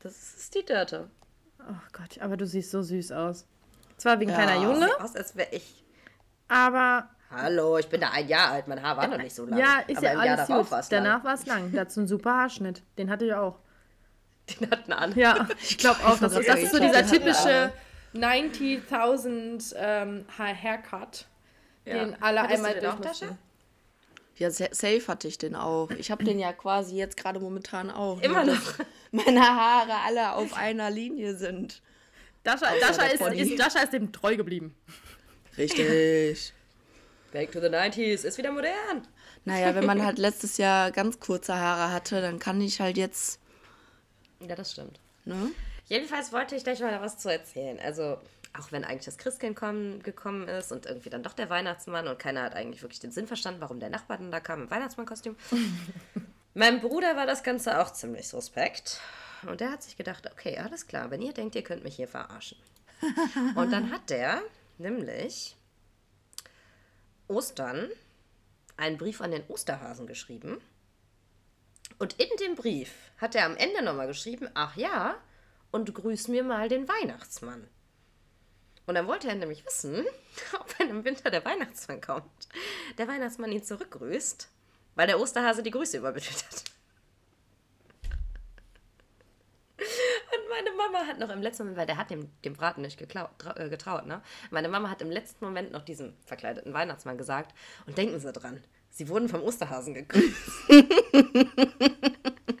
[0.00, 1.08] Das ist die Dörte.
[1.60, 3.46] Oh Gott, aber du siehst so süß aus.
[3.96, 4.34] Zwar wie ein Ja.
[4.34, 5.84] kleiner Junge, aus, als wäre ich.
[6.48, 9.58] aber Hallo, ich bin da ein Jahr alt, mein Haar war noch nicht so lang.
[9.58, 10.70] ja, ist aber ja Jahr alles darauf gut.
[10.72, 11.04] war es lang.
[11.04, 11.72] Danach war es lang.
[11.72, 12.82] Dazu ein super Haarschnitt.
[12.98, 13.58] Den hatte ich auch.
[14.60, 15.14] Den hatten an.
[15.16, 16.18] Ja, ich glaube auch.
[16.18, 17.72] Das, das ist so dieser typische
[18.14, 21.26] 90.000 ähm, Haircut,
[21.86, 22.80] den alle Hattest einmal du
[23.26, 23.38] den?
[24.36, 25.90] Ja, sa- safe hatte ich den auch.
[25.92, 28.20] Ich habe den ja quasi jetzt gerade momentan auch.
[28.22, 28.74] Immer nur, noch.
[29.12, 31.82] Meine Haare alle auf einer Linie sind.
[32.42, 34.74] Dasha, Dasha, ist, ist, Dasha ist dem treu geblieben.
[35.58, 36.54] Richtig.
[37.32, 39.06] Back to the 90s, ist wieder modern.
[39.44, 43.38] naja, wenn man halt letztes Jahr ganz kurze Haare hatte, dann kann ich halt jetzt,
[44.40, 44.98] Ja, das stimmt.
[45.26, 45.50] ne?
[45.90, 47.80] Jedenfalls wollte ich gleich mal was zu erzählen.
[47.80, 48.16] Also,
[48.56, 52.16] auch wenn eigentlich das Christkind kommen, gekommen ist und irgendwie dann doch der Weihnachtsmann und
[52.16, 55.34] keiner hat eigentlich wirklich den Sinn verstanden, warum der Nachbar dann da kam im Weihnachtsmannkostüm.
[56.54, 59.00] Meinem Bruder war das Ganze auch ziemlich suspekt.
[59.42, 62.06] Und der hat sich gedacht, okay, alles klar, wenn ihr denkt, ihr könnt mich hier
[62.06, 62.58] verarschen.
[63.56, 64.40] Und dann hat der
[64.78, 65.56] nämlich
[67.26, 67.88] Ostern
[68.76, 70.60] einen Brief an den Osterhasen geschrieben.
[71.98, 75.16] Und in dem Brief hat er am Ende nochmal geschrieben, ach ja,
[75.70, 77.68] und grüß mir mal den Weihnachtsmann.
[78.86, 80.04] Und dann wollte er nämlich wissen,
[80.60, 82.48] ob wenn im Winter der Weihnachtsmann kommt,
[82.98, 84.48] der Weihnachtsmann ihn zurückgrüßt,
[84.96, 86.64] weil der Osterhase die Grüße übermittelt hat.
[89.80, 92.98] Und meine Mama hat noch im letzten Moment, weil der hat dem, dem Braten nicht
[92.98, 94.22] geklaut, äh, getraut, ne?
[94.50, 97.54] Meine Mama hat im letzten Moment noch diesem verkleideten Weihnachtsmann gesagt,
[97.86, 100.34] und denken Sie dran, Sie wurden vom Osterhasen gegrüßt.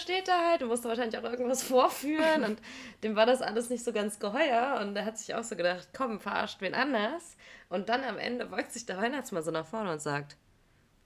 [0.00, 2.60] Steht da halt und musste wahrscheinlich auch irgendwas vorführen und
[3.02, 5.88] dem war das alles nicht so ganz geheuer und er hat sich auch so gedacht,
[5.96, 7.36] komm, verarscht wen anders.
[7.68, 10.36] Und dann am Ende beugt sich der Weihnachtsmann so nach vorne und sagt,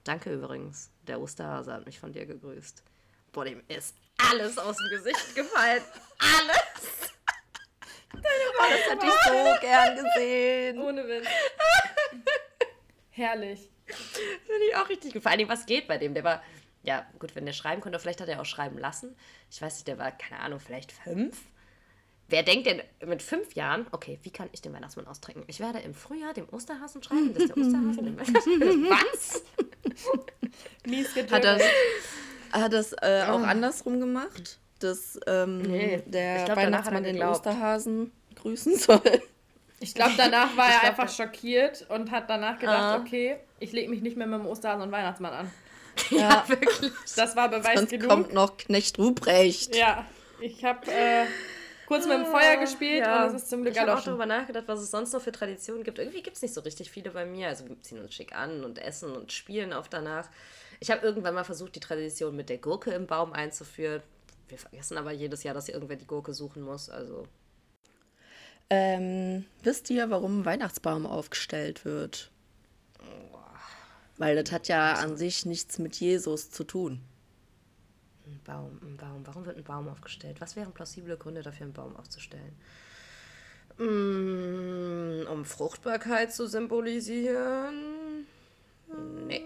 [0.03, 2.83] danke übrigens, der Osterhase hat mich von dir gegrüßt.
[3.31, 5.81] Boah, dem ist alles aus dem Gesicht gefallen.
[6.19, 7.13] Alles.
[8.13, 10.81] Das hätte ich so gern gesehen.
[10.81, 11.27] Ohne Witz.
[13.11, 13.69] Herrlich.
[13.85, 15.21] Finde ich auch richtig gut.
[15.21, 16.13] Vor allem, was geht bei dem?
[16.13, 16.41] Der war,
[16.85, 19.15] ja, gut, wenn der schreiben konnte, vielleicht hat er auch schreiben lassen.
[19.51, 21.37] Ich weiß nicht, der war, keine Ahnung, vielleicht fünf.
[22.27, 25.43] Wer denkt denn mit fünf Jahren, okay, wie kann ich den Weihnachtsmann austrinken?
[25.47, 28.83] Ich werde im Frühjahr dem Osterhasen schreiben, dass der Osterhasen den Weihnachtsmann.
[28.89, 29.43] Was?
[30.87, 31.61] Mies Hat das, getötet.
[32.51, 34.59] hat das äh, auch andersrum gemacht?
[34.79, 37.21] Dass ähm, Nee, der glaub, er Weihnachtsmann den.
[37.21, 39.01] Osterhasen grüßen soll.
[39.79, 42.97] Ich glaube, danach war er glaub, einfach schockiert und hat danach gedacht, Ah.
[42.99, 45.51] okay, ich lege mich nicht mehr mit dem Osterhasen und Weihnachtsmann an.
[46.11, 46.91] Ja, wirklich.
[47.15, 48.09] Das war Beweis Sonst genug.
[48.09, 49.75] kommt noch Knecht Ruprecht.
[49.75, 50.05] Ja,
[50.39, 51.25] ich habe äh,
[51.87, 53.23] kurz mit dem Feuer gespielt Ja.
[53.25, 55.31] und es ist zum Glück Ich habe auch darüber nachgedacht, was es sonst noch für
[55.31, 55.99] Traditionen gibt.
[55.99, 57.47] Irgendwie gibt es nicht so richtig viele bei mir.
[57.47, 60.29] Also wir ziehen uns schick an und essen und spielen oft danach.
[60.79, 64.01] Ich habe irgendwann mal versucht, die Tradition mit der Gurke im Baum einzuführen.
[64.47, 66.89] Wir vergessen aber jedes Jahr, dass irgendwer die Gurke suchen muss.
[66.89, 67.27] Also
[68.69, 72.29] Ähm, wisst ihr, warum ein Weihnachtsbaum aufgestellt wird?
[74.17, 77.01] Weil das hat ja an sich nichts mit Jesus zu tun.
[78.25, 79.25] ein Baum, ein Baum.
[79.25, 80.39] Warum wird ein Baum aufgestellt?
[80.39, 82.55] Was wären plausible Gründe dafür, einen Baum aufzustellen?
[83.77, 88.25] Mm, um Fruchtbarkeit zu symbolisieren?
[89.27, 89.45] Nee.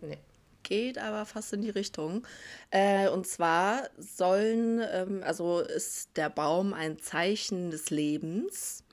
[0.00, 0.18] Nee.
[0.62, 2.26] Geht aber fast in die Richtung.
[2.70, 8.84] Äh, und zwar sollen, ähm, also ist der Baum ein Zeichen des Lebens.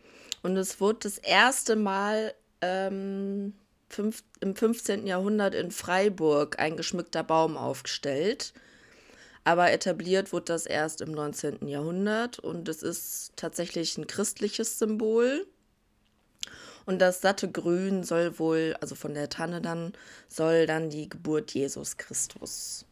[0.41, 3.53] Und es wurde das erste Mal ähm,
[3.91, 5.07] fünf, im 15.
[5.07, 8.53] Jahrhundert in Freiburg ein geschmückter Baum aufgestellt.
[9.43, 11.67] Aber etabliert wurde das erst im 19.
[11.67, 15.47] Jahrhundert und es ist tatsächlich ein christliches Symbol.
[16.85, 19.93] Und das satte Grün soll wohl, also von der Tanne dann,
[20.27, 22.85] soll dann die Geburt Jesus Christus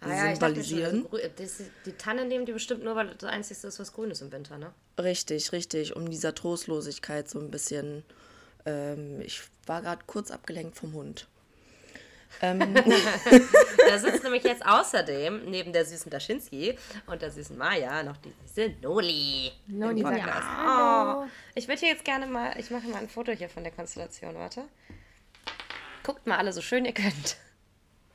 [0.00, 1.06] Ah ja, mir schon, symbolisieren.
[1.12, 4.32] also die Tanne nehmen die bestimmt nur, weil das Einzige ist, was grün ist im
[4.32, 4.72] Winter, ne?
[4.98, 8.04] Richtig, richtig, um dieser Trostlosigkeit so ein bisschen.
[8.66, 11.26] Ähm, ich war gerade kurz abgelenkt vom Hund.
[12.42, 12.60] Ähm,
[13.88, 18.32] Da sitzt nämlich jetzt außerdem neben der süßen Daschinski und der süßen Maja noch die
[18.46, 19.50] süße Noli.
[19.66, 20.46] Noli sagt Podcast.
[20.46, 21.22] Hallo.
[21.24, 23.72] Oh, ich würde hier jetzt gerne mal, ich mache mal ein Foto hier von der
[23.72, 24.62] Konstellation, warte.
[26.04, 27.36] Guckt mal alle so schön ihr könnt.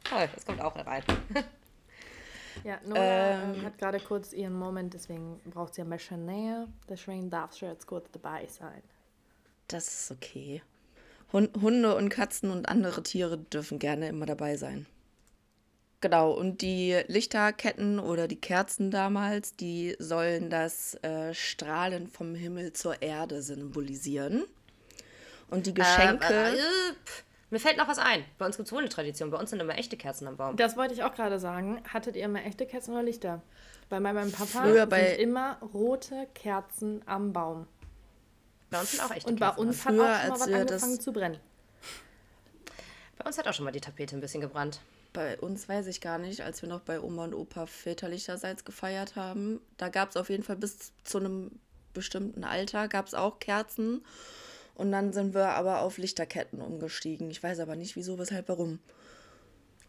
[0.05, 1.03] Toll, das kommt auch rein.
[2.63, 6.69] Ja, Nola ähm, hat gerade kurz ihren Moment, deswegen braucht sie ein bisschen Nähe.
[6.87, 8.81] Deswegen darf sie jetzt kurz dabei sein.
[9.67, 10.61] das ist okay.
[11.36, 14.86] Hun Hunde und Katzen und andere Tiere dürfen gerne immer dabei sein.
[15.99, 22.71] Genau, und die Lichterketten oder die Kerzen damals, die sollen das äh, Strahlen vom Himmel
[22.71, 24.45] zur Erde symbolisieren.
[25.49, 26.33] Und die Geschenke.
[26.33, 26.93] Äh, äh,
[27.49, 28.23] mir fällt noch was ein.
[28.38, 29.29] Bei uns gibt es wohl eine Tradition.
[29.29, 30.55] Bei uns sind immer echte Kerzen am Baum.
[30.55, 31.81] Das wollte ich auch gerade sagen.
[31.91, 33.41] Hattet ihr immer echte Kerzen oder Lichter?
[33.89, 37.67] Bei meinem Papa Früher bei- sind immer rote Kerzen am Baum.
[38.70, 39.68] Bei uns sind auch echte Und bei Kerzen.
[39.68, 39.99] uns dran.
[39.99, 41.39] hat auch schon mal was angefangen zu brennen.
[43.18, 44.80] Bei uns hat auch schon mal die Tapete ein bisschen gebrannt.
[45.13, 49.16] Bei uns weiß ich gar nicht, als wir noch bei Oma und Opa väterlicherseits gefeiert
[49.16, 49.61] haben.
[49.78, 51.51] Da gab es auf jeden Fall bis zu einem
[51.93, 54.03] bestimmten Alter, gab es auch Kerzen.
[54.74, 57.32] Und dann sind wir aber auf Lichterketten umgestiegen.
[57.32, 58.80] Ich weiß aber nicht, wieso, weshalb, warum.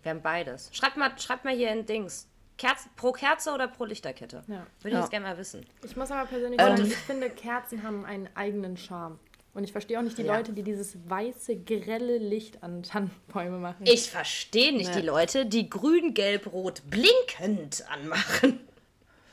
[0.02, 0.70] Wir haben beides.
[0.72, 2.28] Schreibt mal, schreibt mal hier in Dings.
[2.58, 4.42] Kerze, pro Kerze oder pro Lichterkette?
[4.46, 4.54] Ja.
[4.80, 5.00] Würde ich Ja.
[5.00, 5.66] jetzt gerne mal wissen.
[5.84, 6.76] Ich muss aber persönlich Ähm.
[6.76, 9.18] sagen, ich finde, Kerzen haben einen eigenen Charme.
[9.52, 10.36] Und ich verstehe auch nicht die Ja.
[10.36, 13.86] Leute, die dieses weiße, grelle Licht an Tannenbäume machen.
[13.86, 18.60] Ich verstehe nicht die Leute, die grün, gelb, rot blinkend anmachen.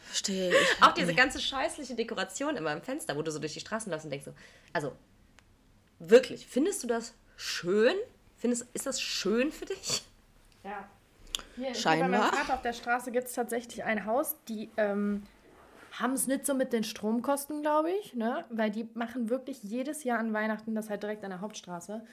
[0.06, 0.82] Verstehe ich.
[0.84, 4.06] Auch diese ganze scheißliche Dekoration immer im Fenster, wo du so durch die Straßen läufst
[4.06, 4.34] und denkst so,
[4.72, 4.94] also
[6.00, 7.96] wirklich, findest du das schön?
[8.38, 10.04] Findest, ist das schön für dich?
[10.64, 10.88] Ja.
[11.56, 12.32] Hier, Scheinbar.
[12.32, 15.24] Bei Vater auf der Straße gibt es tatsächlich ein Haus, die ähm,
[15.94, 18.44] haben es nicht so mit den Stromkosten, glaube ich, ne?
[18.50, 22.04] weil die machen wirklich jedes Jahr an Weihnachten, das halt direkt an der Hauptstraße,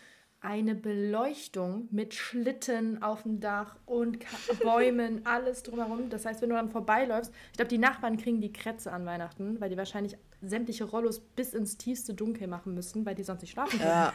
[0.43, 6.09] eine Beleuchtung mit Schlitten auf dem Dach und Ka Bäumen, alles drumherum.
[6.09, 9.61] Das heißt, wenn du dann vorbeiläufst, ich glaube, die Nachbarn kriegen die Krätze an Weihnachten,
[9.61, 13.51] weil die wahrscheinlich sämtliche Rollos bis ins tiefste Dunkel machen müssen, weil die sonst nicht
[13.53, 13.91] schlafen können.
[13.91, 14.13] Ja.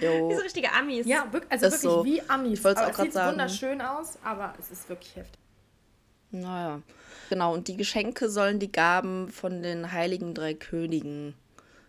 [0.00, 0.28] Jo.
[0.30, 1.06] Diese richtige Amis.
[1.06, 2.04] Ja, wirk- also Ist wirklich so.
[2.04, 2.58] wie Amis.
[2.58, 3.30] Ich wollt's Aber auch es grad sieht sagen.
[3.32, 5.40] wunderschön aus, aber es ist wirklich heftig.
[6.30, 6.82] Naja.
[7.30, 11.34] Genau, und die Geschenke sollen die Gaben von den heiligen drei Königen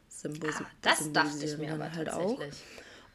[0.08, 2.56] symbol Ah, Das dachte ich symbolisieren mir aber halt tatsächlich.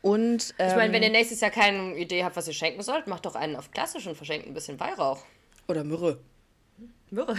[0.03, 3.07] Und ähm, Ich meine, wenn ihr nächstes Jahr keine Idee habt, was ihr schenken sollt,
[3.07, 5.25] macht doch einen auf klassisch und verschenkt ein bisschen Weihrauch.
[5.69, 6.19] oder Myrrhe.
[7.11, 7.37] Myrrhe.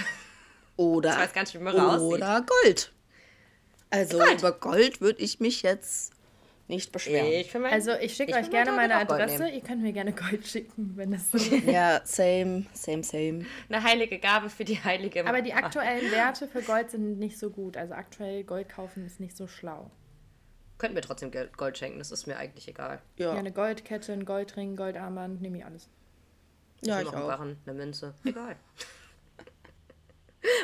[0.77, 2.01] Oder, Ich weiß gar nicht, wie Myrrhe aussieht.
[2.01, 2.93] oder Gold.
[3.89, 4.39] Also Gold.
[4.39, 6.11] über Gold würde ich mich jetzt
[6.67, 7.27] nicht beschweren.
[7.27, 9.43] Ich mein, Also ich schicke euch gerne meine Adresse.
[9.43, 9.55] nehmen.
[9.55, 13.45] Ihr könnt mir gerne Gold schicken, wenn das so Ja, same, same, same.
[13.69, 17.49] eine heilige Gabe für die heilige Aber die aktuellen Werte für Gold sind nicht so
[17.49, 17.75] gut.
[17.77, 19.91] Also aktuell Gold kaufen ist nicht so schlau.
[20.77, 23.01] Könnten wir trotzdem Gold schenken, das ist mir eigentlich egal.
[23.17, 25.89] Ja, Ja, eine Goldkette, ein Goldring, Goldarmband, nehme ich alles.
[26.81, 27.27] ja Ich ich auch.
[27.27, 28.13] Barren, eine Münze.
[28.25, 28.55] Egal.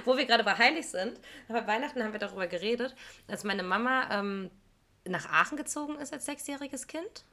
[0.05, 2.95] Wo wir gerade bei heilig sind, bei Weihnachten haben wir darüber geredet,
[3.27, 4.49] als meine Mama ähm,
[5.09, 7.25] nach Aachen gezogen ist als sechsjähriges Kind.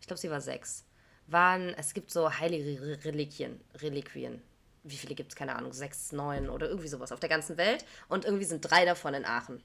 [0.00, 0.84] Ich glaube, sie war sechs.
[1.26, 4.42] Waren, es gibt so heilige Re- Reliquien, Reliquien.
[4.82, 5.36] Wie viele gibt es?
[5.36, 7.84] Keine Ahnung, sechs, neun oder irgendwie sowas auf der ganzen Welt.
[8.08, 9.62] Und irgendwie sind drei davon in Aachen.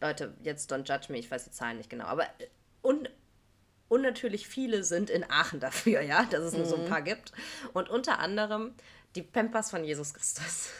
[0.00, 2.06] Leute, jetzt don't judge me, ich weiß die Zahlen nicht genau.
[2.06, 2.48] Aber äh,
[2.82, 3.08] un
[3.88, 7.30] unnatürlich viele sind in Aachen dafür, ja, dass es nur so ein paar gibt.
[7.72, 8.74] Und unter anderem
[9.14, 10.70] die Pampers von Jesus Christus.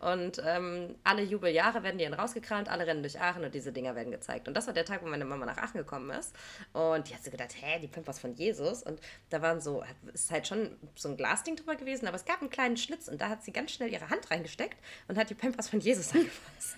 [0.00, 3.94] Und ähm, alle Jubeljahre werden die dann rausgekramt, alle rennen durch Aachen und diese Dinger
[3.94, 4.48] werden gezeigt.
[4.48, 6.34] Und das war der Tag, wo meine Mama nach Aachen gekommen ist.
[6.72, 8.82] Und die hat so gedacht, hä, die Pampers von Jesus.
[8.82, 9.00] Und
[9.30, 12.50] da waren so, ist halt schon so ein Glasding drüber gewesen, aber es gab einen
[12.50, 14.76] kleinen Schlitz und da hat sie ganz schnell ihre Hand reingesteckt
[15.08, 16.76] und hat die Pampers von Jesus angefasst.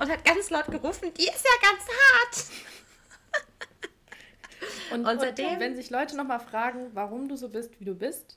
[0.00, 2.46] Und hat ganz laut gerufen, die ist ja ganz hart.
[4.92, 7.94] Und, Und seitdem- und wenn sich Leute nochmal fragen, warum du so bist, wie du
[7.94, 8.36] bist,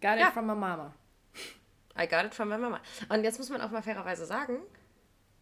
[0.00, 0.30] got it Ja.
[0.32, 0.94] from my mama.
[1.98, 2.80] I got it from my mama.
[3.08, 4.58] Und jetzt muss man auch mal fairerweise sagen,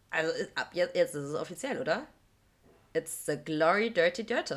[0.09, 2.05] also ist- ab jetzt, jetzt ist es offiziell, oder?
[2.93, 4.55] It's the glory dirty dirty.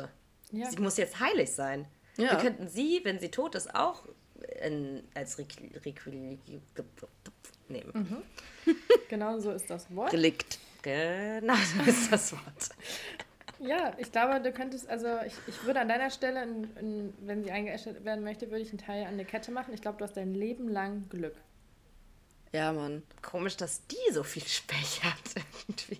[0.51, 0.69] Ja.
[0.69, 1.85] Sie muss jetzt heilig sein.
[2.17, 2.31] Ja.
[2.31, 4.03] Wir könnten sie, wenn sie tot ist, auch
[4.61, 6.37] in, als Requi- Requi-
[7.69, 8.23] nehmen.
[9.09, 10.11] Genau so ist das Wort.
[10.11, 10.59] Relikt.
[10.81, 12.41] Genau, so ist das Wort.
[13.59, 17.41] Ja, ich glaube, du könntest, also ich, ich würde an deiner Stelle, in, in, wenn
[17.41, 19.73] sie eingeäschert werden möchte, würde ich einen Teil an eine Kette machen.
[19.73, 21.35] Ich glaube, du hast dein Leben lang Glück.
[22.55, 23.03] Ja, Mann.
[23.21, 25.99] Komisch, dass die so viel Spech hat irgendwie.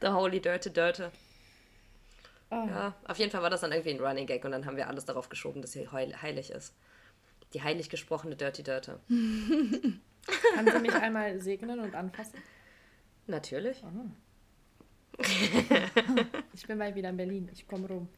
[0.00, 1.06] The Holy Dirty Dirty.
[2.52, 2.66] Oh.
[2.68, 4.86] Ja, auf jeden Fall war das dann irgendwie ein Running Gag und dann haben wir
[4.86, 6.72] alles darauf geschoben, dass sie heil heilig ist.
[7.52, 8.92] Die heilig gesprochene Dirty Dirty.
[10.54, 12.40] Kann sie mich einmal segnen und anfassen?
[13.26, 13.82] Natürlich.
[16.52, 17.50] Ich bin bald wieder in Berlin.
[17.52, 18.08] Ich komme rum.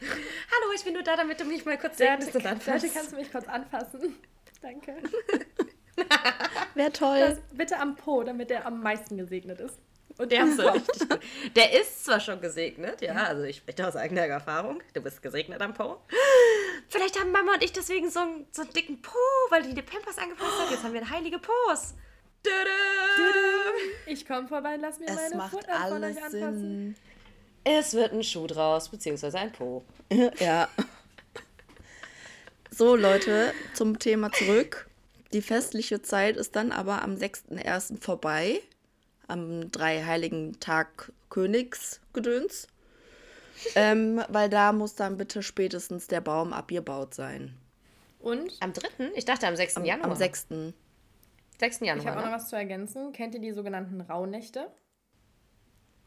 [0.00, 2.94] Hallo, ich bin nur da, damit du mich mal kurz segnest und anfasst.
[2.94, 4.14] kannst du mich kurz anfassen?
[4.66, 4.96] Danke.
[6.74, 7.20] Wäre toll.
[7.20, 9.78] Das, bitte am Po, damit der am meisten gesegnet ist.
[10.18, 11.08] Und Der, so richtig
[11.54, 14.82] der ist zwar schon gesegnet, ja, also ich spreche aus eigener Erfahrung.
[14.94, 15.98] Du bist gesegnet am Po.
[16.88, 19.18] Vielleicht haben Mama und ich deswegen so einen, so einen dicken Po,
[19.50, 20.70] weil die die Pampers angepasst hat.
[20.70, 21.94] Jetzt haben wir heilige Pos.
[24.06, 26.16] Ich komme vorbei, lass mir Es meine macht alles.
[26.30, 26.96] Sinn.
[27.62, 29.84] Es wird ein Schuh draus, beziehungsweise ein Po.
[30.40, 30.68] Ja.
[32.76, 34.86] So, Leute, zum Thema zurück.
[35.32, 38.02] Die festliche Zeit ist dann aber am 6.1.
[38.02, 38.60] vorbei.
[39.28, 42.68] Am Dreiheiligen Tag Königsgedöns.
[43.76, 47.56] Ähm, weil da muss dann bitte spätestens der Baum abgebaut sein.
[48.18, 49.12] Und Am 3.?
[49.14, 49.76] Ich dachte am 6.
[49.82, 50.10] Januar.
[50.10, 50.46] Am 6.
[50.50, 50.72] 6.
[51.60, 52.12] ich habe Januar.
[52.12, 52.32] auch noch Ne?
[52.32, 53.12] was zu ergänzen.
[53.12, 54.66] Kennt ihr die sogenannten Rauhnächte?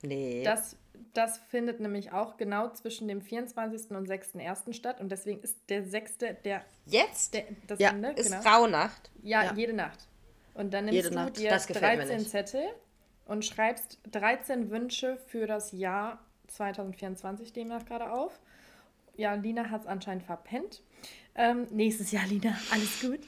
[0.01, 0.43] Nee.
[0.43, 0.75] Das,
[1.13, 3.91] das findet nämlich auch genau zwischen dem 24.
[3.91, 4.73] und 6.1.
[4.73, 4.99] statt.
[5.01, 6.17] Und deswegen ist der 6.
[6.43, 8.09] der, Jetzt der das Ja, Ende.
[8.11, 8.41] ist genau.
[8.49, 9.11] Rauhnacht.
[9.23, 9.53] Ja, Ja.
[9.53, 10.07] jede Nacht.
[10.53, 11.37] Und dann nimmst Jede du Nacht.
[11.37, 12.29] dir Das gefällt mir 13 nicht.
[12.31, 12.63] Zettel
[13.25, 18.39] und schreibst 13 Wünsche für das Jahr 2024 demnach gerade auf.
[19.15, 20.81] Ja, Lina hat es anscheinend verpennt.
[21.35, 23.19] Ähm, nächstes Jahr, Lina, alles gut.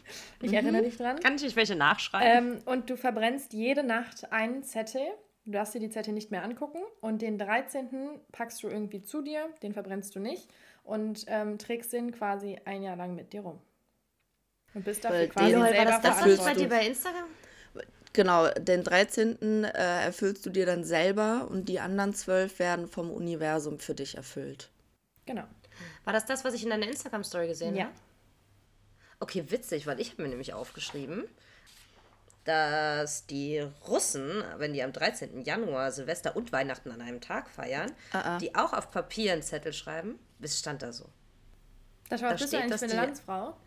[0.41, 1.19] Ich erinnere dich dran.
[1.19, 2.55] Kann ich nicht welche nachschreiben?
[2.55, 5.01] Ähm, und du verbrennst jede Nacht einen Zettel.
[5.45, 6.79] Du darfst dir die Zettel nicht mehr angucken.
[7.01, 8.19] Und den 13.
[8.31, 10.47] packst du irgendwie zu dir, den verbrennst du nicht.
[10.83, 13.59] Und ähm, trägst den quasi ein Jahr lang mit dir rum.
[14.73, 16.59] Und bist dafür Weil quasi den- Joel, war selber das das, was bei du.
[16.61, 17.25] dir bei Instagram?
[18.13, 19.63] Genau, den 13.
[19.63, 24.15] Äh, erfüllst du dir dann selber und die anderen zwölf werden vom Universum für dich
[24.15, 24.69] erfüllt.
[25.25, 25.43] Genau.
[26.03, 27.85] War das das, was ich in deiner Instagram-Story gesehen Ja.
[27.85, 27.93] habe?
[29.21, 31.23] Okay, witzig, weil ich habe mir nämlich aufgeschrieben,
[32.43, 35.41] dass die Russen, wenn die am 13.
[35.43, 38.37] Januar Silvester und Weihnachten an einem Tag feiern, Ah, ah.
[38.39, 40.17] die auch auf Papier einen Zettel schreiben.
[40.41, 41.05] Es stand da so.
[42.09, 43.57] Das war, Da bist du steht, eigentlich dass für eine die- Landsfrau?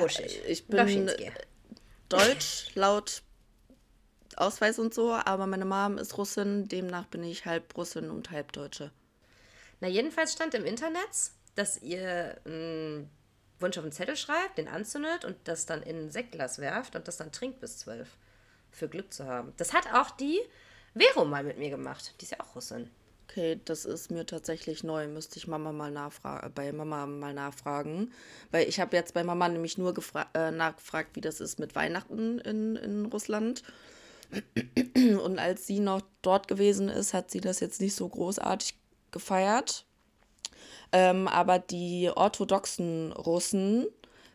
[0.00, 0.38] Russisch.
[0.46, 1.10] Ich bin.
[2.08, 3.22] Deutsch laut
[4.36, 8.52] Ausweis und so, aber meine Mom ist Russin, demnach bin ich halb Russin und halb
[8.52, 8.92] Deutsche.
[9.80, 11.00] Na, jedenfalls stand im Internet,
[11.56, 13.10] dass ihr einen
[13.60, 17.08] Wunsch auf einen Zettel schreibt, den anzündet und das dann in ein Sektglas werft und
[17.08, 18.08] das dann trinkt bis zwölf.
[18.70, 19.52] Für Glück zu haben.
[19.56, 20.40] Das hat auch die
[20.94, 22.14] Vero mal mit mir gemacht.
[22.20, 22.90] Die ist ja auch Russin.
[23.28, 25.06] Okay, das ist mir tatsächlich neu.
[25.06, 28.12] Müsste ich Mama mal nachfragen, bei Mama mal nachfragen.
[28.50, 29.94] Weil ich habe jetzt bei Mama nämlich nur
[30.34, 33.62] äh, nachgefragt, wie das ist mit Weihnachten in, in Russland.
[34.94, 38.78] Und als sie noch dort gewesen ist, hat sie das jetzt nicht so großartig
[39.10, 39.84] gefeiert.
[40.92, 43.86] Ähm, aber die orthodoxen Russen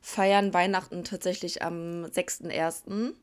[0.01, 3.13] feiern Weihnachten tatsächlich am 6.1.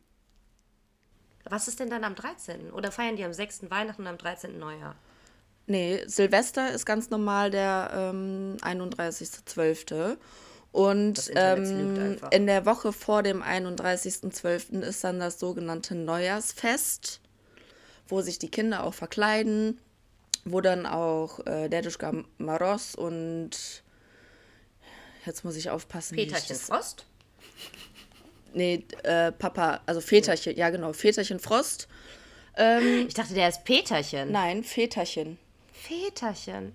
[1.44, 2.72] Was ist denn dann am 13.?
[2.72, 3.70] Oder feiern die am 6.
[3.70, 4.58] Weihnachten und am 13.
[4.58, 4.94] Neujahr?
[5.66, 10.16] Nee, Silvester ist ganz normal der ähm, 31.12.
[10.72, 14.80] Und ähm, in der Woche vor dem 31.12.
[14.82, 17.20] ist dann das sogenannte Neujahrsfest,
[18.08, 19.80] wo sich die Kinder auch verkleiden,
[20.44, 23.50] wo dann auch äh, Deduschka Maros und
[25.26, 26.18] jetzt muss ich aufpassen.
[26.18, 27.06] ich Peterchen das- Frost?
[28.52, 31.88] Nee, äh, Papa, also Väterchen, ja genau, Väterchen Frost.
[33.06, 34.32] Ich dachte, der ist Peterchen.
[34.32, 35.38] Nein, Väterchen.
[35.72, 36.74] Väterchen.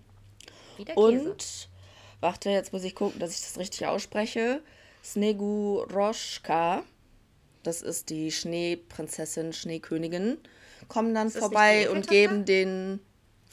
[0.96, 1.68] Und,
[2.22, 4.62] warte, jetzt muss ich gucken, dass ich das richtig ausspreche.
[5.04, 6.84] Sneguroschka,
[7.64, 10.38] das ist die Schneeprinzessin, Schneekönigin,
[10.88, 13.00] kommen dann vorbei und geben den.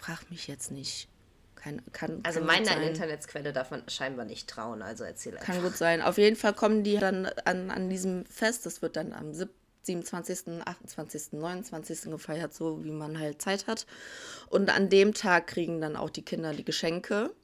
[0.03, 1.09] Frag mich jetzt nicht.
[1.55, 2.83] Kann, kann, Also kann meiner.
[2.83, 5.47] Internetsquelle darf man scheinbar nicht trauen, also erzähl einfach.
[5.47, 6.03] Kann gut sein.
[6.03, 8.67] Auf jeden Fall kommen die dann an, an diesem Fest.
[8.67, 9.51] Das wird dann am 7
[9.85, 12.03] 27., 28., 29.
[12.11, 13.87] gefeiert, so wie man halt Zeit hat.
[14.49, 17.35] Und an dem Tag kriegen dann auch die Kinder die Geschenke.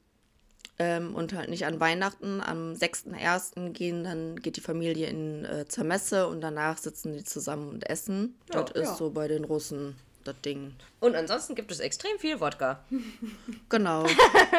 [0.81, 2.39] Ähm, und halt nicht an Weihnachten.
[2.39, 3.71] Am 6.1.
[3.71, 7.89] gehen dann, geht die Familie in, äh, zur Messe und danach sitzen die zusammen und
[7.89, 8.39] essen.
[8.53, 8.95] Ja, ist ja.
[8.95, 9.97] so bei den Russen
[10.33, 10.73] das Ding.
[10.99, 12.83] Und ansonsten gibt es extrem viel Wodka.
[13.69, 14.05] Genau.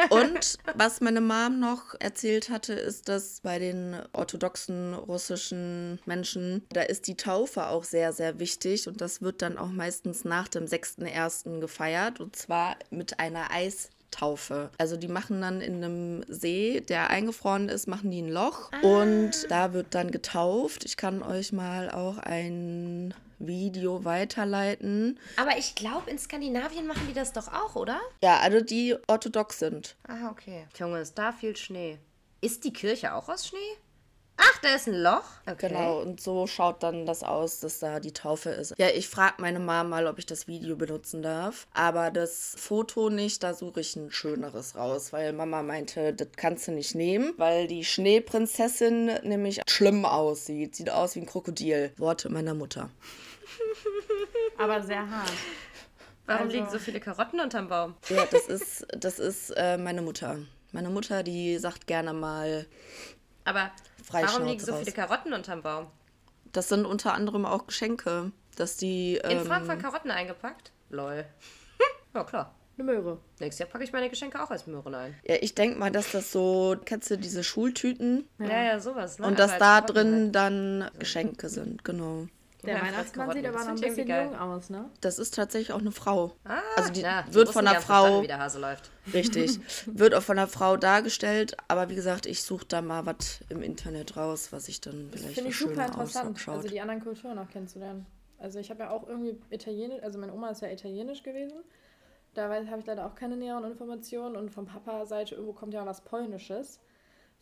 [0.09, 6.81] Und was meine Mom noch erzählt hatte, ist, dass bei den orthodoxen russischen Menschen, da
[6.81, 8.87] ist die Taufe auch sehr, sehr wichtig.
[8.87, 11.59] Und das wird dann auch meistens nach dem 6.1.
[11.59, 12.21] gefeiert.
[12.21, 13.51] Und zwar mit einer
[14.11, 14.69] Eistaufe.
[14.77, 18.71] Also die machen dann in einem See, der eingefroren ist, machen die ein Loch.
[18.81, 20.85] Und da wird dann getauft.
[20.85, 25.19] Ich kann euch mal auch ein Video weiterleiten.
[25.37, 27.99] Aber ich glaube, in Skandinavien machen die das doch auch, oder?
[28.23, 29.95] Ja, also die orthodox sind.
[30.07, 30.65] Ah, okay.
[30.77, 31.97] Junge, ist da viel Schnee.
[32.41, 33.57] Ist die Kirche auch aus Schnee?
[34.43, 35.23] Ach, da ist ein Loch.
[35.45, 35.67] Okay.
[35.69, 38.73] Genau, und so schaut dann das aus, dass da die Taufe ist.
[38.79, 41.67] Ja, ich frage meine Mama mal, ob ich das Video benutzen darf.
[41.73, 46.67] Aber das Foto nicht, da suche ich ein schöneres raus, weil Mama meinte, das kannst
[46.67, 50.75] du nicht nehmen, weil die Schneeprinzessin nämlich schlimm aussieht.
[50.75, 51.91] Sieht aus wie ein Krokodil.
[51.97, 52.89] Worte meiner Mutter.
[54.57, 55.31] Aber sehr hart.
[56.25, 57.95] Warum Also- liegen so viele Karotten unterm Baum?
[58.09, 60.39] Ja, das ist, das ist äh, meine Mutter.
[60.71, 62.65] Meine Mutter, die sagt gerne mal,
[63.45, 63.71] Aber
[64.11, 64.81] warum liegen so raus.
[64.81, 65.87] viele Karotten unterm Baum?
[66.53, 69.15] das sind unter anderem auch Geschenke, dass die.
[69.23, 70.71] In Ähm, Form von Karotten eingepackt?
[70.89, 71.25] Lol.
[72.13, 72.53] ja, klar.
[72.77, 73.19] Eine Möhre.
[73.39, 75.15] Nächstes Jahr packe ich meine Geschenke auch als Möhren ein.
[75.23, 78.27] ja, ich denke mal, dass das so, kennst du diese Schultüten?
[78.39, 79.19] Ja, ja, sowas.
[79.19, 79.27] Ne?
[79.27, 80.35] Und Aber dass da drin halt.
[80.35, 82.27] dann Geschenke sind, genau.
[82.63, 84.89] Der Ja, Weihnachtsmann sieht aber das noch ein bisschen jung aus, ne?
[85.01, 86.35] Das ist tatsächlich auch eine Frau.
[86.43, 88.91] Ah, also die ja, wird von einer Frau, wie der Hase läuft.
[89.13, 91.57] richtig, wird auch von einer Frau dargestellt.
[91.67, 95.33] Aber wie gesagt, ich suche da mal was im Internet raus, was ich dann vielleicht
[95.33, 96.55] Finde ich super interessant, ausschaut.
[96.57, 98.05] also die anderen Kulturen auch kennenzulernen.
[98.37, 101.63] Also ich habe ja auch irgendwie Italienisch, also meine Oma ist ja italienisch gewesen.
[102.33, 106.01] Da habe ich leider auch keine näheren Informationen und vom Papa-Seite irgendwo kommt ja was
[106.01, 106.79] Polnisches.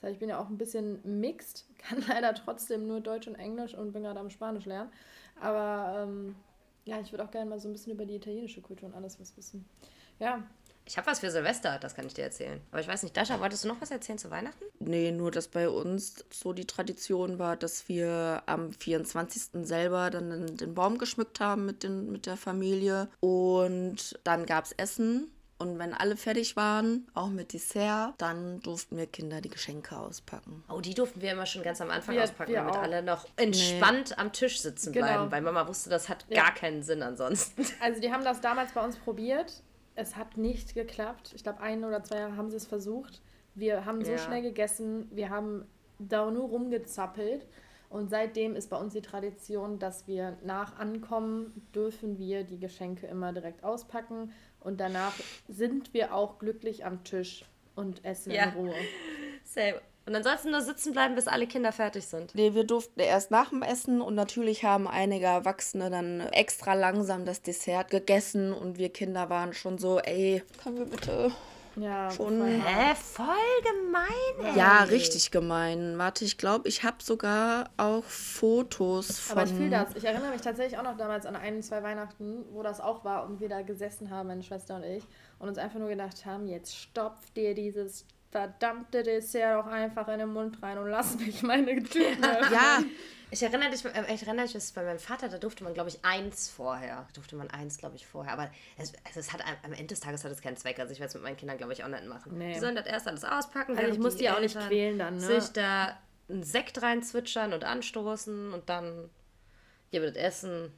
[0.02, 3.36] Das heißt, ich bin ja auch ein bisschen mixed, kann leider trotzdem nur Deutsch und
[3.36, 4.92] Englisch und bin gerade am Spanisch lernen.
[5.42, 6.36] Aber ähm,
[6.86, 9.20] ja, ich würde auch gerne mal so ein bisschen über die italienische Kultur und alles
[9.20, 9.66] was wissen.
[10.20, 10.44] Ja,
[10.86, 12.60] Ich habe was für Silvester, das kann ich dir erzählen.
[12.72, 14.64] Aber ich weiß nicht, Dasha, wolltest du noch was erzählen zu Weihnachten?
[14.80, 19.66] Nee, nur dass bei uns so die Tradition war, dass wir am 24.
[19.68, 23.08] selber dann den- Baum geschmückt haben mit, den, mit der Familie.
[23.22, 25.30] Und dann gab es Essen.
[25.60, 30.64] Und wenn alle fertig waren, auch mit Dessert, dann durften wir Kinder die Geschenke auspacken.
[30.70, 32.82] Oh, die durften wir immer schon ganz am Anfang Wir- auspacken, wir damit auch.
[32.82, 35.06] alle noch entspannt am Tisch sitzen Genau.
[35.08, 36.44] bleiben, weil Mama wusste, das hat Ja.
[36.44, 37.62] gar keinen Sinn ansonsten.
[37.82, 39.62] Also die haben das damals bei uns probiert.
[39.96, 41.34] Es hat nicht geklappt.
[41.36, 43.22] Ich glaube, ein oder zwei Jahre haben sie es versucht.
[43.54, 44.18] Wir haben so Ja.
[44.18, 45.10] schnell gegessen.
[45.12, 45.66] Wir haben
[46.00, 47.46] da nur rumgezappelt.
[47.90, 53.08] Und seitdem ist bei uns die Tradition, dass wir nach Ankommen dürfen wir die Geschenke
[53.08, 54.32] immer direkt auspacken.
[54.62, 55.14] Und danach
[55.48, 57.46] sind wir auch glücklich am Tisch
[57.76, 58.46] und essen Ja.
[58.46, 58.76] in Ruhe.
[59.46, 59.82] Same.
[60.06, 62.34] Und ansonsten nur sitzen bleiben, bis alle Kinder fertig sind.
[62.34, 67.26] Nee, wir durften erst nach dem Essen und natürlich haben einige Erwachsene dann extra langsam
[67.26, 71.32] das Dessert gegessen und wir Kinder waren schon so, ey, können wir bitte
[71.76, 72.62] Ja, Schon- voll.
[72.62, 73.26] Hä, voll
[73.64, 74.58] gemein, ey.
[74.58, 75.98] Ja, richtig gemein.
[75.98, 79.38] Warte, ich glaube, ich habe sogar auch Fotos von.
[79.38, 79.96] Aber ich fühle das.
[79.96, 83.26] Ich erinnere mich tatsächlich auch noch damals an ein, zwei Weihnachten, wo das auch war
[83.26, 85.04] und wir da gesessen haben, meine Schwester und ich,
[85.40, 90.20] und uns einfach nur gedacht haben, jetzt stopf dir dieses verdammte Dessert doch einfach in
[90.20, 92.22] den Mund rein und lass mich meine Tüten.
[92.52, 92.80] Ja,
[93.32, 95.90] Ich erinnere dich, äh, ich erinnere mich, dass bei meinem Vater, da durfte man, glaube
[95.90, 97.06] ich, eins vorher.
[97.08, 98.34] Da durfte man eins, glaube ich, vorher.
[98.34, 100.80] Aber es, also es hat am- Ende des Tages hat es keinen Zweck.
[100.80, 102.38] Also ich werde es mit meinen Kindern, glaube ich, auch nicht machen.
[102.38, 102.54] Nee.
[102.54, 103.78] Die sollen das erst alles auspacken.
[103.78, 105.22] Also ich muss die auch nicht Eltern quälen dann, ne?
[105.42, 105.98] Sich da
[106.28, 109.10] einen Sekt reinzwitschern und anstoßen und dann
[109.92, 110.72] hier wird Essen.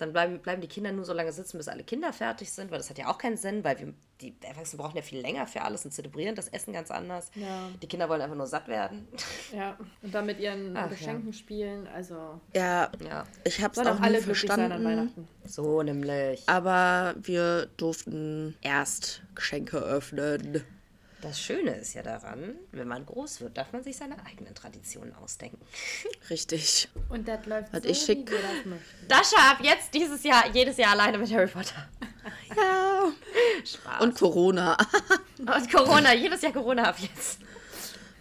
[0.00, 2.78] Dann bleiben, bleiben die Kinder nur so lange sitzen, bis alle Kinder fertig sind, weil
[2.78, 5.60] das hat ja auch keinen Sinn, weil wir, die Erwachsenen brauchen ja viel länger für
[5.60, 7.30] alles und zelebrieren das Essen ganz anders.
[7.34, 7.68] Ja.
[7.82, 9.06] Die Kinder wollen einfach nur satt werden.
[9.54, 11.88] Ja, und dann mit ihren Ach, Geschenken spielen.
[11.88, 14.84] Also ja, Ja, ich habe es auch auch alle nie sein an verstanden.
[14.84, 15.28] Weihnachten.
[15.44, 16.48] so nämlich.
[16.48, 20.64] Aber wir durften erst Geschenke öffnen.
[21.22, 25.14] Das Schöne ist ja daran, wenn man groß wird, darf man sich seine eigenen Traditionen
[25.16, 25.58] ausdenken.
[26.30, 26.88] Richtig.
[27.08, 29.06] Und das läuft Was so, ich schick- wie wir das möchten.
[29.08, 31.88] Dasha ab jetzt dieses Jahr, jedes Jahr alleine mit Harry Potter.
[32.56, 33.12] Ja.
[33.64, 34.02] Spaß.
[34.02, 34.76] Und Corona.
[35.38, 37.38] Und Corona, jedes Jahr Corona ab jetzt.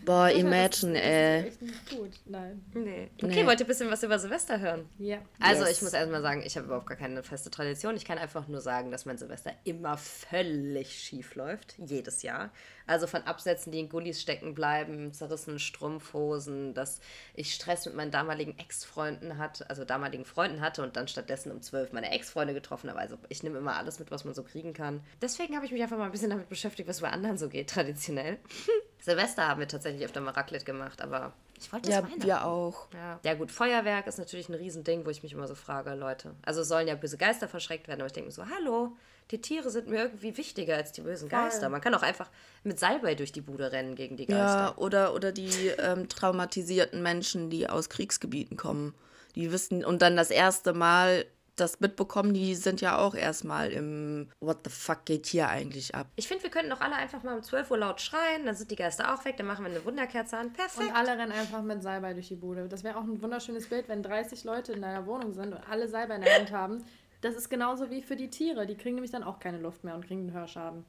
[0.05, 1.47] Boah, Das imagine, ist ey.
[1.47, 2.11] echt nicht gut.
[2.26, 2.63] Nein.
[2.73, 3.09] Nee.
[3.17, 3.45] Okay, Nee.
[3.45, 4.88] wollt ihr ein bisschen was über Silvester hören?
[4.97, 5.17] Ja.
[5.39, 5.77] Also Yes.
[5.77, 7.95] ich muss erstmal sagen, ich habe überhaupt gar keine feste Tradition.
[7.95, 11.76] Ich kann einfach nur sagen, dass mein Silvester immer völlig schief läuft.
[11.77, 12.51] Jedes Jahr.
[12.89, 17.01] Also von Absätzen, die in Gullis stecken bleiben, zerrissenen Strumpfhosen, dass
[17.35, 21.61] ich Stress mit meinen damaligen Ex-Freunden hatte, also damaligen Freunden hatte und dann stattdessen um
[21.61, 22.99] zwölf meine Ex-Freunde getroffen habe.
[22.99, 25.01] Also ich nehme immer alles mit, was man so kriegen kann.
[25.21, 27.69] Deswegen habe ich mich einfach mal ein bisschen damit beschäftigt, was bei anderen so geht,
[27.69, 28.39] traditionell.
[29.01, 32.23] Silvester haben wir tatsächlich öfter mal Raclette gemacht, aber ich wollte das Ja, Weihnachten.
[32.23, 32.87] wir auch.
[32.93, 33.19] Ja.
[33.23, 36.33] ja gut, Feuerwerk ist natürlich ein Riesending, wo ich mich immer so frage, Leute.
[36.43, 38.93] Also es sollen ja böse Geister verschreckt werden, aber ich denke mir so, hallo,
[39.31, 41.69] die Tiere sind mir irgendwie wichtiger als die bösen Geister.
[41.69, 42.30] Man kann auch einfach
[42.64, 44.81] mit Salbei durch die Bude rennen gegen die Ja, Geister.
[44.81, 48.95] oder, oder die ähm, traumatisierten Menschen, die aus Kriegsgebieten kommen.
[49.35, 51.26] Die wissen und dann das erste Mal
[51.60, 56.07] das mitbekommen, die sind ja auch erstmal im What the fuck geht hier eigentlich ab?
[56.15, 58.72] Ich finde, wir könnten doch alle einfach mal um 12 Uhr laut schreien, dann sind
[58.72, 60.53] die Geister auch weg, dann machen wir eine Wunderkerze an.
[60.53, 60.89] Perfekt.
[60.89, 62.68] Und alle rennen einfach mit Salbei durch die Bude.
[62.68, 65.88] Das wäre auch ein wunderschönes Bild, wenn 30 Leute in deiner Wohnung sind und alle
[65.88, 66.84] Salbei in der Hand haben.
[67.21, 68.65] Das ist genauso wie für die Tiere.
[68.65, 70.85] Die kriegen nämlich dann auch keine Luft mehr und kriegen einen Hörschaden.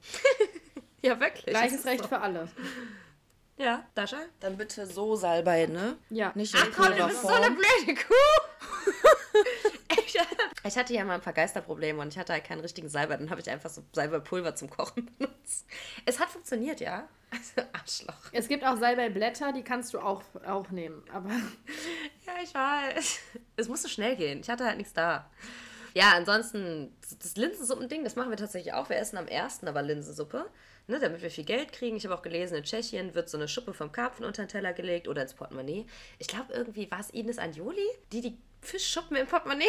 [1.01, 1.45] ja, wirklich.
[1.45, 2.07] Gleiches Recht so.
[2.07, 2.47] für alle.
[3.57, 4.17] Ja, Dascha?
[4.39, 5.97] Dann bitte so Salbei, ne?
[6.09, 6.31] Ja.
[6.35, 8.13] Nicht in Ach komm, du bist so eine blöde Kuh.
[10.05, 10.17] ich,
[10.63, 13.17] ich hatte ja mal ein paar Geisterprobleme und ich hatte halt keinen richtigen Salbei.
[13.17, 15.67] Dann habe ich einfach so Salbeipulver zum Kochen benutzt.
[16.05, 17.07] Es hat funktioniert, ja.
[17.29, 18.31] Also Arschloch.
[18.31, 21.03] Es gibt auch Salbeiblätter, die kannst du auch, auch nehmen.
[21.13, 23.19] Aber Ja, ich weiß.
[23.57, 24.39] Es musste schnell gehen.
[24.41, 25.29] Ich hatte halt nichts da.
[25.93, 28.89] Ja, ansonsten, das Linsensuppen-Ding, das machen wir tatsächlich auch.
[28.89, 30.45] Wir essen am ersten aber Linsensuppe,
[30.87, 31.97] ne, damit wir viel Geld kriegen.
[31.97, 34.73] Ich habe auch gelesen, in Tschechien wird so eine Schuppe vom Karpfen unter den Teller
[34.73, 35.85] gelegt oder ins Portemonnaie.
[36.17, 39.65] Ich glaube, irgendwie war es Ines Anjoli, die die Fischschuppen im Portemonnaie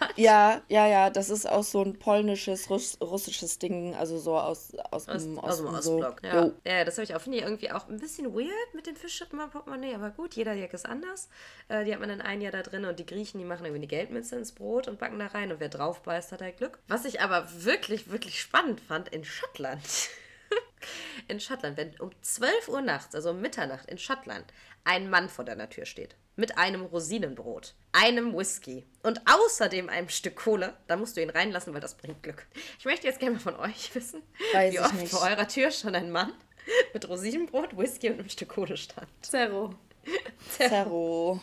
[0.00, 0.16] hat.
[0.16, 4.72] Ja, ja, ja, das ist auch so ein polnisches, Russ russisches Ding, also so aus,
[4.90, 5.82] aus, Aus, dem aus dem Osten.
[5.82, 5.96] So.
[5.98, 6.22] Ostblock.
[6.22, 6.44] Ja.
[6.44, 6.54] Jo.
[6.64, 9.40] ja, das habe ich auch, finde ich irgendwie auch ein bisschen weird mit den Fischschuppen
[9.40, 11.28] im Portemonnaie, aber gut, jeder Jack ist anders.
[11.68, 13.80] Äh, die hat man dann ein Jahr da drin und die Griechen, die machen irgendwie
[13.80, 16.78] eine Geldmünze ins Brot und backen da rein und wer drauf beißt, hat halt Glück.
[16.86, 19.82] Was ich aber wirklich, wirklich spannend fand, in Schottland.
[21.28, 24.44] in Schottland, wenn um 12 Uhr nachts, also um Mitternacht in Schottland,
[24.86, 26.16] ein Mann vor deiner Tür steht.
[26.36, 31.72] Mit einem Rosinenbrot, einem Whisky und außerdem einem Stück Kohle, dann musst du ihn reinlassen,
[31.74, 32.46] weil das bringt Glück.
[32.78, 34.22] Ich möchte jetzt gerne mal von euch wissen,
[34.52, 35.10] Weiß wie oft nicht.
[35.10, 36.32] vor eurer Tür schon ein Mann
[36.94, 39.08] mit Rosinenbrot, Whisky und einem Stück Kohle stand.
[39.22, 39.74] Zero.
[40.56, 41.40] Zerro.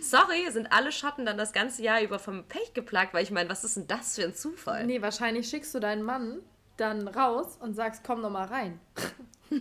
[0.00, 3.50] Sorry, sind alle Schotten dann das ganze Jahr über vom Pech geplagt, weil ich meine,
[3.50, 4.86] was ist denn das für ein Zufall?
[4.86, 6.38] Nee, wahrscheinlich schickst du deinen Mann
[6.78, 8.80] dann raus und sagst, komm noch mal rein.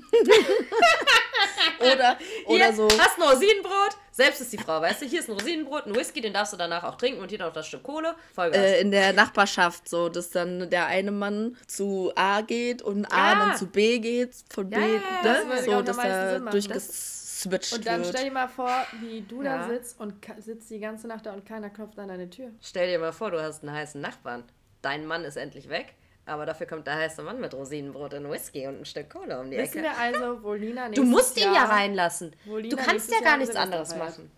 [1.82, 2.88] Oder, oder Hier, so.
[3.00, 3.98] Hast ein Rosinenbrot?
[4.12, 5.06] Selbst ist die Frau, weißt du?
[5.06, 7.54] Hier ist ein Rosinenbrot, ein Whisky, den darfst du danach auch trinken und hier noch
[7.54, 8.16] das Stück Kohle.
[8.36, 8.60] Vollgas.
[8.62, 13.34] Äh, in der Nachbarschaft so, dass dann der eine Mann zu A geht und A
[13.34, 13.40] Ja.
[13.40, 15.50] dann zu B geht, von B, Ja, ja, das ne?
[15.50, 16.52] würde so, dass er machen.
[16.52, 18.10] durchgeswitcht Und dann wird.
[18.14, 19.60] stell dir mal vor, wie du Ja.
[19.60, 22.50] da sitzt und sitzt die ganze Nacht da und keiner klopft an deine Tür.
[22.62, 24.44] Stell dir mal vor, du hast einen heißen Nachbarn.
[24.82, 25.94] Dein Mann ist endlich weg,
[26.32, 29.52] aber dafür kommt der heiße Mann mit Rosinenbrot und Whisky und ein Stück Kohle um
[29.52, 29.84] die Wissen Ecke.
[29.84, 32.36] wir also, wo Lina Du musst ihn ja Jahr- reinlassen.
[32.46, 34.32] Du kannst ja gar Jahr nichts anderes machen.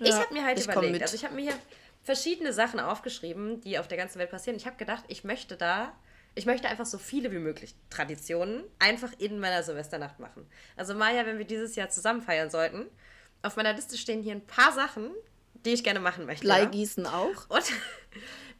[0.00, 1.54] Ich Ja, habe mir halt ich überlegt, also ich habe mir hier
[2.02, 4.56] verschiedene Sachen aufgeschrieben, die auf der ganzen Welt passieren.
[4.56, 5.92] Ich habe gedacht, ich möchte da,
[6.34, 10.46] ich möchte einfach so viele wie möglich Traditionen einfach in meiner Silvesternacht machen.
[10.76, 12.86] Also Maja, wenn wir dieses Jahr zusammen feiern sollten,
[13.42, 15.10] auf meiner Liste stehen hier ein paar Sachen,
[15.66, 16.46] die ich gerne machen möchte.
[16.46, 16.54] ja.
[16.54, 17.48] Bleigießen auch.
[17.50, 17.64] Und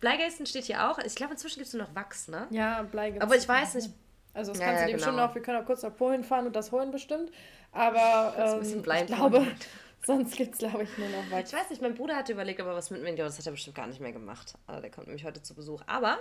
[0.01, 0.99] Bleigeißen steht hier auch.
[0.99, 2.47] Ich glaube, inzwischen gibt es nur noch Wachs, ne?
[2.51, 3.23] Ja, Blei gibt's.
[3.25, 3.91] Aber ich weiß nicht,
[4.33, 5.27] Also das Ja, kannst ja, du dir bestimmt genau.
[5.27, 7.31] noch, wir können auch kurz nach Polen fahren und das holen bestimmt.
[7.73, 9.47] Aber ist ein ähm, bisschen ich glaube,
[10.07, 11.53] sonst gibt es, glaube ich, nur noch Ich Wachs.
[11.53, 13.77] weiß nicht, mein Bruder hatte überlegt, ob er was mitnimmt, aber das hat er bestimmt
[13.77, 14.55] gar nicht mehr gemacht.
[14.67, 15.83] Also der kommt nämlich heute zu Besuch.
[15.87, 16.19] Aber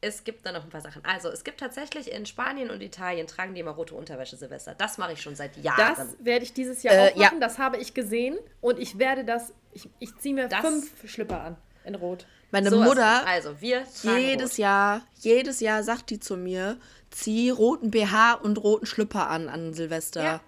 [0.00, 1.02] es gibt da noch ein paar Sachen.
[1.04, 4.74] Also, es gibt tatsächlich in Spanien und Italien tragen die immer rote Unterwäsche Silvester.
[4.74, 5.94] Das mache ich schon seit Jahren.
[5.96, 7.22] Das werde ich dieses Jahr Äh, auch ja.
[7.26, 7.40] machen.
[7.40, 11.40] Das habe ich gesehen und ich werde das, ich, ich ziehe mir Das- fünf Schlipper
[11.40, 12.26] an in Rot.
[12.54, 13.26] Meine So ist Mutter.
[13.26, 14.58] Also, wir jedes rot.
[14.58, 16.78] Jahr, jedes Jahr sagt die zu mir,
[17.10, 20.22] zieh roten BH und roten Schlüpper an an Silvester.
[20.22, 20.40] Ja.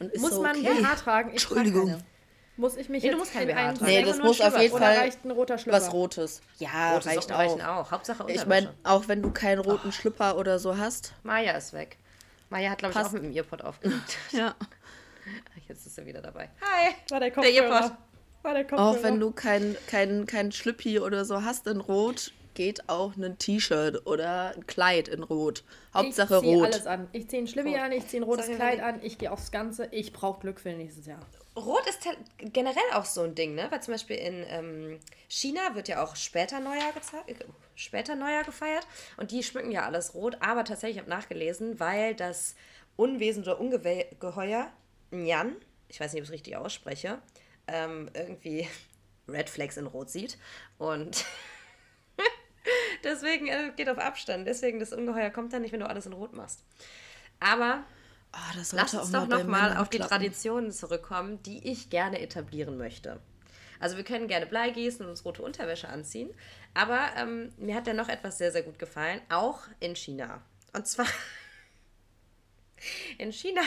[0.00, 0.82] Und ist Muss so, man okay.
[0.82, 1.30] BH tragen?
[1.32, 1.86] Ich trage Entschuldigung.
[1.90, 2.04] keine.
[2.56, 3.90] Muss ich mich Nee, du jetzt musst kein BH einen tragen.
[3.92, 4.62] Nee, das nur muss auf Schlüpper.
[4.62, 5.76] jeden Fall reicht ein roter Schlüpper?
[5.76, 6.40] was Rotes.
[6.58, 7.64] Ja, Rote reicht auch.
[7.64, 7.90] auch.
[7.92, 11.14] Hauptsache Ich meine, auch wenn du keinen roten Schlüpper oder so hast.
[11.22, 11.98] Maja ist weg.
[12.50, 14.18] Maja hat, glaube ich, auch mit dem Earpod aufgelegt.
[14.32, 14.56] Ja.
[15.68, 16.50] Jetzt ist sie wieder dabei.
[16.60, 16.94] Hi.
[17.10, 17.74] War der Der Kopfhörer.
[17.80, 17.92] Earpod.
[18.72, 23.38] Auch wenn du kein, kein, kein Schlüppi oder so hast in Rot, geht auch ein
[23.38, 25.64] T-Shirt oder ein Kleid in Rot.
[25.92, 26.64] Hauptsache ich zieh Rot.
[26.66, 27.08] alles an.
[27.12, 27.80] Ich ziehe ein Schlippi Rot.
[27.80, 29.88] an, ich ziehe ein rotes Kleid an, ich gehe aufs Ganze.
[29.90, 31.20] Ich brauche Glück für nächstes Jahr.
[31.56, 32.00] Rot ist
[32.38, 33.66] generell auch so ein Ding, ne?
[33.70, 36.92] Weil zum Beispiel in ähm, China wird ja auch später Neujahr,
[37.26, 37.34] äh,
[37.76, 40.36] später Neujahr gefeiert und die schmücken ja alles rot.
[40.40, 42.56] Aber tatsächlich, ich habe nachgelesen, weil das
[42.96, 44.68] Unwesen oder Ungeheuer
[45.10, 45.54] Nyan,
[45.88, 47.20] ich weiß nicht, ob ich es richtig ausspreche,
[47.66, 48.68] ähm, irgendwie
[49.28, 50.38] Red Flags in Rot sieht
[50.78, 51.24] und
[53.04, 54.46] deswegen äh, geht auf Abstand.
[54.46, 56.62] Deswegen das Ungeheuer kommt dann nicht, wenn du alles in Rot machst.
[57.40, 57.84] Aber
[58.56, 60.10] das Lass uns doch nochmal auf die klappen.
[60.10, 63.20] Traditionen zurückkommen, die ich gerne etablieren möchte.
[63.80, 66.30] Also wir können gerne Blei gießen und uns rote Unterwäsche anziehen,
[66.74, 70.42] aber ähm, mir hat ja noch etwas sehr, sehr gut gefallen, auch in China.
[70.72, 71.06] Und zwar
[73.18, 73.62] in China,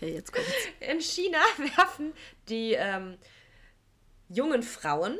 [0.00, 0.50] Okay, jetzt kommt's.
[0.80, 1.38] in China
[1.76, 2.14] werfen
[2.48, 3.18] die ähm,
[4.28, 5.18] jungen Frauen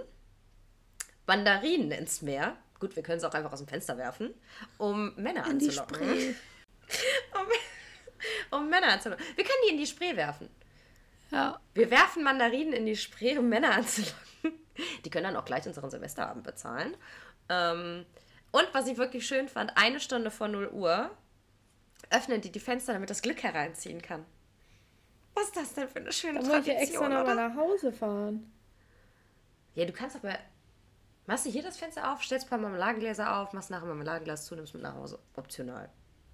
[1.26, 2.56] Mandarinen ins Meer.
[2.78, 4.32] Gut, wir können es auch einfach aus dem Fenster werfen,
[4.78, 6.36] um Männer In anzulocken.
[7.32, 9.24] Um, um Männer anzulocken.
[9.36, 10.50] Wir können die in die Spree werfen.
[11.30, 11.60] Ja.
[11.72, 14.18] Wir werfen Mandarinen in die Spree, um Männer anzulocken.
[15.04, 16.96] Die können dann auch gleich unseren Silvesterabend bezahlen.
[17.48, 18.06] Ähm,
[18.50, 21.16] und was ich wirklich schön fand, eine Stunde vor 0 Uhr
[22.10, 24.26] öffnen die die Fenster, damit das Glück hereinziehen kann.
[25.34, 27.56] Was ist das denn für eine schöne Da muss ich ja extra Tradition, nochmal nach
[27.56, 28.52] Hause fahren.
[29.74, 30.36] Ja, du kannst aber...
[31.26, 34.46] Machst du hier das Fenster auf, stellst ein paar Marmeladengläser auf, machst nachher ein Marmeladenglas
[34.46, 35.18] zu, nimmst mit nach Hause.
[35.36, 35.88] Optional.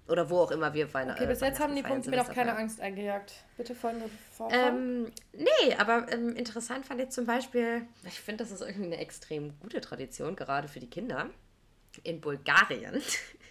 [0.07, 1.21] Oder wo auch immer wir Weihnachten.
[1.21, 3.33] Okay, bis jetzt haben die Punkte mir noch keine Angst eingejagt.
[3.57, 4.69] Bitte folgende Vorfall.
[4.69, 8.97] Ähm, nee, aber ähm, interessant fand ich zum Beispiel, ich finde, das ist irgendwie eine
[8.97, 11.29] extrem gute Tradition, gerade für die Kinder.
[12.03, 13.01] In Bulgarien.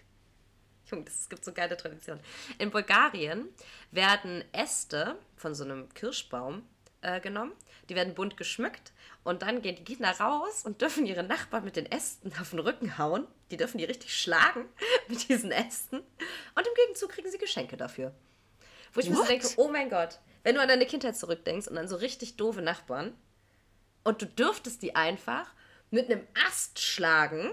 [0.90, 2.22] Junge, es gibt so geile Traditionen.
[2.58, 3.48] In Bulgarien
[3.90, 6.62] werden Äste von so einem Kirschbaum
[7.02, 7.52] äh, genommen.
[7.88, 8.92] Die werden bunt geschmückt
[9.24, 12.60] und dann gehen die Kinder raus und dürfen ihre Nachbarn mit den Ästen auf den
[12.60, 13.26] Rücken hauen.
[13.50, 14.68] Die dürfen die richtig schlagen
[15.08, 15.98] mit diesen Ästen.
[15.98, 18.14] Und im Gegenzug kriegen sie Geschenke dafür.
[18.92, 19.28] Wo ich mir so What?
[19.28, 22.62] denke, oh mein Gott, wenn du an deine Kindheit zurückdenkst und an so richtig doofe
[22.62, 23.14] Nachbarn
[24.04, 25.50] und du dürftest die einfach
[25.90, 27.52] mit einem Ast schlagen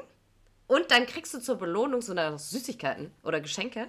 [0.67, 3.87] und dann kriegst du zur Belohnung so eine Süßigkeiten oder Geschenke.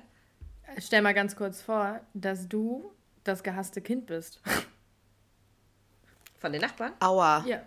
[0.79, 2.93] Stell mal ganz kurz vor, dass du
[3.23, 4.41] das gehasste Kind bist.
[6.39, 6.93] Von den Nachbarn?
[7.01, 7.45] Aua.
[7.47, 7.63] Ja.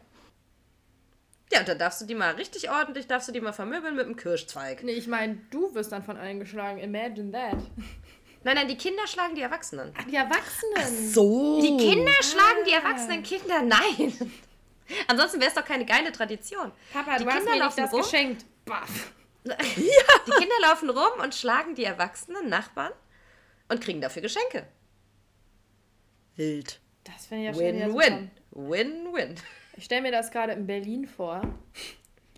[1.51, 4.05] Ja, und dann darfst du die mal richtig ordentlich, darfst du die mal vermöbeln mit
[4.05, 4.83] einem Kirschzweig.
[4.83, 6.79] Nee, ich meine, du wirst dann von allen geschlagen.
[6.79, 7.57] Imagine that.
[8.43, 9.93] Nein, nein, die Kinder schlagen die Erwachsenen.
[10.11, 11.11] Die Erwachsenen.
[11.11, 11.61] So.
[11.61, 13.61] Die Kinder schlagen die erwachsenen Kinder?
[13.63, 14.13] Nein.
[15.07, 16.71] Ansonsten wäre es doch keine geile Tradition.
[16.93, 18.01] Papa, die du hast Kinder mir nicht das rum.
[18.01, 18.45] geschenkt.
[18.67, 19.13] Baff.
[19.43, 22.91] Die Kinder laufen rum und schlagen die erwachsenen Nachbarn
[23.69, 24.67] und kriegen dafür Geschenke.
[26.35, 26.79] Wild.
[27.03, 28.05] Das finde ich ja schon wieder super.
[28.05, 28.31] Win-win.
[28.51, 29.35] Win-win.
[29.77, 31.41] Ich stelle mir das gerade in Berlin vor.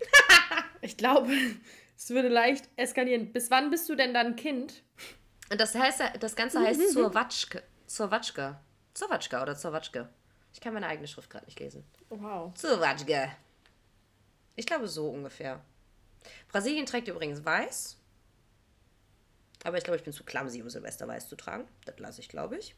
[0.80, 1.32] ich glaube,
[1.96, 3.32] es würde leicht eskalieren.
[3.32, 4.82] Bis wann bist du denn dann Kind?
[5.50, 7.62] Und das heißt, das Ganze heißt zur Watschke.
[7.86, 8.60] Zur Watschke.
[8.94, 10.08] Zur Watschke oder zur Watschke.
[10.52, 11.84] Ich kann meine eigene Schrift gerade nicht lesen.
[12.08, 12.54] Wow.
[12.54, 13.30] Zur Watschke.
[14.56, 15.60] Ich glaube so ungefähr.
[16.48, 17.96] Brasilien trägt übrigens weiß.
[19.64, 21.64] Aber ich glaube, ich bin zu clumsy, um Silvester weiß zu tragen.
[21.84, 22.74] Das lasse ich, glaube ich.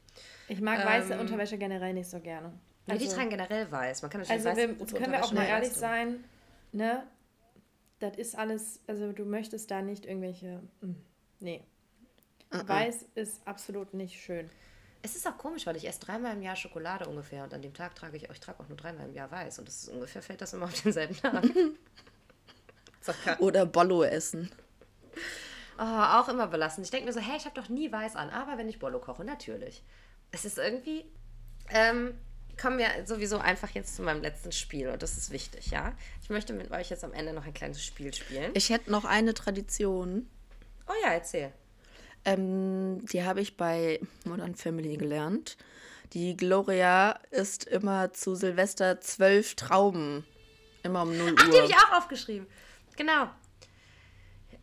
[0.49, 2.53] Ich mag weiße Unterwäsche generell nicht so gerne.
[2.87, 4.03] Ja, die tragen generell weiß.
[4.03, 5.79] Man kann natürlich Also weiß wir, können wir auch mal mit ehrlich tun.
[5.79, 6.25] sein,
[6.73, 7.07] ne?
[8.01, 10.95] Das ist alles, also du möchtest da nicht irgendwelche, mm,
[11.39, 11.65] nee.
[12.51, 14.51] Weiß ist absolut nicht schön.
[15.03, 17.75] Es ist auch komisch, weil ich esse dreimal im Jahr Schokolade ungefähr und an dem
[17.75, 20.21] Tag trage ich, ich trage auch nur dreimal im Jahr weiß und das ist ungefähr
[20.21, 21.45] fällt das immer auf denselben Tag.
[23.39, 24.51] Oder Bollo essen.
[25.79, 26.87] Oh, auch immer belastend.
[26.87, 28.99] Ich denke mir so, hey, ich habe doch nie weiß an, aber wenn ich Bollo
[29.01, 29.83] koche, natürlich.
[30.31, 31.05] Es ist irgendwie.
[31.71, 32.15] Ähm,
[32.61, 35.93] kommen wir sowieso einfach jetzt zu meinem letzten Spiel und das ist wichtig, ja?
[36.23, 38.51] Ich möchte mit euch jetzt am Ende noch ein kleines Spiel spielen.
[38.55, 40.29] Ich hätte noch eine Tradition.
[40.89, 41.53] oh ja, erzähl.
[42.25, 45.57] Ähm, die habe ich bei Modern Family gelernt.
[46.13, 50.25] Die Gloria isst immer zu Silvester zwölf Trauben.
[50.83, 51.57] Immer um 0 Ach, die Uhr.
[51.63, 52.47] habe ich auch aufgeschrieben.
[53.03, 53.29] Genau.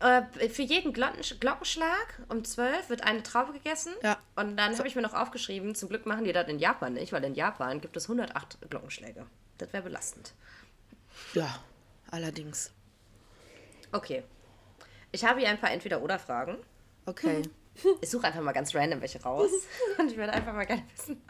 [0.00, 3.92] Äh, für jeden Glocken- Glockenschlag um 12 wird eine Traube gegessen.
[4.02, 4.18] Ja.
[4.34, 7.12] Und dann habe ich mir noch aufgeschrieben, zum Glück machen die das in Japan nicht,
[7.12, 9.26] weil in Japan gibt es 108 Glockenschläge.
[9.58, 10.32] Das wäre belastend.
[11.34, 11.62] ja,
[12.10, 12.72] allerdings.
[13.92, 14.22] Okay.
[15.12, 16.56] Ich habe hier ein paar Entweder-Oder-Fragen.
[17.04, 17.42] Okay.
[18.00, 19.50] Ich suche einfach mal ganz random welche raus.
[19.98, 21.20] Und ich würde einfach mal gerne wissen,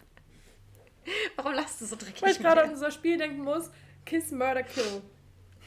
[1.35, 2.23] warum lachst du so dreckig?
[2.23, 3.69] Weil ich gerade an unser Spiel denken muss,
[4.07, 5.03] Kiss, Murder, Kill.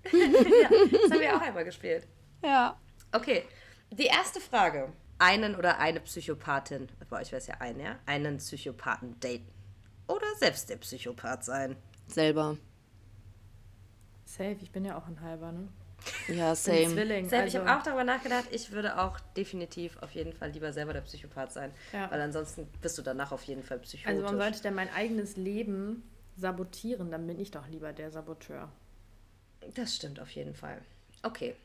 [0.11, 2.07] Das haben wir auch einmal gespielt.
[2.43, 2.77] Ja.
[3.11, 3.43] Okay,
[3.91, 4.91] die erste Frage.
[5.19, 7.97] Einen oder eine Psychopathin, bei euch wäre es ja ein, ja?
[8.05, 9.47] Einen Psychopathen daten.
[10.07, 11.77] Oder selbst der Psychopath sein.
[12.07, 12.57] Selber.
[14.25, 15.69] Safe, ich bin ja auch ein halber, ne?
[16.27, 16.87] Ja, Bin same.
[16.87, 17.29] Zwilling.
[17.29, 20.73] Selbst, also, ich habe auch darüber nachgedacht, ich würde auch definitiv auf jeden Fall lieber
[20.73, 21.71] selber der Psychopath sein.
[21.93, 22.11] Ja.
[22.11, 24.07] Weil ansonsten bist du danach auf jeden Fall psychotisch.
[24.07, 26.03] also warum sollte denn mein eigenes Leben
[26.35, 27.11] sabotieren?
[27.11, 28.69] Dann bin ich doch lieber der Saboteur.
[29.75, 30.81] Das stimmt auf jeden Fall.
[31.23, 31.55] Okay.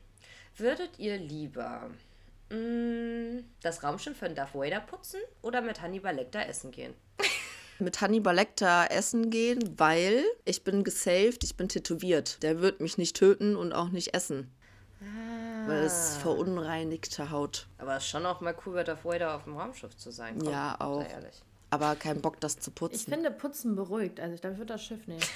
[0.57, 1.91] Würdet ihr lieber
[2.51, 6.95] mh, das Raumschiff von Darth Vader putzen oder mit Hannibal Lecter essen gehen?
[7.81, 12.43] Mit Hannibal Lecter essen gehen, weil ich bin gesaved, ich bin tätowiert.
[12.43, 14.51] Der wird mich nicht töten und auch nicht essen.
[15.69, 17.69] Weil es verunreinigte Haut.
[17.79, 20.39] Aber es ist schon auch mal cool, bei Darth Vader auf dem Raumschiff zu sein.
[20.41, 21.03] Komm, Ja, auch.
[21.03, 21.41] Sei ehrlich.
[21.71, 23.13] Aber kein Bock, das zu Ich putzen.
[23.13, 24.19] finde Putzen beruhigt.
[24.19, 25.21] Also ich glaube, ich würde das Schiff nehmen.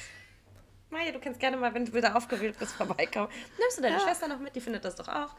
[0.92, 3.28] Maja, du kannst gerne mal, wenn du wieder aufgewählt bist, vorbeikommen.
[3.58, 4.54] Nimmst du deine Schwester noch mit?
[4.54, 5.34] Die findet das doch auch.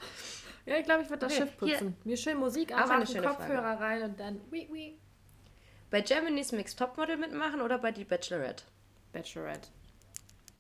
[0.65, 1.95] Ja, ich glaube, ich würde das Okay, Schiff putzen.
[2.03, 4.97] Mir schön Musik Auch eine anmachen, schöne Kopfhörer rein und dann wie, wie.
[5.91, 8.63] Bei Germany's Mixed Topmodel mitmachen oder bei Die Bachelorette?
[9.11, 9.69] Bachelorette.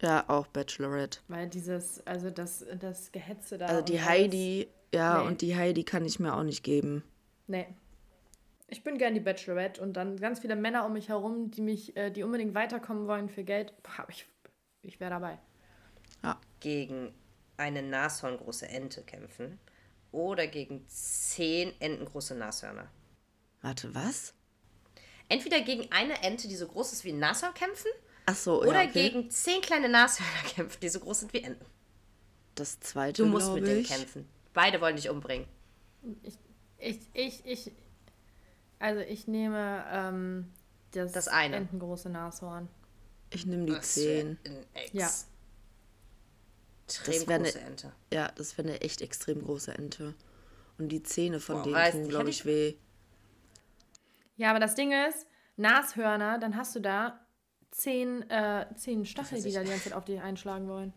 [0.01, 1.19] Ja, auch Bachelorette.
[1.27, 3.65] Weil dieses, also das, das Gehetze da.
[3.65, 5.27] Also die alles- Heidi, ja, Nee.
[5.27, 7.03] und die Heidi kann ich mir auch nicht geben.
[7.47, 7.65] Nee.
[8.67, 11.95] Ich bin gern die Bachelorette und dann ganz viele Männer um mich herum, die mich,
[11.97, 13.73] äh, die unbedingt weiterkommen wollen für Geld.
[13.83, 14.25] Boah, ich
[14.83, 15.39] ich wäre dabei.
[16.59, 17.13] Gegen
[17.57, 19.59] eine nashorngroße Ente kämpfen
[20.13, 22.89] oder gegen zehn entengroße Nashörner?
[23.61, 24.33] Warte, was?
[25.27, 27.91] Entweder gegen eine Ente, die so groß ist wie ein Nashorn kämpfen,
[28.25, 29.09] Ach so, oder ja, okay.
[29.09, 31.65] gegen zehn kleine Nashörner kämpfen, die so groß sind wie Enten.
[32.55, 33.89] das zweite, Du musst mit denen ich.
[33.89, 34.27] kämpfen.
[34.53, 35.47] Beide wollen dich umbringen.
[36.21, 36.37] Ich,
[36.77, 37.71] Ich, ich, ich,
[38.79, 40.53] also ich nehme ähm,
[40.91, 41.57] das, Das eine.
[41.57, 42.69] entengroße Nashorn.
[43.33, 44.37] Ich nehme die wär 10.
[44.45, 45.09] ein ex- Ja.
[46.85, 47.91] Extrem Das ne- große Ente.
[48.11, 50.13] Ja, das wäre eine echt extrem große Ente.
[50.77, 52.73] Und die Zähne von Boah, denen tun, glaube ich, ich- weh.
[54.35, 55.25] Ja, aber das Ding ist,
[55.57, 57.19] Nashörner, dann hast du da
[57.71, 60.93] zehn, äh, zehn Stacheln, weiß die da die ganze Zeit auf dich einschlagen wollen.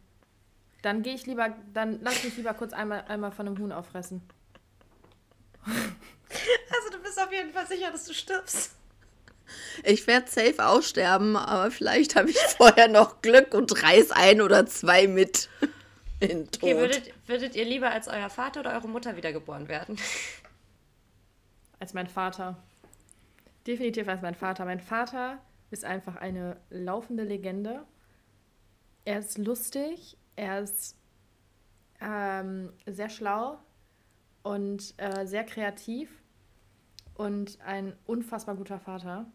[0.83, 4.23] Dann gehe ich lieber, dann lass mich lieber kurz einmal, einmal von einem Huhn auffressen.
[6.29, 8.76] Also du bist auf jeden Fall sicher, dass du stirbst.
[9.85, 14.67] Ich werde safe aussterben, aber vielleicht habe ich vorher noch Glück und reiß ein oder
[14.67, 15.49] zwei mit
[16.21, 16.63] in Tod.
[16.63, 19.99] Okay, würdet, würdet ihr lieber als euer Vater oder eure Mutter wiedergeboren werden?
[21.79, 22.57] Als mein Vater.
[23.67, 24.65] Definitiv als mein Vater.
[24.65, 25.39] Mein Vater
[25.71, 27.85] ist einfach eine laufende Legende.
[29.05, 30.97] Er ist lustig, er ist
[32.01, 33.59] ähm, sehr schlau
[34.43, 36.09] und äh, sehr kreativ
[37.17, 39.27] und ein unfassbar guter Vater.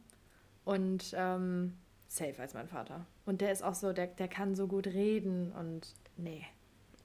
[0.63, 1.77] Und ähm,
[2.07, 3.05] safe als mein Vater.
[3.25, 6.45] Und der ist auch so, der, der kann so gut reden und nee.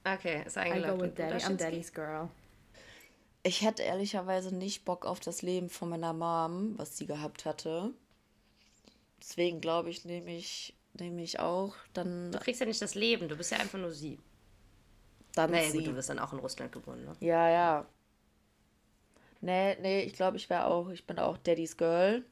[0.05, 1.01] Okay, ist I go eingeloggt.
[1.01, 1.43] with Daddy.
[1.43, 1.57] I'm?
[1.57, 2.29] Daddy's girl.
[3.43, 7.93] Ich hätte ehrlicherweise nicht Bock auf das Leben von meiner Mom, was sie gehabt hatte.
[9.21, 13.27] Deswegen glaube ich, nehme ich, nehme ich auch dann, Du kriegst ja nicht das Leben,
[13.29, 14.19] du bist ja einfach nur sie.
[15.33, 15.77] dann Naja, sie.
[15.79, 17.15] gut, du wirst dann auch in Russland geboren, ne?
[17.19, 17.85] Ja, ja.
[19.41, 22.23] Nee, nee, ich glaube, ich wäre auch, ich bin auch Daddy's Girl.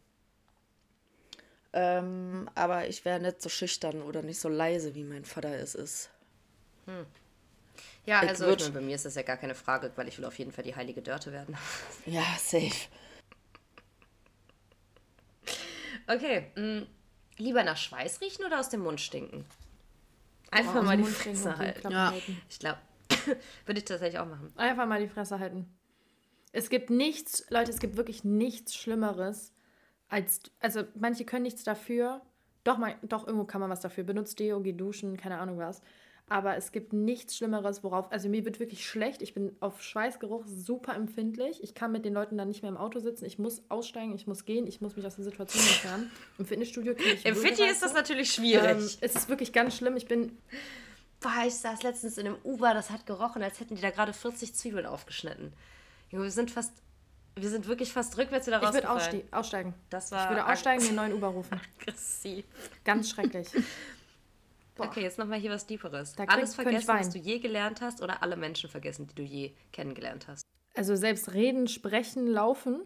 [1.73, 5.75] Ähm, aber ich wäre nicht so schüchtern oder nicht so leise, wie mein Vater es
[5.75, 6.09] ist.
[8.05, 10.07] Ja, Ich also würd- ich meine, bei mir ist das ja gar keine Frage, weil
[10.07, 11.57] ich will auf jeden Fall die heilige Dörte werden.
[12.05, 12.87] Ja, safe.
[16.07, 16.85] Okay, mh,
[17.37, 19.45] lieber nach Schweiß riechen oder aus dem Mund stinken?
[20.51, 21.91] Einfach dem mal die Mund Fresse halten.
[21.91, 22.11] Ja.
[22.11, 22.41] halten.
[22.49, 22.77] Ich glaube,
[23.65, 24.53] würde ich tatsächlich auch machen.
[24.55, 25.75] Einfach mal die Fresse halten.
[26.55, 29.53] Es gibt nichts, Leute, es gibt wirklich nichts Schlimmeres
[30.07, 32.21] als, also manche können nichts dafür.
[32.63, 34.03] Doch, mal, doch, irgendwo kann man was dafür.
[34.03, 35.81] Benutzt Deo, geh duschen, keine Ahnung was.
[36.27, 39.21] Aber es gibt nichts Schlimmeres, worauf, also mir wird wirklich schlecht.
[39.21, 41.61] Ich bin auf Schweißgeruch super empfindlich.
[41.61, 43.25] Ich kann mit den Leuten dann nicht mehr im Auto sitzen.
[43.25, 46.11] Ich muss aussteigen, ich muss gehen, ich muss mich aus der Situation entfernen.
[46.39, 48.65] Im Fitnessstudio kriege ich Im Fitti ist das natürlich schwierig.
[48.65, 49.97] ähm, Es ist wirklich ganz schlimm.
[49.97, 50.35] Ich bin
[51.19, 54.13] Boah, ich saß letztens in einem Uber, das hat gerochen, als hätten die da gerade
[54.13, 55.53] 40 Zwiebeln aufgeschnitten.
[56.09, 56.73] Junge, wir sind fast,
[57.35, 59.21] wir sind wirklich fast rückwärts wieder Ich würde rausgefallen.
[59.23, 59.73] ausste aussteigen.
[59.89, 61.59] Das war ich würde aussteigen, den neuen Uber rufen.
[61.79, 62.45] aggressiv.
[62.83, 63.49] Ganz schrecklich.
[63.51, 63.61] Boah.
[64.77, 66.15] Okay, jetzt nochmal hier was Deeperes.
[66.15, 69.53] Da Alles vergessen, was du je gelernt hast oder alle Menschen vergessen, die du je
[69.71, 70.43] kennengelernt hast.
[70.75, 72.81] Also selbst reden, sprechen, laufen.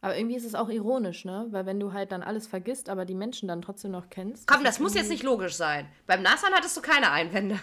[0.00, 1.46] Aber irgendwie ist es auch ironisch, ne?
[1.50, 4.48] Weil wenn du halt dann alles vergisst, aber die Menschen dann trotzdem noch kennst.
[4.48, 5.86] Komm, das muss jetzt nicht logisch sein.
[6.08, 7.60] Beim Nasan hattest du keine Einwände.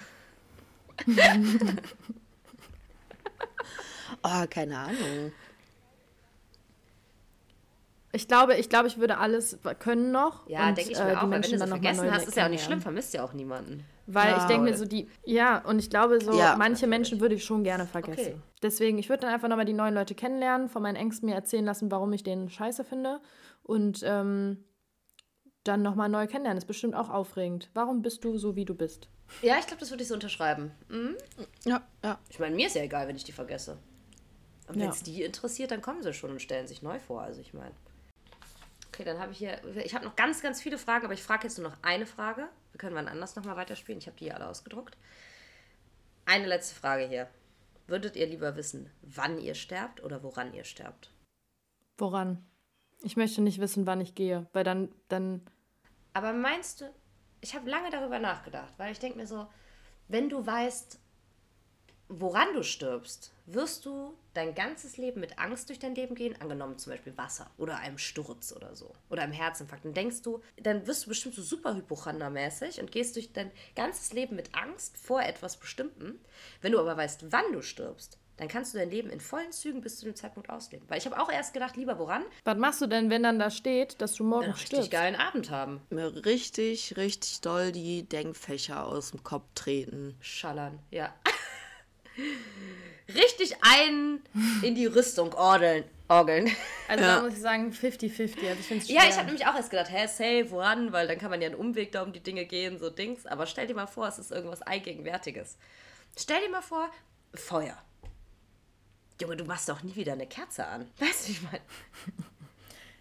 [4.24, 5.32] Oh, keine Ahnung.
[8.14, 10.48] Ich glaube, ich glaube, ich würde alles können noch.
[10.50, 11.22] Ja, denke ich äh, mir die auch.
[11.24, 12.82] Weil wenn Menschen du dann so noch mal vergessen hast, ist ja auch nicht schlimm,
[12.82, 13.86] vermisst ja auch niemanden.
[14.08, 14.48] Weil ich Ja.
[14.48, 17.64] denke mir so, die, ja, und ich glaube so, Ja, manche Menschen würde ich schon
[17.64, 18.20] gerne vergessen.
[18.36, 18.42] Okay.
[18.64, 21.66] Deswegen, ich würde dann einfach nochmal die neuen Leute kennenlernen, von meinen Ängsten mir erzählen
[21.66, 23.20] lassen, warum ich den scheiße finde.
[23.64, 24.64] Und ähm,
[25.66, 26.58] dann nochmal neu kennenlernen.
[26.58, 27.70] Ist bestimmt auch aufregend.
[27.74, 29.10] Warum bist du so, wie du bist?
[29.42, 30.72] Ja, ich glaube, das würde ich so unterschreiben.
[30.88, 31.16] Mhm.
[31.66, 32.18] Ja, ja.
[32.30, 33.78] Ich meine, mir ist ja egal, wenn ich die vergesse.
[34.68, 34.90] Und wenn Ja.
[34.90, 37.22] es die interessiert, dann kommen sie schon und stellen sich neu vor.
[37.22, 37.74] Also ich meine.
[38.90, 39.64] Okay, dann habe ich hier.
[39.78, 42.50] Ich habe noch ganz, ganz viele Fragen, aber ich frage jetzt nur noch eine Frage.
[42.72, 44.00] Wir können wann anders nochmal weiterspielen.
[44.00, 44.98] Ich habe die hier alle ausgedruckt.
[46.26, 47.30] Eine letzte Frage hier.
[47.88, 51.12] Würdet ihr lieber wissen, wann ihr sterbt oder woran ihr sterbt?
[51.98, 52.46] Woran?
[53.02, 55.46] Ich möchte nicht wissen, wann ich gehe, weil dann, dann
[56.14, 56.94] Aber meinst du,
[57.40, 59.48] ich habe lange darüber nachgedacht, weil ich denke mir so,
[60.10, 61.00] wenn du weißt,
[62.10, 66.78] woran du stirbst, wirst du dein ganzes Leben mit Angst durch dein Leben gehen, angenommen
[66.78, 69.86] zum Beispiel Wasser oder einem Sturz oder so oder einem Herzinfarkt.
[69.86, 74.14] Dann denkst du, dann wirst du bestimmt so super hypochondermäßig und gehst durch dein ganzes
[74.14, 76.20] Leben mit Angst vor etwas Bestimmten.
[76.62, 79.82] Wenn du aber weißt, wann du stirbst, dann kannst du dein Leben in vollen Zügen
[79.82, 80.88] bis zu dem Zeitpunkt ausleben.
[80.90, 82.24] Weil ich habe auch erst gedacht, lieber woran?
[82.44, 84.92] Was machst du denn, wenn dann da steht, dass du morgen Einen richtig stirbst?
[84.92, 85.82] geilen Abend haben.
[85.90, 90.16] Mir richtig, richtig doll die Denkfächer aus dem Kopf treten.
[90.20, 91.12] Schallern, ja.
[93.14, 94.22] Richtig einen
[94.64, 95.86] in die Rüstung orgeln.
[96.10, 96.50] orgeln.
[96.90, 98.50] Also da muss ich sagen, 50-50.
[98.50, 100.92] Also ich Ja, ich habe nämlich auch erst gedacht, hä, safe, woran?
[100.92, 103.26] Weil dann kann man ja einen Umweg da um die Dinge gehen, so Dings.
[103.26, 105.58] Aber stell dir mal vor, es ist irgendwas Allgegenwärtiges.
[106.18, 106.90] Stell dir mal vor,
[107.34, 107.78] Feuer.
[109.22, 110.90] Junge, du machst doch nie wieder eine Kerze an.
[111.00, 111.62] Weißt du, wie ich meine?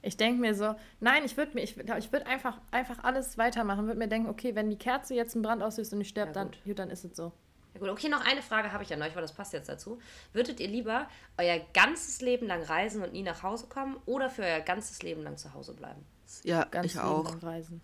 [0.02, 3.38] Ich denke mir so, nein, ich würde mir, ich, würd- ich würde einfach, einfach alles
[3.38, 3.86] weitermachen.
[3.86, 6.34] Würde mir denken, okay, wenn die Kerze jetzt einen Brand auslöst und ich sterbe, Ja,
[6.44, 7.32] dann, gut, dann ist es so.
[7.76, 9.98] Ja gut, okay, noch eine Frage habe ich an euch, weil das passt jetzt dazu.
[10.32, 14.40] Würdet ihr lieber euer ganzes Leben lang reisen und nie nach Hause kommen oder für
[14.42, 16.06] euer ganzes Leben lang zu Hause bleiben?
[16.42, 17.24] Ja, Ganz ich Leben auch.
[17.24, 17.82] lang reisen.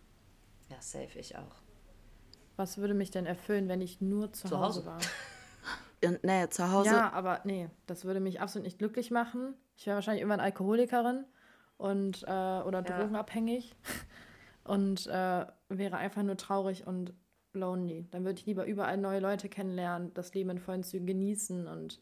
[0.70, 1.56] Ja, safe, ich auch.
[2.56, 4.86] Was würde mich denn erfüllen, wenn ich nur zu, Zu Hause, Hause.
[4.86, 4.98] war?
[6.02, 6.88] Ja, nee, zu Hause.
[6.88, 9.54] Ja, aber nee, das würde mich absolut nicht glücklich machen.
[9.76, 11.26] Ich wäre wahrscheinlich irgendwann Alkoholikerin
[11.76, 12.96] und äh, oder Ja.
[12.98, 13.76] drogenabhängig
[14.64, 17.12] und äh, wäre einfach nur traurig und
[17.54, 18.06] lonely.
[18.10, 22.00] Dann würde ich lieber überall neue Leute kennenlernen, das Leben in vollen Zügen genießen und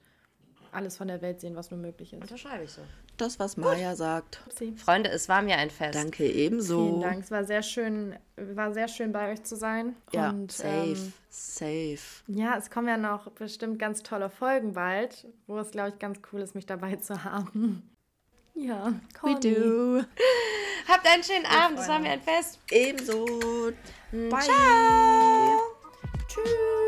[0.72, 2.20] alles von der Welt sehen, was nur möglich ist.
[2.22, 2.82] Unterschreibe ich so.
[3.16, 4.40] Das, was Maya sagt.
[4.46, 4.72] Upsi.
[4.76, 5.94] Freunde, es war mir ein Fest.
[5.94, 6.86] Danke ebenso.
[6.86, 7.22] Vielen Dank.
[7.24, 9.94] Es war sehr schön, war sehr schön bei euch zu sein.
[10.12, 11.98] Ja, und, safe, Ähm, safe.
[12.28, 16.20] ja, es kommen ja noch bestimmt ganz tolle Folgen bald, wo es, glaube ich, ganz
[16.32, 17.82] cool ist, mich dabei zu haben.
[18.52, 18.88] Ja,
[19.22, 19.54] We Conny.
[19.54, 20.02] do.
[20.86, 22.58] Habt einen schönen Abend, es war mir ein Fest.
[22.70, 23.24] Ebenso.
[24.10, 24.40] Hm, Bye.
[24.42, 25.60] Ciao.
[26.26, 26.79] Tschüss.